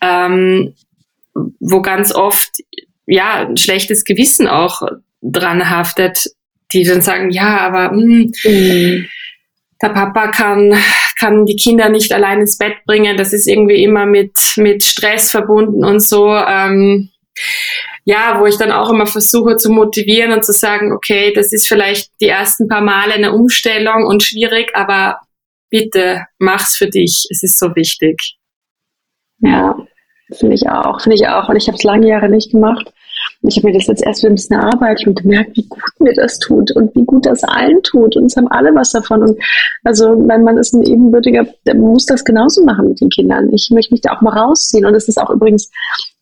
ähm, 0.00 0.74
wo 1.58 1.82
ganz 1.82 2.14
oft 2.14 2.52
ja 3.06 3.46
ein 3.46 3.56
schlechtes 3.56 4.04
Gewissen 4.04 4.48
auch 4.48 4.82
dran 5.22 5.70
haftet, 5.70 6.30
die 6.72 6.84
dann 6.84 7.02
sagen, 7.02 7.30
ja, 7.30 7.58
aber 7.58 7.92
mh, 7.92 8.32
hm, 8.42 8.52
mhm. 8.52 9.06
der 9.82 9.88
Papa 9.88 10.28
kann 10.28 10.74
kann 11.18 11.46
die 11.46 11.56
Kinder 11.56 11.88
nicht 11.88 12.12
allein 12.12 12.40
ins 12.40 12.58
Bett 12.58 12.84
bringen. 12.86 13.16
Das 13.16 13.32
ist 13.32 13.46
irgendwie 13.46 13.82
immer 13.82 14.06
mit 14.06 14.36
mit 14.56 14.84
Stress 14.84 15.30
verbunden 15.30 15.84
und 15.84 16.00
so. 16.00 16.34
Ähm, 16.34 17.10
ja, 18.04 18.38
wo 18.38 18.46
ich 18.46 18.58
dann 18.58 18.70
auch 18.70 18.90
immer 18.90 19.06
versuche 19.06 19.56
zu 19.56 19.70
motivieren 19.70 20.32
und 20.32 20.44
zu 20.44 20.52
sagen, 20.52 20.92
okay, 20.92 21.32
das 21.32 21.52
ist 21.52 21.66
vielleicht 21.66 22.10
die 22.20 22.28
ersten 22.28 22.68
paar 22.68 22.82
Male 22.82 23.14
eine 23.14 23.32
Umstellung 23.32 24.04
und 24.06 24.22
schwierig, 24.22 24.70
aber 24.74 25.20
bitte 25.70 26.26
mach's 26.38 26.76
für 26.76 26.88
dich. 26.88 27.26
Es 27.30 27.42
ist 27.42 27.58
so 27.58 27.74
wichtig. 27.74 28.36
Ja, 29.38 29.74
finde 30.32 30.54
ich 30.54 30.68
auch, 30.68 31.00
finde 31.00 31.16
ich 31.16 31.28
auch. 31.28 31.48
Und 31.48 31.56
ich 31.56 31.66
habe 31.66 31.76
es 31.76 31.84
lange 31.84 32.08
Jahre 32.08 32.28
nicht 32.28 32.50
gemacht. 32.50 32.92
Ich 33.42 33.56
habe 33.58 33.68
mir 33.68 33.74
das 33.74 33.86
jetzt 33.86 34.04
erst 34.04 34.22
wieder 34.22 34.32
ein 34.32 34.36
bisschen 34.36 34.58
erarbeitet 34.58 35.06
und 35.06 35.20
gemerkt, 35.20 35.56
wie 35.56 35.66
gut 35.68 35.82
mir 35.98 36.14
das 36.14 36.38
tut 36.38 36.70
und 36.72 36.94
wie 36.94 37.04
gut 37.04 37.26
das 37.26 37.44
allen 37.44 37.82
tut. 37.82 38.16
Und 38.16 38.26
es 38.26 38.36
haben 38.36 38.48
alle 38.48 38.74
was 38.74 38.92
davon. 38.92 39.22
Und 39.22 39.38
also 39.82 40.16
mein 40.16 40.44
Mann 40.44 40.56
ist 40.56 40.72
ein 40.72 40.82
ebenbürtiger, 40.82 41.46
der 41.66 41.74
muss 41.74 42.06
das 42.06 42.24
genauso 42.24 42.64
machen 42.64 42.88
mit 42.88 43.00
den 43.00 43.10
Kindern. 43.10 43.52
Ich 43.52 43.70
möchte 43.70 43.92
mich 43.92 44.00
da 44.00 44.16
auch 44.16 44.22
mal 44.22 44.36
rausziehen. 44.36 44.86
Und 44.86 44.94
es 44.94 45.08
ist 45.08 45.18
auch 45.18 45.30
übrigens 45.30 45.70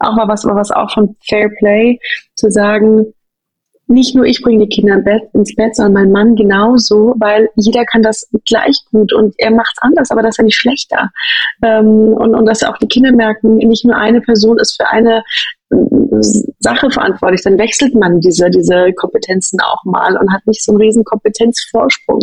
auch 0.01 0.15
mal 0.17 0.27
was, 0.27 0.45
was 0.45 0.73
auch 0.73 0.91
von 0.93 1.17
Fair 1.25 1.49
Play 1.59 1.99
zu 2.35 2.51
sagen, 2.51 3.07
nicht 3.87 4.15
nur 4.15 4.25
ich 4.25 4.41
bringe 4.43 4.67
die 4.67 4.75
Kinder 4.75 5.03
ins 5.35 5.55
Bett, 5.55 5.77
sondern 5.77 5.93
mein 5.93 6.13
Mann 6.13 6.37
genauso, 6.37 7.15
weil 7.19 7.49
jeder 7.57 7.85
kann 7.85 8.03
das 8.03 8.29
gleich 8.47 8.77
gut 8.91 9.13
und 9.13 9.35
er 9.39 9.51
macht 9.51 9.73
es 9.77 9.83
anders, 9.83 10.11
aber 10.11 10.23
das 10.23 10.31
ist 10.31 10.39
ja 10.39 10.45
nicht 10.45 10.57
schlechter. 10.57 11.11
Ähm, 11.63 12.15
und, 12.15 12.35
und 12.35 12.47
dass 12.47 12.63
auch 12.63 12.79
die 12.79 12.89
Kinder 12.89 13.13
merken, 13.13 13.57
nicht 13.57 13.85
nur 13.85 13.97
eine 13.97 14.21
Person 14.21 14.59
ist 14.59 14.77
für 14.77 14.89
eine 14.89 15.23
Sache 16.59 16.91
verantwortlich, 16.91 17.43
dann 17.43 17.59
wechselt 17.59 17.95
man 17.95 18.21
diese, 18.21 18.51
diese 18.51 18.93
Kompetenzen 18.95 19.61
auch 19.61 19.85
mal 19.85 20.17
und 20.17 20.33
hat 20.33 20.47
nicht 20.47 20.63
so 20.63 20.73
einen 20.73 20.81
riesen 20.81 21.05
Kompetenzvorsprung. 21.05 22.21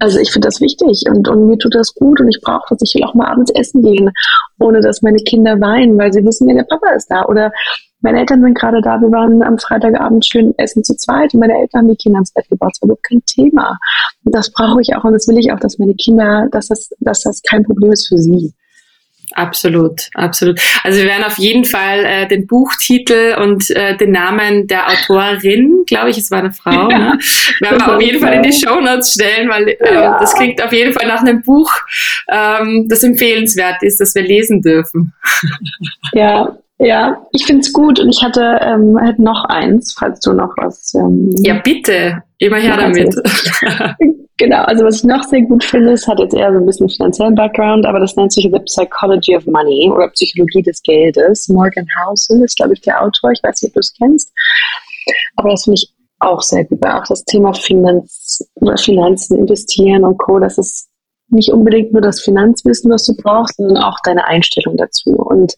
Also 0.00 0.18
ich 0.18 0.30
finde 0.30 0.48
das 0.48 0.60
wichtig 0.60 1.04
und, 1.08 1.28
und 1.28 1.46
mir 1.46 1.58
tut 1.58 1.74
das 1.74 1.94
gut 1.94 2.20
und 2.20 2.28
ich 2.28 2.40
brauche 2.42 2.66
das. 2.70 2.80
Ich 2.82 2.94
will 2.94 3.04
auch 3.04 3.14
mal 3.14 3.28
abends 3.28 3.50
essen 3.54 3.82
gehen, 3.82 4.10
ohne 4.60 4.80
dass 4.80 5.02
meine 5.02 5.18
Kinder 5.18 5.60
weinen, 5.60 5.98
weil 5.98 6.12
sie 6.12 6.24
wissen, 6.24 6.48
ja, 6.48 6.54
der 6.54 6.64
Papa 6.64 6.90
ist 6.90 7.08
da. 7.08 7.24
Oder 7.26 7.52
meine 8.00 8.20
Eltern 8.20 8.42
sind 8.42 8.56
gerade 8.56 8.80
da, 8.80 9.00
wir 9.00 9.10
waren 9.10 9.42
am 9.42 9.58
Freitagabend 9.58 10.24
schön 10.24 10.54
essen 10.56 10.84
zu 10.84 10.94
zweit 10.96 11.34
und 11.34 11.40
meine 11.40 11.58
Eltern 11.58 11.80
haben 11.80 11.88
die 11.88 11.96
Kinder 11.96 12.20
ins 12.20 12.32
Bett 12.32 12.48
gebracht. 12.48 12.72
Das 12.74 12.82
war 12.82 12.86
überhaupt 12.86 13.04
kein 13.04 13.22
Thema. 13.26 13.76
Und 14.24 14.34
das 14.34 14.52
brauche 14.52 14.80
ich 14.80 14.94
auch 14.94 15.04
und 15.04 15.12
das 15.12 15.26
will 15.26 15.38
ich 15.38 15.52
auch, 15.52 15.58
dass 15.58 15.78
meine 15.78 15.94
Kinder, 15.94 16.48
dass 16.52 16.68
das, 16.68 16.90
dass 17.00 17.22
das 17.22 17.42
kein 17.42 17.64
Problem 17.64 17.90
ist 17.90 18.06
für 18.06 18.18
sie. 18.18 18.52
Absolut, 19.32 20.08
absolut. 20.14 20.60
Also 20.82 20.98
wir 20.98 21.06
werden 21.06 21.24
auf 21.24 21.38
jeden 21.38 21.64
Fall 21.64 22.04
äh, 22.04 22.28
den 22.28 22.46
Buchtitel 22.46 23.36
und 23.40 23.70
äh, 23.70 23.96
den 23.96 24.12
Namen 24.12 24.66
der 24.66 24.88
Autorin, 24.88 25.84
glaube 25.86 26.10
ich, 26.10 26.18
es 26.18 26.30
war 26.30 26.38
eine 26.38 26.52
Frau, 26.52 26.90
ja, 26.90 26.98
ne? 26.98 27.18
werden 27.60 27.80
wir 27.80 27.96
auf 27.96 28.02
jeden 28.02 28.20
Fall 28.20 28.34
in 28.34 28.42
die 28.42 28.52
Show 28.52 28.80
Notes 28.80 29.14
stellen, 29.14 29.48
weil 29.48 29.68
äh, 29.68 29.94
ja. 29.94 30.18
das 30.18 30.34
klingt 30.34 30.62
auf 30.62 30.72
jeden 30.72 30.92
Fall 30.92 31.06
nach 31.06 31.20
einem 31.20 31.42
Buch, 31.42 31.72
ähm, 32.30 32.86
das 32.88 33.02
empfehlenswert 33.02 33.82
ist, 33.82 34.00
das 34.00 34.14
wir 34.14 34.22
lesen 34.22 34.62
dürfen. 34.62 35.12
Ja, 36.12 36.56
ja, 36.78 37.26
ich 37.32 37.44
finde 37.44 37.62
es 37.62 37.72
gut 37.72 37.98
und 37.98 38.08
ich 38.08 38.22
hatte 38.22 38.60
ähm, 38.62 38.96
noch 39.18 39.44
eins, 39.46 39.94
falls 39.98 40.20
du 40.20 40.32
noch 40.32 40.54
was. 40.56 40.94
Ähm, 40.94 41.34
ja, 41.38 41.54
bitte, 41.58 42.22
immer 42.38 42.58
her 42.58 42.76
damit. 42.76 43.14
genau, 44.38 44.62
also 44.62 44.84
was 44.84 44.96
ich 44.96 45.04
noch 45.04 45.22
sehr 45.24 45.42
gut 45.42 45.62
finde, 45.62 45.92
es 45.92 46.08
hat 46.08 46.18
jetzt 46.18 46.34
eher 46.34 46.52
so 46.52 46.58
ein 46.58 46.66
bisschen 46.66 46.88
finanziellen 46.88 47.34
Background, 47.34 47.84
aber 47.84 48.00
das 48.00 48.16
nennt 48.16 48.32
sich 48.32 48.48
The 48.50 48.60
Psychology 48.60 49.36
of 49.36 49.44
Money 49.46 49.90
oder 49.90 50.08
Psychologie 50.08 50.62
des 50.62 50.82
Geldes. 50.82 51.48
Morgan 51.48 51.86
Housel 52.00 52.42
ist, 52.42 52.56
glaube 52.56 52.72
ich, 52.72 52.80
der 52.80 53.02
Autor. 53.02 53.32
Ich 53.32 53.42
weiß 53.42 53.62
nicht, 53.62 53.70
ob 53.70 53.74
du 53.74 53.80
es 53.80 53.92
kennst. 53.92 54.32
Aber 55.36 55.50
das 55.50 55.64
finde 55.64 55.74
ich 55.74 55.94
auch 56.20 56.40
sehr 56.42 56.64
gut, 56.64 56.84
auch 56.84 57.04
das 57.06 57.24
Thema 57.24 57.52
Finanz 57.54 58.44
Finanzen, 58.76 59.36
Investieren 59.36 60.04
und 60.04 60.18
Co., 60.18 60.38
das 60.38 60.58
ist 60.58 60.88
nicht 61.30 61.52
unbedingt 61.52 61.92
nur 61.92 62.02
das 62.02 62.22
Finanzwissen, 62.22 62.90
was 62.90 63.04
du 63.04 63.14
brauchst, 63.14 63.56
sondern 63.56 63.76
auch 63.76 63.98
deine 64.02 64.26
Einstellung 64.26 64.76
dazu. 64.76 65.10
Und 65.10 65.54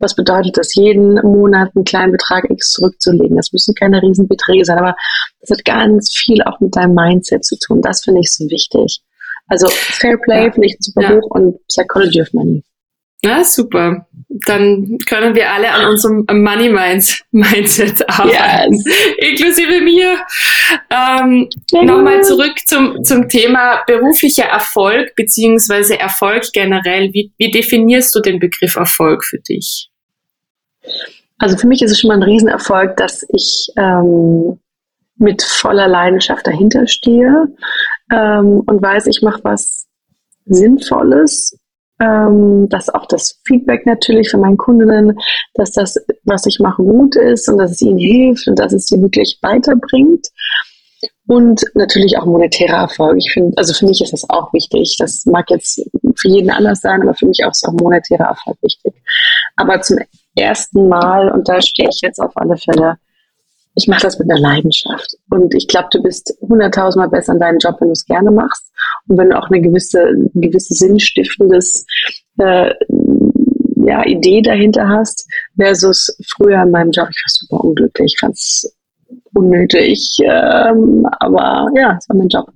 was 0.00 0.14
bedeutet 0.14 0.56
das, 0.56 0.74
jeden 0.74 1.14
Monat 1.22 1.70
einen 1.74 1.84
kleinen 1.84 2.12
Betrag 2.12 2.48
X 2.50 2.72
zurückzulegen? 2.72 3.36
Das 3.36 3.52
müssen 3.52 3.74
keine 3.74 4.02
Riesenbeträge 4.02 4.64
sein, 4.64 4.78
aber 4.78 4.96
das 5.40 5.50
hat 5.50 5.64
ganz 5.64 6.12
viel 6.12 6.42
auch 6.42 6.58
mit 6.60 6.74
deinem 6.74 6.94
Mindset 6.94 7.44
zu 7.44 7.56
tun. 7.58 7.80
Das 7.82 8.02
finde 8.02 8.20
ich 8.20 8.32
so 8.32 8.44
wichtig. 8.50 9.00
Also 9.48 9.68
Fair 9.68 10.16
Play 10.16 10.46
ja. 10.46 10.52
finde 10.52 10.68
ich 10.68 10.74
ein 10.74 10.82
super 10.82 11.02
ja. 11.02 11.14
Buch 11.14 11.30
und 11.30 11.66
Psychology 11.68 12.22
of 12.22 12.32
Money. 12.32 12.64
Ja, 13.22 13.44
super. 13.44 14.06
Dann 14.46 14.96
können 15.06 15.34
wir 15.34 15.50
alle 15.50 15.70
an 15.70 15.90
unserem 15.90 16.24
Money 16.30 16.70
Minds 16.70 17.22
Mindset 17.32 18.08
arbeiten, 18.08 18.72
yes. 18.72 18.84
inklusive 19.18 19.80
mir. 19.82 20.20
Ähm, 20.88 21.48
Nochmal 21.72 22.22
zurück 22.24 22.54
zum, 22.64 23.04
zum 23.04 23.28
Thema 23.28 23.82
beruflicher 23.86 24.44
Erfolg 24.44 25.14
beziehungsweise 25.16 25.98
Erfolg 25.98 26.44
generell. 26.54 27.12
Wie, 27.12 27.32
wie 27.36 27.50
definierst 27.50 28.14
du 28.14 28.20
den 28.20 28.38
Begriff 28.38 28.76
Erfolg 28.76 29.24
für 29.24 29.38
dich? 29.38 29.89
Also 31.38 31.56
für 31.56 31.66
mich 31.66 31.82
ist 31.82 31.90
es 31.90 32.00
schon 32.00 32.08
mal 32.08 32.16
ein 32.16 32.22
Riesenerfolg, 32.22 32.96
dass 32.96 33.24
ich 33.28 33.72
ähm, 33.76 34.58
mit 35.16 35.42
voller 35.42 35.88
Leidenschaft 35.88 36.46
dahinter 36.46 36.86
stehe 36.86 37.48
ähm, 38.12 38.62
und 38.66 38.82
weiß, 38.82 39.06
ich 39.06 39.22
mache 39.22 39.40
was 39.42 39.86
Sinnvolles 40.46 41.58
ähm, 42.00 42.68
dass 42.68 42.88
auch 42.88 43.06
das 43.06 43.38
Feedback 43.44 43.86
natürlich 43.86 44.30
von 44.30 44.40
meinen 44.40 44.56
Kundinnen, 44.56 45.18
dass 45.54 45.72
das, 45.72 45.96
was 46.24 46.46
ich 46.46 46.58
mache, 46.58 46.82
gut 46.82 47.14
ist 47.14 47.48
und 47.48 47.58
dass 47.58 47.72
es 47.72 47.82
ihnen 47.82 47.98
hilft 47.98 48.48
und 48.48 48.58
dass 48.58 48.72
es 48.72 48.86
sie 48.86 49.00
wirklich 49.00 49.38
weiterbringt. 49.42 50.26
Und 51.26 51.62
natürlich 51.74 52.18
auch 52.18 52.26
monetärer 52.26 52.78
Erfolg. 52.78 53.16
Ich 53.18 53.32
finde, 53.32 53.56
also 53.56 53.72
für 53.72 53.86
mich 53.86 54.00
ist 54.00 54.12
das 54.12 54.28
auch 54.28 54.52
wichtig. 54.52 54.96
Das 54.98 55.24
mag 55.26 55.48
jetzt 55.50 55.80
für 56.16 56.28
jeden 56.28 56.50
anders 56.50 56.80
sein, 56.80 57.02
aber 57.02 57.14
für 57.14 57.26
mich 57.26 57.44
auch 57.44 57.52
ist 57.52 57.66
auch 57.68 57.72
monetärer 57.72 58.24
Erfolg 58.24 58.56
wichtig. 58.62 58.94
Aber 59.56 59.80
zum 59.80 59.98
ersten 60.36 60.88
Mal, 60.88 61.30
und 61.30 61.48
da 61.48 61.60
stehe 61.60 61.88
ich 61.88 62.00
jetzt 62.02 62.20
auf 62.20 62.36
alle 62.36 62.56
Fälle, 62.56 62.96
ich 63.74 63.86
mache 63.86 64.02
das 64.02 64.18
mit 64.18 64.30
einer 64.30 64.40
Leidenschaft. 64.40 65.16
Und 65.30 65.54
ich 65.54 65.68
glaube, 65.68 65.88
du 65.92 66.02
bist 66.02 66.34
hunderttausendmal 66.40 67.08
besser 67.08 67.32
in 67.34 67.38
deinem 67.38 67.58
Job, 67.58 67.76
wenn 67.80 67.88
du 67.88 67.92
es 67.92 68.04
gerne 68.04 68.30
machst. 68.30 68.70
Und 69.08 69.16
wenn 69.16 69.30
du 69.30 69.38
auch 69.38 69.48
eine 69.48 69.60
gewisse, 69.60 70.04
gewisse 70.34 70.74
sinnstiftendes 70.74 71.86
äh, 72.38 72.72
ja, 73.86 74.04
Idee 74.04 74.42
dahinter 74.42 74.88
hast, 74.88 75.26
versus 75.56 76.16
früher 76.26 76.62
in 76.62 76.70
meinem 76.70 76.90
Job. 76.90 77.08
Ich 77.10 77.22
war 77.22 77.28
super 77.28 77.64
unglücklich, 77.64 78.16
es 78.30 78.76
unnötig. 79.34 80.18
Ähm, 80.24 81.06
aber 81.18 81.68
ja, 81.76 81.96
es 81.98 82.08
war 82.08 82.16
mein 82.16 82.28
Job. 82.28 82.52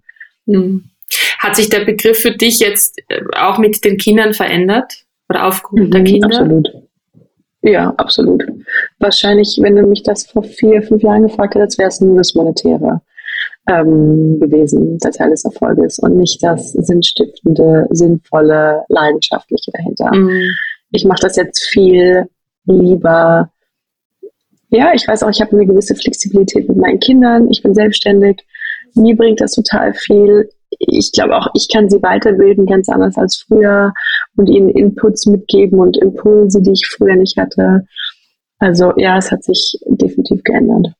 Mhm. 0.47 0.91
Hat 1.39 1.57
sich 1.57 1.69
der 1.69 1.85
Begriff 1.85 2.19
für 2.19 2.33
dich 2.33 2.59
jetzt 2.59 2.99
äh, 3.09 3.21
auch 3.37 3.59
mit 3.59 3.85
den 3.85 3.97
Kindern 3.97 4.35
verändert? 4.35 4.93
Oder 5.29 5.47
aufgrund 5.47 5.85
mhm, 5.85 5.91
der 5.91 6.05
Kinder? 6.05 6.27
Absolut. 6.27 6.69
Ja, 7.65 7.95
absolut. 7.97 8.45
Wahrscheinlich, 8.99 9.59
wenn 9.61 9.75
du 9.75 9.87
mich 9.87 10.03
das 10.03 10.27
vor 10.27 10.43
vier, 10.43 10.83
fünf 10.83 11.03
Jahren 11.03 11.23
gefragt 11.23 11.55
hättest, 11.55 11.79
wäre 11.79 11.89
es 11.89 12.01
nur 12.01 12.19
das 12.19 12.35
Monetäre 12.35 13.01
ähm, 13.67 14.39
gewesen, 14.39 14.99
der 14.99 15.13
Teil 15.13 15.31
des 15.31 15.47
Erfolges 15.47 15.99
und 15.99 16.19
nicht 16.19 16.43
das 16.43 16.73
sinnstiftende, 16.73 17.87
sinnvolle, 17.91 18.85
leidenschaftliche 18.89 19.71
dahinter. 19.73 20.15
Mhm. 20.15 20.51
Ich 20.91 21.07
mache 21.07 21.23
das 21.23 21.37
jetzt 21.37 21.65
viel 21.65 22.29
lieber. 22.67 23.51
Ja, 24.69 24.93
ich 24.93 25.09
weiß 25.09 25.23
auch, 25.23 25.31
ich 25.31 25.41
habe 25.41 25.53
eine 25.53 25.65
gewisse 25.65 25.95
Flexibilität 25.95 26.69
mit 26.69 26.77
meinen 26.77 27.01
Kindern. 27.01 27.49
Ich 27.51 27.63
bin 27.63 27.75
selbstständig. 27.75 28.45
Mir 28.95 29.17
bringt 29.17 29.41
das 29.41 29.53
total 29.53 29.95
viel 29.95 30.51
ich 30.79 31.13
glaube 31.13 31.37
auch, 31.37 31.49
ich 31.55 31.69
kann 31.73 31.89
sie 31.89 32.03
weiterbilden, 32.03 32.67
ganz 32.67 32.89
anders 32.89 33.17
als 33.17 33.45
früher 33.47 33.93
und 34.37 34.49
ihnen 34.49 34.71
Inputs 34.71 35.27
mitgeben 35.27 35.79
und 35.79 35.97
Impulse, 35.97 36.63
die 36.63 36.73
ich 36.73 36.87
früher 36.87 37.17
nicht 37.17 37.37
hatte. 37.37 37.87
Also 38.59 38.93
ja, 38.97 39.19
es 39.19 39.31
hat 39.31 39.45
sich 39.45 39.79
definitiv 39.87 40.43
geändert. 40.43 40.93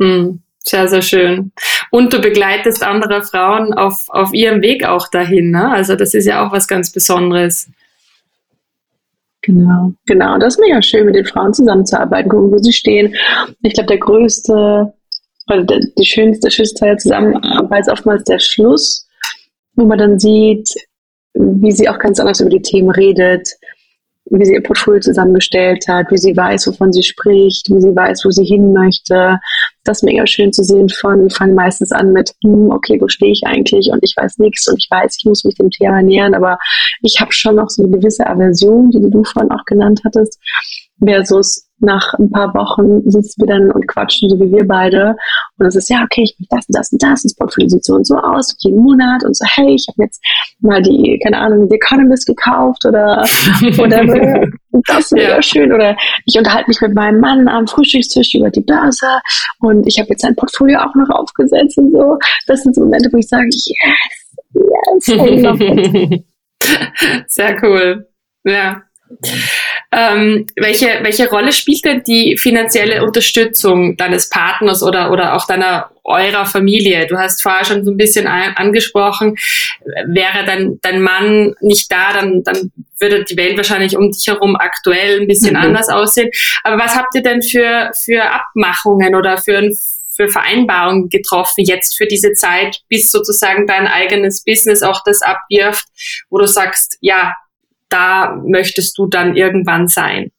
Hm, 0.00 0.42
sehr, 0.64 0.88
sehr 0.88 1.02
schön. 1.02 1.52
Und 1.90 2.12
du 2.12 2.20
begleitest 2.20 2.82
andere 2.82 3.22
Frauen 3.22 3.72
auf, 3.74 4.04
auf 4.08 4.32
ihrem 4.32 4.62
Weg 4.62 4.84
auch 4.84 5.08
dahin. 5.08 5.50
Ne? 5.50 5.70
Also 5.70 5.96
das 5.96 6.14
ist 6.14 6.26
ja 6.26 6.46
auch 6.46 6.52
was 6.52 6.68
ganz 6.68 6.92
Besonderes. 6.92 7.68
Genau, 9.42 9.92
genau. 10.06 10.38
Das 10.38 10.54
ist 10.54 10.60
mega 10.60 10.80
schön, 10.80 11.04
mit 11.04 11.16
den 11.16 11.26
Frauen 11.26 11.52
zusammenzuarbeiten, 11.52 12.30
gucken, 12.30 12.52
wo 12.52 12.58
sie 12.58 12.72
stehen. 12.72 13.14
Ich 13.62 13.74
glaube, 13.74 13.88
der 13.88 13.98
größte 13.98 14.92
der, 15.48 15.80
die 15.98 16.04
schönste, 16.04 16.50
schönste 16.50 16.80
Teil 16.80 16.90
der 16.90 16.98
Zusammenarbeit 16.98 17.82
ist 17.82 17.92
oftmals 17.92 18.24
der 18.24 18.38
Schluss, 18.38 19.06
wo 19.74 19.84
man 19.84 19.98
dann 19.98 20.18
sieht, 20.18 20.68
wie 21.34 21.72
sie 21.72 21.88
auch 21.88 21.98
ganz 21.98 22.20
anders 22.20 22.40
über 22.40 22.50
die 22.50 22.62
Themen 22.62 22.90
redet, 22.90 23.48
wie 24.26 24.44
sie 24.44 24.54
ihr 24.54 24.62
Portfolio 24.62 25.00
zusammengestellt 25.00 25.86
hat, 25.88 26.10
wie 26.10 26.18
sie 26.18 26.36
weiß, 26.36 26.66
wovon 26.68 26.92
sie 26.92 27.02
spricht, 27.02 27.68
wie 27.68 27.80
sie 27.80 27.94
weiß, 27.94 28.24
wo 28.24 28.30
sie 28.30 28.44
hin 28.44 28.72
möchte. 28.72 29.38
Das 29.84 29.98
ist 29.98 30.04
mega 30.04 30.26
schön 30.26 30.52
zu 30.52 30.62
sehen 30.62 30.88
von, 30.88 31.24
wir 31.24 31.30
fangen 31.30 31.54
meistens 31.54 31.92
an 31.92 32.12
mit, 32.12 32.32
hm, 32.42 32.70
okay, 32.70 33.00
wo 33.00 33.08
stehe 33.08 33.32
ich 33.32 33.42
eigentlich 33.44 33.90
und 33.90 33.98
ich 34.02 34.14
weiß 34.16 34.38
nichts 34.38 34.68
und 34.68 34.78
ich 34.78 34.88
weiß, 34.90 35.16
ich 35.18 35.24
muss 35.24 35.44
mich 35.44 35.56
dem 35.56 35.70
Thema 35.70 36.02
nähern, 36.02 36.34
aber 36.34 36.58
ich 37.02 37.20
habe 37.20 37.32
schon 37.32 37.56
noch 37.56 37.68
so 37.68 37.82
eine 37.82 37.98
gewisse 37.98 38.26
Aversion, 38.26 38.90
die 38.90 39.00
du 39.00 39.24
vorhin 39.24 39.50
auch 39.50 39.64
genannt 39.66 40.00
hattest, 40.04 40.38
versus 41.04 41.66
nach 41.82 42.14
ein 42.14 42.30
paar 42.30 42.54
Wochen 42.54 43.08
sitzen 43.10 43.42
wir 43.42 43.46
dann 43.46 43.70
und 43.70 43.86
quatschen, 43.88 44.28
so 44.30 44.38
wie 44.38 44.50
wir 44.50 44.66
beide. 44.66 45.14
Und 45.58 45.66
es 45.66 45.76
ist, 45.76 45.90
ja, 45.90 46.02
okay, 46.02 46.22
ich 46.22 46.34
möchte 46.38 46.56
das 46.56 46.66
und 46.68 46.76
das 46.76 46.92
und 46.92 47.02
das. 47.02 47.22
Das 47.22 47.34
Portfolio 47.34 47.68
sieht 47.68 47.84
so 47.84 47.94
und 47.94 48.06
so 48.06 48.16
aus, 48.16 48.56
jeden 48.60 48.82
Monat. 48.82 49.24
Und 49.24 49.36
so, 49.36 49.44
hey, 49.54 49.74
ich 49.74 49.86
habe 49.88 50.04
jetzt 50.04 50.22
mal 50.60 50.80
die, 50.80 51.20
keine 51.22 51.38
Ahnung, 51.38 51.68
The 51.68 51.76
Economist 51.76 52.26
gekauft 52.26 52.84
oder 52.86 53.22
whatever. 53.76 54.46
das 54.86 55.12
ist 55.12 55.18
ja. 55.18 55.42
schön. 55.42 55.72
Oder 55.72 55.96
ich 56.26 56.38
unterhalte 56.38 56.68
mich 56.68 56.80
mit 56.80 56.94
meinem 56.94 57.20
Mann 57.20 57.48
am 57.48 57.66
Frühstückstisch 57.66 58.34
über 58.34 58.50
die 58.50 58.60
Börse 58.62 59.06
und 59.60 59.86
ich 59.86 59.98
habe 59.98 60.08
jetzt 60.10 60.24
ein 60.24 60.36
Portfolio 60.36 60.80
auch 60.80 60.94
noch 60.94 61.10
aufgesetzt 61.10 61.78
und 61.78 61.92
so. 61.92 62.18
Das 62.46 62.62
sind 62.62 62.74
so 62.74 62.82
Momente, 62.82 63.08
wo 63.12 63.18
ich 63.18 63.28
sage, 63.28 63.46
yes, 63.46 64.22
yes, 64.54 65.08
I 65.08 65.40
love 65.40 65.64
it. 65.64 66.24
Sehr 67.26 67.62
cool. 67.62 68.06
Ja. 68.44 68.82
Ähm, 69.94 70.46
welche, 70.56 71.00
welche 71.02 71.28
Rolle 71.28 71.52
spielt 71.52 71.84
denn 71.84 72.02
die 72.04 72.38
finanzielle 72.38 73.04
Unterstützung 73.04 73.96
deines 73.98 74.30
Partners 74.30 74.82
oder, 74.82 75.10
oder 75.10 75.36
auch 75.36 75.46
deiner 75.46 75.90
eurer 76.02 76.46
Familie? 76.46 77.06
Du 77.06 77.18
hast 77.18 77.42
vorher 77.42 77.66
schon 77.66 77.84
so 77.84 77.90
ein 77.90 77.98
bisschen 77.98 78.26
angesprochen, 78.26 79.36
wäre 80.06 80.46
dein, 80.46 80.78
dein 80.80 81.02
Mann 81.02 81.54
nicht 81.60 81.92
da, 81.92 82.14
dann, 82.14 82.42
dann 82.42 82.72
würde 82.98 83.24
die 83.24 83.36
Welt 83.36 83.58
wahrscheinlich 83.58 83.96
um 83.96 84.10
dich 84.10 84.26
herum 84.26 84.56
aktuell 84.56 85.20
ein 85.20 85.26
bisschen 85.26 85.56
mhm. 85.56 85.62
anders 85.62 85.90
aussehen. 85.90 86.30
Aber 86.64 86.82
was 86.82 86.96
habt 86.96 87.14
ihr 87.14 87.22
denn 87.22 87.42
für, 87.42 87.90
für 88.02 88.22
Abmachungen 88.22 89.14
oder 89.14 89.36
für 89.36 89.70
für 90.14 90.28
Vereinbarungen 90.28 91.08
getroffen 91.08 91.64
jetzt 91.64 91.96
für 91.96 92.06
diese 92.06 92.32
Zeit, 92.32 92.80
bis 92.90 93.10
sozusagen 93.10 93.66
dein 93.66 93.86
eigenes 93.86 94.44
Business 94.44 94.82
auch 94.82 95.02
das 95.06 95.22
abwirft, 95.22 95.86
wo 96.28 96.36
du 96.36 96.46
sagst, 96.46 96.98
ja, 97.00 97.32
da 97.92 98.40
möchtest 98.44 98.98
du 98.98 99.06
dann 99.06 99.36
irgendwann 99.36 99.88
sein? 99.88 100.30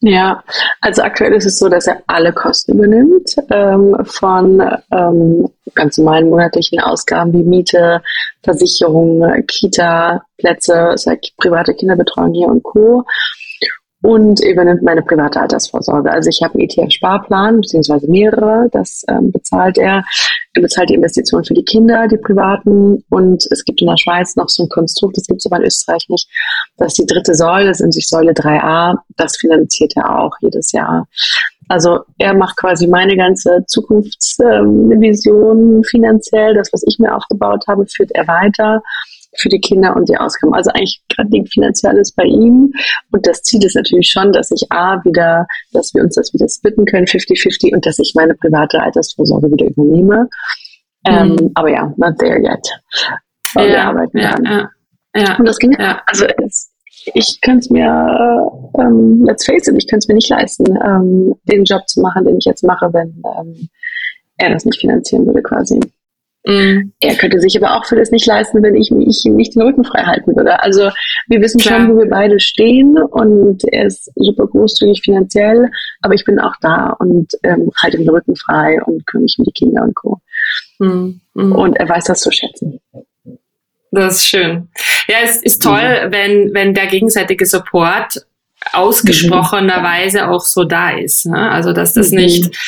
Ja, 0.00 0.44
also 0.82 1.02
aktuell 1.02 1.32
ist 1.32 1.46
es 1.46 1.58
so, 1.58 1.70
dass 1.70 1.86
er 1.86 2.02
alle 2.06 2.32
Kosten 2.32 2.72
übernimmt 2.72 3.36
ähm, 3.50 3.96
von 4.04 4.60
ähm, 4.92 5.48
ganz 5.74 5.96
normalen 5.96 6.28
monatlichen 6.28 6.78
Ausgaben 6.80 7.32
wie 7.32 7.42
Miete, 7.42 8.02
Versicherung, 8.42 9.24
Kita, 9.46 10.22
Plätze, 10.36 10.94
private 11.38 11.72
Kinderbetreuung 11.74 12.34
hier 12.34 12.48
und 12.48 12.62
Co 12.62 13.04
und 14.04 14.44
übernimmt 14.44 14.82
meine 14.82 15.00
private 15.00 15.40
Altersvorsorge. 15.40 16.12
Also 16.12 16.28
ich 16.28 16.42
habe 16.42 16.58
einen 16.58 16.68
ETF-Sparplan, 16.68 17.62
beziehungsweise 17.62 18.06
mehrere, 18.06 18.68
das 18.70 19.02
ähm, 19.08 19.32
bezahlt 19.32 19.78
er. 19.78 20.04
Er 20.52 20.62
bezahlt 20.62 20.90
die 20.90 20.94
Investitionen 20.94 21.46
für 21.46 21.54
die 21.54 21.64
Kinder, 21.64 22.06
die 22.06 22.18
privaten. 22.18 23.02
Und 23.08 23.46
es 23.50 23.64
gibt 23.64 23.80
in 23.80 23.86
der 23.86 23.96
Schweiz 23.96 24.36
noch 24.36 24.50
so 24.50 24.64
ein 24.64 24.68
Konstrukt, 24.68 25.16
das 25.16 25.26
gibt 25.26 25.40
es 25.40 25.46
aber 25.46 25.56
in 25.56 25.68
Österreich 25.68 26.04
nicht, 26.10 26.28
dass 26.76 26.92
die 26.92 27.06
dritte 27.06 27.34
Säule, 27.34 27.68
das 27.68 27.80
nennt 27.80 27.94
sich 27.94 28.06
Säule 28.06 28.32
3a, 28.32 28.98
das 29.16 29.38
finanziert 29.38 29.94
er 29.96 30.18
auch 30.18 30.36
jedes 30.42 30.72
Jahr. 30.72 31.08
Also 31.68 32.00
er 32.18 32.34
macht 32.34 32.58
quasi 32.58 32.86
meine 32.86 33.16
ganze 33.16 33.64
Zukunftsvision 33.66 35.76
ähm, 35.76 35.82
finanziell. 35.82 36.52
Das, 36.52 36.70
was 36.74 36.84
ich 36.86 36.98
mir 36.98 37.16
aufgebaut 37.16 37.64
habe, 37.68 37.86
führt 37.86 38.10
er 38.12 38.28
weiter 38.28 38.82
für 39.36 39.48
die 39.48 39.60
Kinder 39.60 39.96
und 39.96 40.08
die 40.08 40.16
Ausgaben. 40.16 40.54
Also 40.54 40.70
eigentlich 40.70 41.02
gerade 41.08 41.30
liegt 41.30 41.52
finanzielles 41.52 42.12
bei 42.12 42.24
ihm. 42.24 42.72
Und 43.12 43.26
das 43.26 43.42
Ziel 43.42 43.64
ist 43.64 43.76
natürlich 43.76 44.10
schon, 44.10 44.32
dass 44.32 44.50
ich 44.50 44.70
A, 44.70 45.02
wieder, 45.04 45.46
dass 45.72 45.94
wir 45.94 46.02
uns 46.02 46.14
das 46.14 46.32
wieder 46.32 46.48
splitten 46.48 46.84
können, 46.84 47.06
50-50, 47.06 47.74
und 47.74 47.84
dass 47.86 47.98
ich 47.98 48.12
meine 48.14 48.34
private 48.34 48.80
Altersvorsorge 48.80 49.50
wieder 49.50 49.66
übernehme. 49.66 50.28
Ähm, 51.06 51.32
mhm. 51.32 51.38
Ähm, 51.38 51.50
aber 51.54 51.70
ja, 51.70 51.92
not 51.96 52.18
there 52.18 52.38
yet. 52.38 52.68
Aber 53.54 53.66
ja, 53.66 53.72
wir 53.72 53.84
arbeiten 53.84 54.18
ja, 54.18 54.36
Ja, 54.44 54.70
ja, 55.16 55.36
und 55.38 55.46
das 55.46 55.58
ging 55.58 55.72
ja. 55.78 56.02
Also 56.06 56.26
es, 56.44 56.70
ich 57.14 57.40
kann 57.40 57.58
es 57.58 57.70
mir, 57.70 58.50
ähm, 58.78 59.24
let's 59.24 59.44
face 59.44 59.68
it, 59.68 59.74
ich 59.76 59.86
kann 59.86 59.98
es 59.98 60.08
mir 60.08 60.14
nicht 60.14 60.30
leisten, 60.30 60.64
ähm, 60.84 61.34
den 61.44 61.64
Job 61.64 61.86
zu 61.86 62.00
machen, 62.00 62.24
den 62.24 62.38
ich 62.38 62.44
jetzt 62.44 62.64
mache, 62.64 62.92
wenn 62.92 63.22
ähm, 63.38 63.68
er 64.38 64.50
das 64.50 64.64
nicht 64.64 64.80
finanzieren 64.80 65.26
würde 65.26 65.42
quasi. 65.42 65.80
Mhm. 66.46 66.92
Er 67.00 67.16
könnte 67.16 67.40
sich 67.40 67.56
aber 67.56 67.76
auch 67.76 67.86
für 67.86 67.96
das 67.96 68.10
nicht 68.10 68.26
leisten, 68.26 68.62
wenn 68.62 68.74
ich, 68.74 68.90
ich 68.90 69.24
ihm 69.24 69.36
nicht 69.36 69.54
den 69.54 69.62
Rücken 69.62 69.84
frei 69.84 70.02
halten 70.02 70.36
würde. 70.36 70.62
Also 70.62 70.90
wir 71.28 71.40
wissen 71.40 71.58
Klar. 71.58 71.80
schon, 71.80 71.94
wo 71.94 71.98
wir 72.00 72.08
beide 72.08 72.38
stehen 72.38 72.98
und 72.98 73.62
er 73.72 73.86
ist 73.86 74.12
super 74.14 74.46
großzügig 74.46 75.00
finanziell, 75.02 75.70
aber 76.02 76.14
ich 76.14 76.24
bin 76.24 76.38
auch 76.38 76.54
da 76.60 76.94
und 76.98 77.32
ähm, 77.42 77.70
halte 77.82 77.96
den 77.96 78.10
Rücken 78.10 78.36
frei 78.36 78.78
und 78.84 79.06
kümmere 79.06 79.24
mich 79.24 79.36
um 79.38 79.44
die 79.44 79.52
Kinder 79.52 79.82
und 79.82 79.94
Co. 79.94 80.20
Mhm. 80.78 81.20
Mhm. 81.32 81.52
Und 81.52 81.76
er 81.76 81.88
weiß 81.88 82.04
das 82.04 82.20
zu 82.20 82.30
schätzen. 82.30 82.78
Das 83.90 84.16
ist 84.16 84.26
schön. 84.26 84.68
Ja, 85.08 85.16
es 85.22 85.42
ist 85.42 85.62
toll, 85.62 86.06
mhm. 86.06 86.12
wenn, 86.12 86.54
wenn 86.54 86.74
der 86.74 86.88
gegenseitige 86.88 87.46
Support 87.46 88.26
ausgesprochenerweise 88.72 90.28
auch 90.28 90.40
so 90.40 90.64
da 90.64 90.90
ist. 90.90 91.26
Ne? 91.26 91.50
Also 91.50 91.72
dass 91.72 91.94
das 91.94 92.10
mhm. 92.10 92.18
nicht 92.18 92.58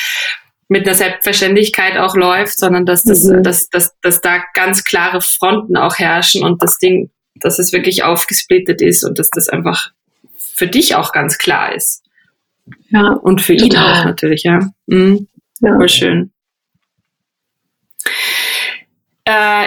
mit 0.68 0.86
einer 0.86 0.94
Selbstverständlichkeit 0.94 1.96
auch 1.96 2.16
läuft, 2.16 2.58
sondern 2.58 2.86
dass, 2.86 3.04
das, 3.04 3.24
mhm. 3.24 3.42
dass, 3.42 3.68
dass, 3.70 3.96
dass 4.00 4.20
da 4.20 4.42
ganz 4.54 4.84
klare 4.84 5.20
Fronten 5.20 5.76
auch 5.76 5.98
herrschen 5.98 6.42
und 6.42 6.62
das 6.62 6.78
Ding, 6.78 7.10
dass 7.36 7.58
es 7.58 7.72
wirklich 7.72 8.02
aufgesplittet 8.02 8.82
ist 8.82 9.04
und 9.04 9.18
dass 9.18 9.30
das 9.30 9.48
einfach 9.48 9.90
für 10.54 10.66
dich 10.66 10.96
auch 10.96 11.12
ganz 11.12 11.38
klar 11.38 11.74
ist. 11.74 12.02
Ja. 12.88 13.10
Und 13.10 13.42
für 13.42 13.52
ihn 13.52 13.76
auch 13.76 14.04
natürlich, 14.04 14.42
ja. 14.42 14.60
Mhm. 14.86 15.28
ja. 15.60 15.76
Voll 15.76 15.88
schön. 15.88 16.32
Äh, 19.24 19.66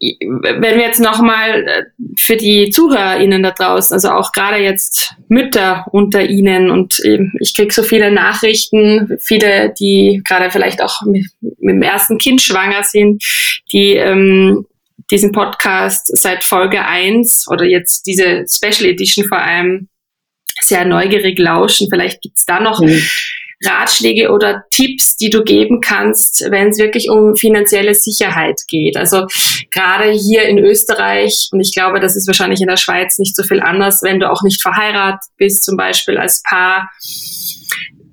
wenn 0.00 0.62
wir 0.62 0.86
jetzt 0.86 1.00
nochmal 1.00 1.66
äh, 1.66 1.82
für 2.16 2.36
die 2.36 2.70
ZuhörerInnen 2.70 3.42
da 3.42 3.50
draußen, 3.50 3.94
also 3.94 4.10
auch 4.10 4.32
gerade 4.32 4.58
jetzt 4.58 5.14
Mütter 5.28 5.86
unter 5.90 6.22
Ihnen 6.22 6.70
und 6.70 7.00
ich 7.40 7.54
kriege 7.54 7.72
so 7.72 7.82
viele 7.82 8.12
Nachrichten, 8.12 9.18
viele, 9.20 9.74
die 9.78 10.22
gerade 10.26 10.50
vielleicht 10.50 10.82
auch 10.82 11.02
mit, 11.02 11.26
mit, 11.40 11.74
dem 11.74 11.82
ersten 11.82 12.18
Kind 12.18 12.40
schwanger 12.40 12.84
sind, 12.84 13.22
die 13.72 13.96
ähm, 13.96 14.66
diesen 15.10 15.32
Podcast 15.32 16.16
seit 16.16 16.44
Folge 16.44 16.84
1 16.84 17.46
oder 17.50 17.64
jetzt 17.64 18.06
diese 18.06 18.44
Special 18.48 18.88
Edition 18.88 19.26
vor 19.26 19.38
allem 19.38 19.88
sehr 20.60 20.84
neugierig 20.84 21.38
lauschen. 21.38 21.88
Vielleicht 21.90 22.20
gibt's 22.20 22.44
da 22.44 22.60
noch 22.60 22.80
mhm. 22.80 23.02
Ratschläge 23.64 24.30
oder 24.30 24.64
Tipps, 24.70 25.16
die 25.16 25.30
du 25.30 25.42
geben 25.42 25.80
kannst, 25.80 26.46
wenn 26.50 26.68
es 26.68 26.78
wirklich 26.78 27.10
um 27.10 27.36
finanzielle 27.36 27.94
Sicherheit 27.94 28.60
geht? 28.68 28.96
Also 28.96 29.26
gerade 29.70 30.10
hier 30.10 30.42
in 30.44 30.58
Österreich, 30.58 31.48
und 31.52 31.60
ich 31.60 31.72
glaube, 31.74 32.00
das 32.00 32.16
ist 32.16 32.26
wahrscheinlich 32.26 32.60
in 32.60 32.68
der 32.68 32.76
Schweiz 32.76 33.18
nicht 33.18 33.34
so 33.34 33.42
viel 33.42 33.60
anders, 33.60 34.02
wenn 34.02 34.20
du 34.20 34.30
auch 34.30 34.42
nicht 34.42 34.62
verheiratet 34.62 35.28
bist, 35.36 35.64
zum 35.64 35.76
Beispiel 35.76 36.18
als 36.18 36.42
Paar, 36.42 36.88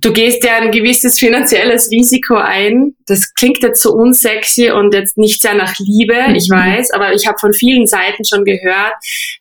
du 0.05 0.13
gehst 0.13 0.43
ja 0.43 0.57
ein 0.57 0.71
gewisses 0.71 1.17
finanzielles 1.17 1.89
Risiko 1.89 2.35
ein. 2.35 2.95
Das 3.07 3.33
klingt 3.33 3.63
jetzt 3.63 3.81
so 3.81 3.91
unsexy 3.91 4.69
und 4.69 4.93
jetzt 4.93 5.17
nicht 5.17 5.41
sehr 5.41 5.55
nach 5.55 5.73
Liebe, 5.79 6.15
ich 6.35 6.47
mhm. 6.49 6.55
weiß, 6.55 6.91
aber 6.91 7.13
ich 7.13 7.25
habe 7.25 7.37
von 7.39 7.53
vielen 7.53 7.87
Seiten 7.87 8.23
schon 8.23 8.45
gehört, 8.45 8.93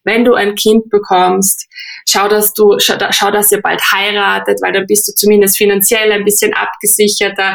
wenn 0.05 0.24
du 0.24 0.34
ein 0.34 0.55
Kind 0.55 0.88
bekommst, 0.88 1.66
schau, 2.09 2.28
dass 2.28 2.52
du, 2.55 2.78
schau, 2.78 2.94
schau, 3.11 3.30
dass 3.30 3.52
ihr 3.52 3.61
bald 3.61 3.80
heiratet, 3.92 4.61
weil 4.62 4.72
dann 4.72 4.86
bist 4.86 5.09
du 5.09 5.12
zumindest 5.14 5.57
finanziell 5.57 6.12
ein 6.12 6.24
bisschen 6.24 6.52
abgesicherter. 6.55 7.55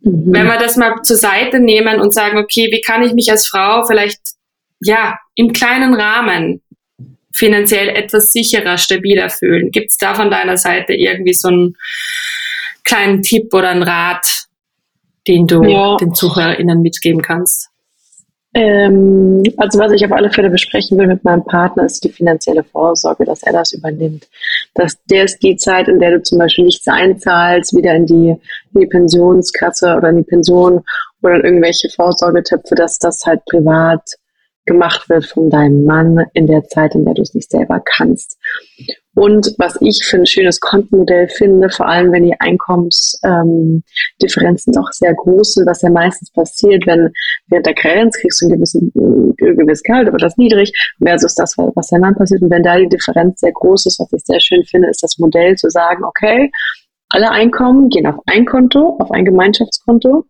Mhm. 0.00 0.32
Wenn 0.32 0.46
wir 0.46 0.58
das 0.58 0.76
mal 0.76 0.94
zur 1.02 1.16
Seite 1.16 1.60
nehmen 1.60 2.00
und 2.00 2.14
sagen, 2.14 2.38
okay, 2.38 2.68
wie 2.72 2.80
kann 2.80 3.02
ich 3.02 3.12
mich 3.12 3.30
als 3.30 3.46
Frau 3.46 3.84
vielleicht, 3.86 4.20
ja, 4.80 5.16
im 5.34 5.52
kleinen 5.52 5.94
Rahmen 5.94 6.62
finanziell 7.32 7.88
etwas 7.88 8.32
sicherer, 8.32 8.78
stabiler 8.78 9.30
fühlen? 9.30 9.70
Gibt 9.70 9.90
es 9.90 9.96
da 9.96 10.14
von 10.14 10.30
deiner 10.30 10.56
Seite 10.56 10.92
irgendwie 10.94 11.34
so 11.34 11.48
einen 11.48 11.76
kleinen 12.84 13.22
Tipp 13.22 13.52
oder 13.54 13.70
einen 13.70 13.82
Rat, 13.82 14.26
den 15.28 15.46
du 15.46 15.62
ja. 15.62 15.96
den 15.96 16.14
ZuhörerInnen 16.14 16.82
mitgeben 16.82 17.22
kannst? 17.22 17.71
Ähm, 18.54 19.42
also 19.56 19.78
was 19.78 19.92
ich 19.92 20.04
auf 20.04 20.12
alle 20.12 20.30
Fälle 20.30 20.50
besprechen 20.50 20.98
will 20.98 21.06
mit 21.06 21.24
meinem 21.24 21.44
Partner, 21.44 21.84
ist 21.86 22.04
die 22.04 22.10
finanzielle 22.10 22.64
Vorsorge, 22.64 23.24
dass 23.24 23.42
er 23.42 23.52
das 23.52 23.72
übernimmt. 23.72 24.28
Dass 24.74 25.02
der 25.04 25.24
ist 25.24 25.42
die 25.42 25.56
Zeit, 25.56 25.88
in 25.88 26.00
der 26.00 26.12
du 26.12 26.22
zum 26.22 26.38
Beispiel 26.38 26.66
nichts 26.66 26.86
einzahlst, 26.86 27.74
wieder 27.74 27.94
in 27.94 28.06
die, 28.06 28.36
in 28.74 28.80
die 28.80 28.86
Pensionskasse 28.86 29.96
oder 29.96 30.10
in 30.10 30.18
die 30.18 30.22
Pension 30.24 30.82
oder 31.22 31.36
in 31.36 31.44
irgendwelche 31.44 31.88
Vorsorgetöpfe, 31.88 32.74
dass 32.74 32.98
das 32.98 33.24
halt 33.24 33.42
privat 33.46 34.02
gemacht 34.64 35.08
wird 35.08 35.26
von 35.26 35.50
deinem 35.50 35.84
Mann 35.84 36.24
in 36.34 36.46
der 36.46 36.62
Zeit, 36.64 36.94
in 36.94 37.04
der 37.04 37.14
du 37.14 37.22
es 37.22 37.34
nicht 37.34 37.50
selber 37.50 37.82
kannst. 37.84 38.38
Und 39.14 39.54
was 39.58 39.76
ich 39.80 40.02
für 40.04 40.16
ein 40.16 40.26
schönes 40.26 40.58
Kontenmodell 40.60 41.28
finde, 41.28 41.68
vor 41.68 41.86
allem 41.86 42.12
wenn 42.12 42.24
die 42.24 42.40
Einkommensdifferenzen 42.40 44.72
ähm, 44.72 44.80
doch 44.80 44.90
sehr 44.92 45.12
groß 45.14 45.52
sind, 45.54 45.66
was 45.66 45.82
ja 45.82 45.90
meistens 45.90 46.30
passiert, 46.32 46.86
wenn 46.86 47.12
während 47.48 47.66
der 47.66 47.74
Karenz 47.74 48.16
kriegst 48.18 48.40
du 48.40 48.46
ein 48.46 48.52
ein 48.52 49.34
gewisses 49.36 49.82
Gehalt, 49.82 50.08
aber 50.08 50.16
das 50.18 50.38
niedrig, 50.38 50.72
versus 51.04 51.34
das, 51.34 51.58
was 51.58 51.88
dein 51.88 52.00
Mann 52.00 52.14
passiert. 52.14 52.40
Und 52.42 52.50
wenn 52.50 52.62
da 52.62 52.78
die 52.78 52.88
Differenz 52.88 53.40
sehr 53.40 53.52
groß 53.52 53.84
ist, 53.86 53.98
was 54.00 54.12
ich 54.12 54.24
sehr 54.24 54.40
schön 54.40 54.64
finde, 54.64 54.88
ist 54.88 55.02
das 55.02 55.18
Modell 55.18 55.56
zu 55.56 55.68
sagen, 55.68 56.04
okay, 56.04 56.50
alle 57.10 57.30
Einkommen 57.30 57.90
gehen 57.90 58.06
auf 58.06 58.16
ein 58.26 58.46
Konto, 58.46 58.96
auf 58.98 59.10
ein 59.10 59.26
Gemeinschaftskonto. 59.26 60.24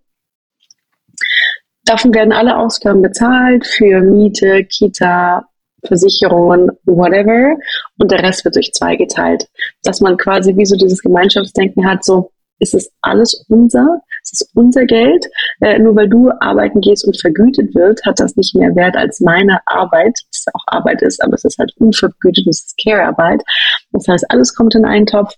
Davon 1.85 2.15
werden 2.15 2.33
alle 2.33 2.57
Ausgaben 2.57 3.03
bezahlt 3.03 3.67
für 3.67 4.01
Miete, 4.01 4.65
Kita, 4.65 5.45
Versicherungen, 5.85 6.71
whatever. 6.85 7.57
Und 7.99 8.11
der 8.11 8.23
Rest 8.23 8.45
wird 8.45 8.57
durch 8.57 8.73
zwei 8.73 8.97
geteilt. 8.97 9.49
Dass 9.83 10.01
man 10.01 10.17
quasi 10.17 10.57
wie 10.57 10.67
so 10.67 10.77
dieses 10.77 11.03
Gemeinschaftsdenken 11.03 11.89
hat, 11.89 12.05
so, 12.05 12.31
ist 12.63 12.75
es 12.75 12.91
alles 13.01 13.45
unser, 13.49 14.01
es 14.23 14.33
ist 14.33 14.51
unser 14.55 14.87
Geld. 14.87 15.27
Äh, 15.61 15.81
nur 15.81 15.97
weil 15.97 16.09
du 16.09 16.31
arbeiten 16.41 16.81
gehst 16.81 17.05
und 17.05 17.21
vergütet 17.21 17.75
wird, 17.75 18.01
hat 18.07 18.21
das 18.21 18.37
nicht 18.37 18.55
mehr 18.55 18.75
Wert 18.77 18.97
als 18.97 19.21
meine 19.21 19.59
Arbeit, 19.67 20.17
das 20.31 20.47
auch 20.55 20.65
Arbeit 20.69 21.03
ist, 21.03 21.23
aber 21.23 21.35
es 21.35 21.45
ist 21.45 21.59
halt 21.59 21.73
unvergütet, 21.79 22.47
es 22.47 22.65
ist 22.65 22.81
Care-Arbeit. 22.83 23.43
Das 23.91 24.07
heißt, 24.07 24.31
alles 24.31 24.55
kommt 24.55 24.77
in 24.77 24.85
einen 24.85 25.07
Topf, 25.07 25.35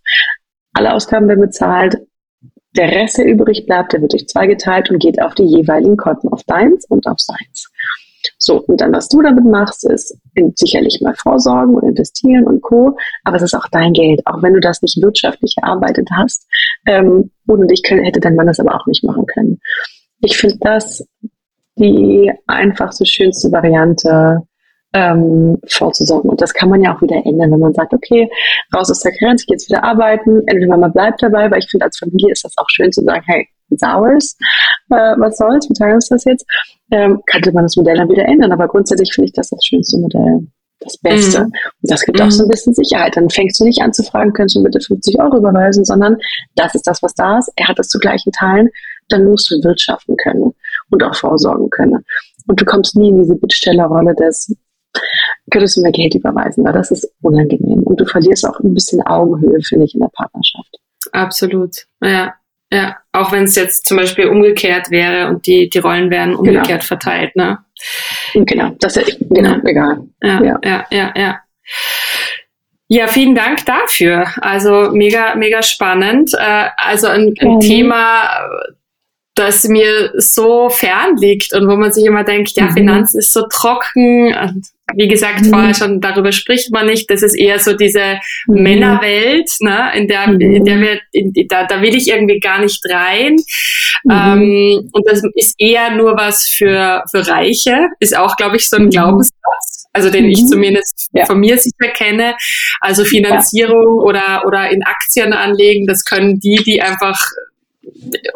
alle 0.74 0.92
Ausgaben 0.92 1.28
werden 1.28 1.40
bezahlt, 1.40 1.96
der 2.76 2.90
Rest, 2.90 3.18
der 3.18 3.26
übrig 3.26 3.66
bleibt, 3.66 3.92
der 3.92 4.00
wird 4.00 4.12
durch 4.12 4.26
zwei 4.26 4.46
geteilt 4.46 4.90
und 4.90 4.98
geht 4.98 5.20
auf 5.22 5.34
die 5.34 5.44
jeweiligen 5.44 5.96
Konten, 5.96 6.28
auf 6.28 6.42
deins 6.44 6.84
und 6.88 7.06
auf 7.06 7.20
seins. 7.20 7.70
So, 8.38 8.62
und 8.62 8.80
dann, 8.80 8.92
was 8.92 9.08
du 9.08 9.22
damit 9.22 9.44
machst, 9.44 9.88
ist 9.88 10.16
sicherlich 10.56 11.00
mal 11.02 11.14
vorsorgen 11.14 11.74
und 11.74 11.88
investieren 11.88 12.44
und 12.44 12.62
Co. 12.62 12.96
Aber 13.22 13.36
es 13.36 13.42
ist 13.42 13.54
auch 13.54 13.68
dein 13.70 13.92
Geld, 13.92 14.22
auch 14.26 14.42
wenn 14.42 14.54
du 14.54 14.60
das 14.60 14.82
nicht 14.82 15.00
wirtschaftlich 15.02 15.54
erarbeitet 15.62 16.08
hast. 16.16 16.46
Ähm, 16.86 17.30
ohne 17.46 17.66
dich 17.66 17.82
können, 17.82 18.04
hätte 18.04 18.20
dein 18.20 18.34
Mann 18.34 18.46
das 18.46 18.60
aber 18.60 18.74
auch 18.74 18.86
nicht 18.86 19.04
machen 19.04 19.26
können. 19.26 19.60
Ich 20.20 20.36
finde 20.38 20.56
das 20.60 21.06
die 21.76 22.32
einfachste, 22.46 23.04
schönste 23.04 23.52
Variante, 23.52 24.42
ähm, 24.94 25.58
vorzusorgen. 25.68 26.30
Und 26.30 26.40
das 26.40 26.54
kann 26.54 26.70
man 26.70 26.82
ja 26.82 26.94
auch 26.96 27.02
wieder 27.02 27.16
ändern, 27.26 27.50
wenn 27.50 27.60
man 27.60 27.74
sagt, 27.74 27.92
okay, 27.92 28.30
raus 28.74 28.90
aus 28.90 29.00
der 29.00 29.12
Grenze, 29.12 29.42
ich 29.42 29.46
gehe 29.46 29.54
jetzt 29.56 29.68
wieder 29.68 29.84
arbeiten. 29.84 30.42
Entweder 30.46 30.76
man 30.76 30.92
bleibt 30.92 31.22
dabei, 31.22 31.50
weil 31.50 31.58
ich 31.58 31.68
finde, 31.68 31.86
als 31.86 31.98
Familie 31.98 32.32
ist 32.32 32.44
das 32.44 32.56
auch 32.56 32.70
schön 32.70 32.92
zu 32.92 33.02
sagen, 33.02 33.22
hey, 33.26 33.46
it's 33.70 33.82
ours, 33.82 34.36
äh, 34.90 35.14
was 35.18 35.36
soll's, 35.36 35.68
wir 35.68 35.74
teilen 35.74 35.96
uns 35.96 36.08
das 36.08 36.24
jetzt. 36.24 36.46
Ähm, 36.90 37.20
könnte 37.26 37.52
man 37.52 37.64
das 37.64 37.76
Modell 37.76 37.96
dann 37.96 38.08
wieder 38.08 38.24
ändern, 38.24 38.52
aber 38.52 38.68
grundsätzlich 38.68 39.12
finde 39.12 39.26
ich 39.26 39.32
das 39.32 39.50
das 39.50 39.64
schönste 39.64 39.98
Modell 39.98 40.46
das 40.80 40.98
Beste. 40.98 41.40
Mhm. 41.40 41.46
Und 41.46 41.90
das 41.90 42.02
gibt 42.02 42.18
mhm. 42.18 42.26
auch 42.26 42.30
so 42.30 42.44
ein 42.44 42.50
bisschen 42.50 42.74
Sicherheit. 42.74 43.16
Dann 43.16 43.30
fängst 43.30 43.58
du 43.58 43.64
nicht 43.64 43.80
an 43.80 43.92
zu 43.92 44.02
fragen, 44.02 44.32
könntest 44.32 44.56
du 44.56 44.62
bitte 44.62 44.80
50 44.80 45.18
Euro 45.18 45.38
überweisen, 45.38 45.84
sondern 45.84 46.16
das 46.56 46.74
ist 46.74 46.86
das, 46.86 47.02
was 47.02 47.14
da 47.14 47.38
ist. 47.38 47.50
Er 47.56 47.68
hat 47.68 47.78
das 47.78 47.88
zu 47.88 47.98
gleichen 47.98 48.32
Teilen. 48.32 48.68
Dann 49.08 49.24
musst 49.24 49.50
du 49.50 49.56
wirtschaften 49.62 50.16
können 50.16 50.52
und 50.90 51.02
auch 51.02 51.14
vorsorgen 51.14 51.70
können. 51.70 52.04
Und 52.46 52.60
du 52.60 52.64
kommst 52.64 52.96
nie 52.96 53.08
in 53.08 53.22
diese 53.22 53.34
Bittstellerrolle 53.36 54.14
des, 54.14 54.54
könntest 55.50 55.76
du 55.76 55.82
mir 55.82 55.92
Geld 55.92 56.14
überweisen, 56.14 56.64
weil 56.64 56.72
das 56.72 56.90
ist 56.90 57.10
unangenehm. 57.22 57.82
Und 57.82 58.00
du 58.00 58.06
verlierst 58.06 58.46
auch 58.46 58.58
ein 58.60 58.74
bisschen 58.74 59.02
Augenhöhe, 59.02 59.60
finde 59.62 59.84
ich, 59.84 59.94
in 59.94 60.00
der 60.00 60.10
Partnerschaft. 60.14 60.76
Absolut. 61.12 61.86
Ja. 62.02 62.34
Ja, 62.72 62.96
auch 63.12 63.30
wenn 63.30 63.44
es 63.44 63.54
jetzt 63.54 63.86
zum 63.86 63.98
Beispiel 63.98 64.26
umgekehrt 64.26 64.90
wäre 64.90 65.28
und 65.28 65.46
die, 65.46 65.68
die 65.68 65.78
Rollen 65.78 66.10
wären 66.10 66.34
umgekehrt 66.34 66.66
genau. 66.66 66.82
verteilt, 66.82 67.36
ne? 67.36 67.58
Genau, 68.32 68.70
das 68.80 68.96
ist 68.96 69.18
genau, 69.30 69.58
egal. 69.64 70.02
Ja, 70.22 70.42
ja, 70.42 70.58
ja, 70.64 70.86
ja. 70.90 71.12
ja. 71.14 71.40
Ja, 72.88 73.06
vielen 73.06 73.34
Dank 73.34 73.64
dafür. 73.64 74.26
Also 74.40 74.90
mega, 74.92 75.34
mega 75.36 75.62
spannend. 75.62 76.32
Äh, 76.34 76.68
also 76.76 77.06
ein, 77.06 77.34
ein 77.40 77.60
Thema, 77.60 78.28
das 79.34 79.64
mir 79.64 80.12
so 80.16 80.68
fern 80.70 81.16
liegt 81.16 81.52
und 81.54 81.68
wo 81.68 81.76
man 81.76 81.92
sich 81.92 82.04
immer 82.04 82.22
denkt, 82.22 82.52
ja, 82.52 82.66
mhm. 82.66 82.72
Finanzen 82.72 83.18
ist 83.18 83.32
so 83.32 83.46
trocken. 83.48 84.32
Und 84.32 84.66
wie 84.94 85.08
gesagt, 85.08 85.42
mhm. 85.42 85.50
vorher 85.50 85.74
schon 85.74 86.00
darüber 86.00 86.30
spricht 86.30 86.70
man 86.72 86.86
nicht. 86.86 87.10
Das 87.10 87.22
ist 87.22 87.34
eher 87.34 87.58
so 87.58 87.72
diese 87.72 88.20
mhm. 88.46 88.62
Männerwelt, 88.62 89.50
ne, 89.60 89.90
in 89.96 90.06
der, 90.06 90.28
mhm. 90.28 90.40
in 90.40 90.64
der 90.64 90.80
wir, 90.80 91.00
in, 91.10 91.32
da, 91.48 91.66
da 91.66 91.82
will 91.82 91.96
ich 91.96 92.08
irgendwie 92.08 92.38
gar 92.38 92.60
nicht 92.60 92.80
rein. 92.88 93.36
Mhm. 94.04 94.10
Ähm, 94.12 94.90
und 94.92 95.06
das 95.08 95.22
ist 95.34 95.56
eher 95.58 95.90
nur 95.96 96.16
was 96.16 96.54
für, 96.56 97.02
für 97.10 97.26
Reiche, 97.26 97.88
ist 97.98 98.16
auch, 98.16 98.36
glaube 98.36 98.56
ich, 98.56 98.68
so 98.68 98.76
ein 98.76 98.84
mhm. 98.84 98.90
Glaubenssatz. 98.90 99.88
Also 99.92 100.10
den 100.10 100.28
ich 100.28 100.44
zumindest 100.46 101.08
ja. 101.12 101.24
von 101.24 101.38
mir 101.38 101.56
sicher 101.56 101.92
kenne. 101.96 102.34
Also 102.80 103.04
Finanzierung 103.04 104.00
ja. 104.00 104.04
oder, 104.04 104.42
oder 104.44 104.68
in 104.70 104.82
Aktien 104.82 105.32
anlegen, 105.32 105.86
das 105.86 106.04
können 106.04 106.40
die, 106.40 106.60
die 106.64 106.82
einfach 106.82 107.16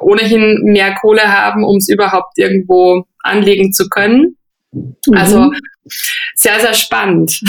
ohnehin 0.01 0.61
mehr 0.65 0.95
Kohle 1.01 1.23
haben, 1.23 1.65
um 1.65 1.77
es 1.77 1.89
überhaupt 1.89 2.39
irgendwo 2.39 3.05
anlegen 3.21 3.73
zu 3.73 3.89
können. 3.89 4.37
Mhm. 4.73 5.15
Also 5.15 5.51
sehr, 6.35 6.61
sehr 6.61 6.75
spannend. 6.75 7.41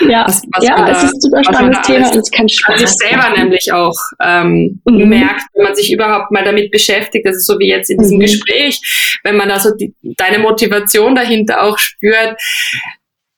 Ja, 0.00 0.24
was, 0.26 0.42
was 0.52 0.64
ja 0.64 0.76
da, 0.76 0.90
es 0.90 1.04
ist 1.04 1.14
ein 1.14 1.20
super 1.20 1.44
spannendes 1.44 1.82
Thema 1.82 2.10
und 2.10 2.18
es 2.18 2.30
kann 2.30 2.48
Spaß 2.48 2.80
sich 2.80 2.90
selber 2.90 3.30
nämlich 3.36 3.72
auch 3.72 3.94
ähm, 4.20 4.80
mhm. 4.84 5.08
merkt, 5.08 5.42
wenn 5.54 5.64
man 5.64 5.76
sich 5.76 5.92
überhaupt 5.92 6.32
mal 6.32 6.44
damit 6.44 6.72
beschäftigt, 6.72 7.24
das 7.24 7.36
ist 7.36 7.46
so 7.46 7.58
wie 7.60 7.68
jetzt 7.68 7.88
in 7.88 7.98
diesem 7.98 8.16
mhm. 8.16 8.22
Gespräch, 8.22 8.80
wenn 9.22 9.36
man 9.36 9.50
also 9.50 9.70
die, 9.76 9.94
deine 10.02 10.40
Motivation 10.40 11.14
dahinter 11.14 11.62
auch 11.62 11.78
spürt, 11.78 12.36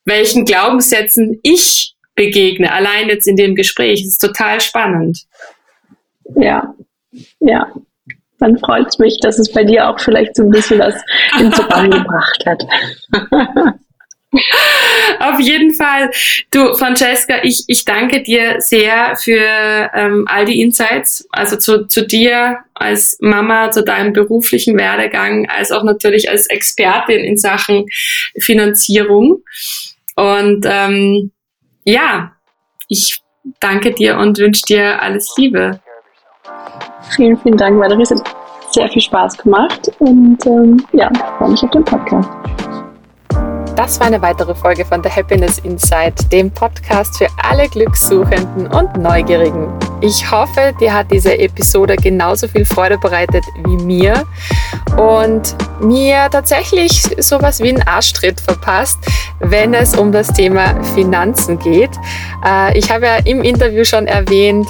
welchen 0.07 0.47
Glaubenssätzen 0.47 1.39
ich 1.43 1.95
begegne, 2.15 2.73
allein 2.73 3.09
jetzt 3.09 3.29
in 3.29 3.37
dem 3.37 3.55
Gespräch, 3.55 4.01
das 4.01 4.13
ist 4.13 4.19
total 4.19 4.61
spannend. 4.61 5.25
Ja, 6.37 6.75
ja. 7.41 7.67
Dann 8.39 8.59
freut 8.59 8.89
es 8.89 8.99
mich, 8.99 9.21
dass 9.21 9.39
es 9.39 9.53
bei 9.53 9.63
dir 9.63 9.89
auch 9.89 10.01
vielleicht 10.01 10.35
so 10.35 10.43
ein 10.43 10.51
bisschen 10.51 10.81
was 10.81 10.97
ins 11.39 11.57
Bahn 11.69 11.91
gebracht 11.91 12.45
hat. 12.45 12.63
Auf 15.21 15.39
jeden 15.41 15.75
Fall. 15.75 16.11
Du, 16.51 16.75
Francesca, 16.75 17.41
ich, 17.43 17.65
ich 17.67 17.85
danke 17.85 18.23
dir 18.23 18.61
sehr 18.61 19.15
für 19.17 19.91
ähm, 19.95 20.25
all 20.27 20.47
die 20.47 20.63
Insights, 20.63 21.29
also 21.31 21.57
zu, 21.57 21.87
zu 21.87 22.07
dir 22.07 22.59
als 22.73 23.19
Mama, 23.21 23.71
zu 23.71 23.85
deinem 23.85 24.15
beruflichen 24.15 24.79
Werdegang, 24.79 25.49
als 25.51 25.71
auch 25.71 25.85
natürlich 25.85 26.31
als 26.31 26.47
Expertin 26.47 27.21
in 27.21 27.37
Sachen 27.37 27.85
Finanzierung. 28.39 29.43
Und 30.17 30.67
ähm, 30.67 31.31
ja, 31.85 32.33
ich 32.89 33.21
danke 33.61 33.93
dir 33.93 34.17
und 34.17 34.39
wünsche 34.39 34.63
dir 34.67 35.03
alles 35.03 35.35
Liebe. 35.37 35.82
Vielen, 37.15 37.37
vielen 37.39 37.59
Dank, 37.59 37.79
Valerie. 37.79 38.03
Es 38.03 38.11
hat 38.11 38.23
sehr 38.71 38.89
viel 38.89 39.03
Spaß 39.03 39.37
gemacht 39.37 39.91
und 39.99 40.39
ähm, 40.47 40.83
ja, 40.93 41.11
freue 41.37 41.51
mich 41.51 41.63
auf 41.63 41.71
den 41.71 41.85
Podcast. 41.85 42.29
Das 43.77 44.01
war 44.01 44.07
eine 44.07 44.23
weitere 44.23 44.55
Folge 44.55 44.85
von 44.85 45.03
The 45.03 45.11
Happiness 45.11 45.59
Insight, 45.59 46.33
dem 46.33 46.51
Podcast 46.51 47.19
für 47.19 47.27
alle 47.43 47.69
Glückssuchenden 47.69 48.67
und 48.67 48.97
Neugierigen. 48.97 49.69
Ich 50.01 50.31
hoffe, 50.31 50.75
dir 50.81 50.95
hat 50.95 51.11
diese 51.11 51.39
Episode 51.39 51.97
genauso 51.97 52.49
viel 52.49 52.65
Freude 52.65 52.97
bereitet 52.97 53.45
wie 53.65 53.77
mir 53.85 54.25
und 54.97 55.55
mir 55.81 56.29
tatsächlich 56.31 57.03
sowas 57.19 57.61
wie 57.61 57.71
einen 57.71 57.83
Arschtritt 57.83 58.41
verpasst, 58.41 58.99
wenn 59.41 59.75
es 59.75 59.95
um 59.95 60.13
das 60.13 60.29
Thema 60.29 60.83
Finanzen 60.95 61.59
geht. 61.59 61.91
Äh, 62.47 62.79
ich 62.79 62.91
habe 62.91 63.07
ja 63.07 63.17
im 63.25 63.43
Interview 63.43 63.85
schon 63.85 64.07
erwähnt, 64.07 64.67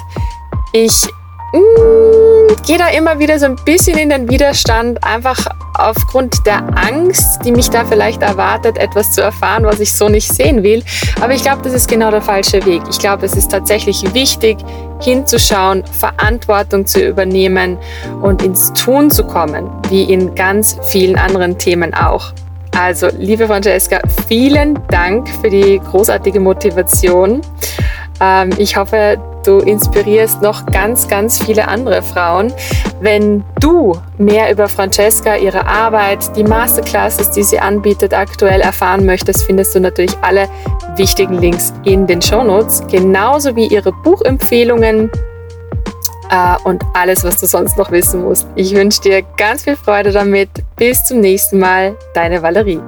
ich 0.73 1.07
Mm, 1.53 2.32
gehe 2.65 2.77
da 2.77 2.89
immer 2.89 3.19
wieder 3.19 3.39
so 3.39 3.45
ein 3.45 3.55
bisschen 3.55 3.97
in 3.97 4.09
den 4.09 4.29
Widerstand, 4.29 5.03
einfach 5.03 5.45
aufgrund 5.73 6.45
der 6.45 6.63
Angst, 6.77 7.43
die 7.43 7.51
mich 7.51 7.69
da 7.69 7.83
vielleicht 7.85 8.21
erwartet, 8.21 8.77
etwas 8.77 9.11
zu 9.11 9.21
erfahren, 9.21 9.65
was 9.65 9.79
ich 9.79 9.91
so 9.93 10.09
nicht 10.09 10.31
sehen 10.31 10.63
will. 10.63 10.83
Aber 11.21 11.33
ich 11.33 11.41
glaube, 11.41 11.61
das 11.63 11.73
ist 11.73 11.87
genau 11.87 12.11
der 12.11 12.21
falsche 12.21 12.65
Weg. 12.65 12.81
Ich 12.89 12.99
glaube, 12.99 13.25
es 13.25 13.33
ist 13.33 13.51
tatsächlich 13.51 14.13
wichtig, 14.13 14.57
hinzuschauen, 15.01 15.83
Verantwortung 15.85 16.85
zu 16.85 17.05
übernehmen 17.05 17.77
und 18.21 18.41
ins 18.41 18.71
Tun 18.73 19.09
zu 19.09 19.23
kommen, 19.23 19.69
wie 19.89 20.03
in 20.03 20.33
ganz 20.35 20.77
vielen 20.83 21.17
anderen 21.17 21.57
Themen 21.57 21.93
auch. 21.93 22.33
Also, 22.75 23.07
liebe 23.19 23.45
Francesca, 23.45 23.99
vielen 24.27 24.79
Dank 24.87 25.29
für 25.41 25.49
die 25.49 25.79
großartige 25.79 26.39
Motivation. 26.39 27.41
Ähm, 28.21 28.51
ich 28.57 28.75
hoffe, 28.77 29.17
du 29.45 29.59
inspirierst 29.59 30.41
noch 30.41 30.65
ganz, 30.67 31.07
ganz 31.07 31.43
viele 31.43 31.67
andere 31.67 32.01
Frauen. 32.01 32.53
Wenn 33.01 33.43
du 33.59 33.97
mehr 34.17 34.51
über 34.51 34.69
Francesca, 34.69 35.35
ihre 35.35 35.65
Arbeit, 35.65 36.35
die 36.35 36.43
Masterclasses, 36.43 37.31
die 37.31 37.43
sie 37.43 37.59
anbietet, 37.59 38.13
aktuell 38.13 38.61
erfahren 38.61 39.05
möchtest, 39.05 39.45
findest 39.45 39.75
du 39.75 39.79
natürlich 39.79 40.15
alle 40.21 40.47
wichtigen 40.95 41.35
Links 41.35 41.73
in 41.83 42.07
den 42.07 42.21
Shownotes, 42.21 42.83
genauso 42.89 43.55
wie 43.55 43.67
ihre 43.67 43.91
Buchempfehlungen 43.91 45.11
äh, 46.29 46.55
und 46.63 46.83
alles, 46.93 47.23
was 47.23 47.39
du 47.39 47.45
sonst 47.45 47.77
noch 47.77 47.91
wissen 47.91 48.23
musst. 48.23 48.47
Ich 48.55 48.73
wünsche 48.73 49.01
dir 49.01 49.23
ganz 49.37 49.63
viel 49.63 49.75
Freude 49.75 50.11
damit. 50.11 50.49
Bis 50.75 51.05
zum 51.05 51.19
nächsten 51.19 51.59
Mal, 51.59 51.95
deine 52.13 52.41
Valerie. 52.41 52.81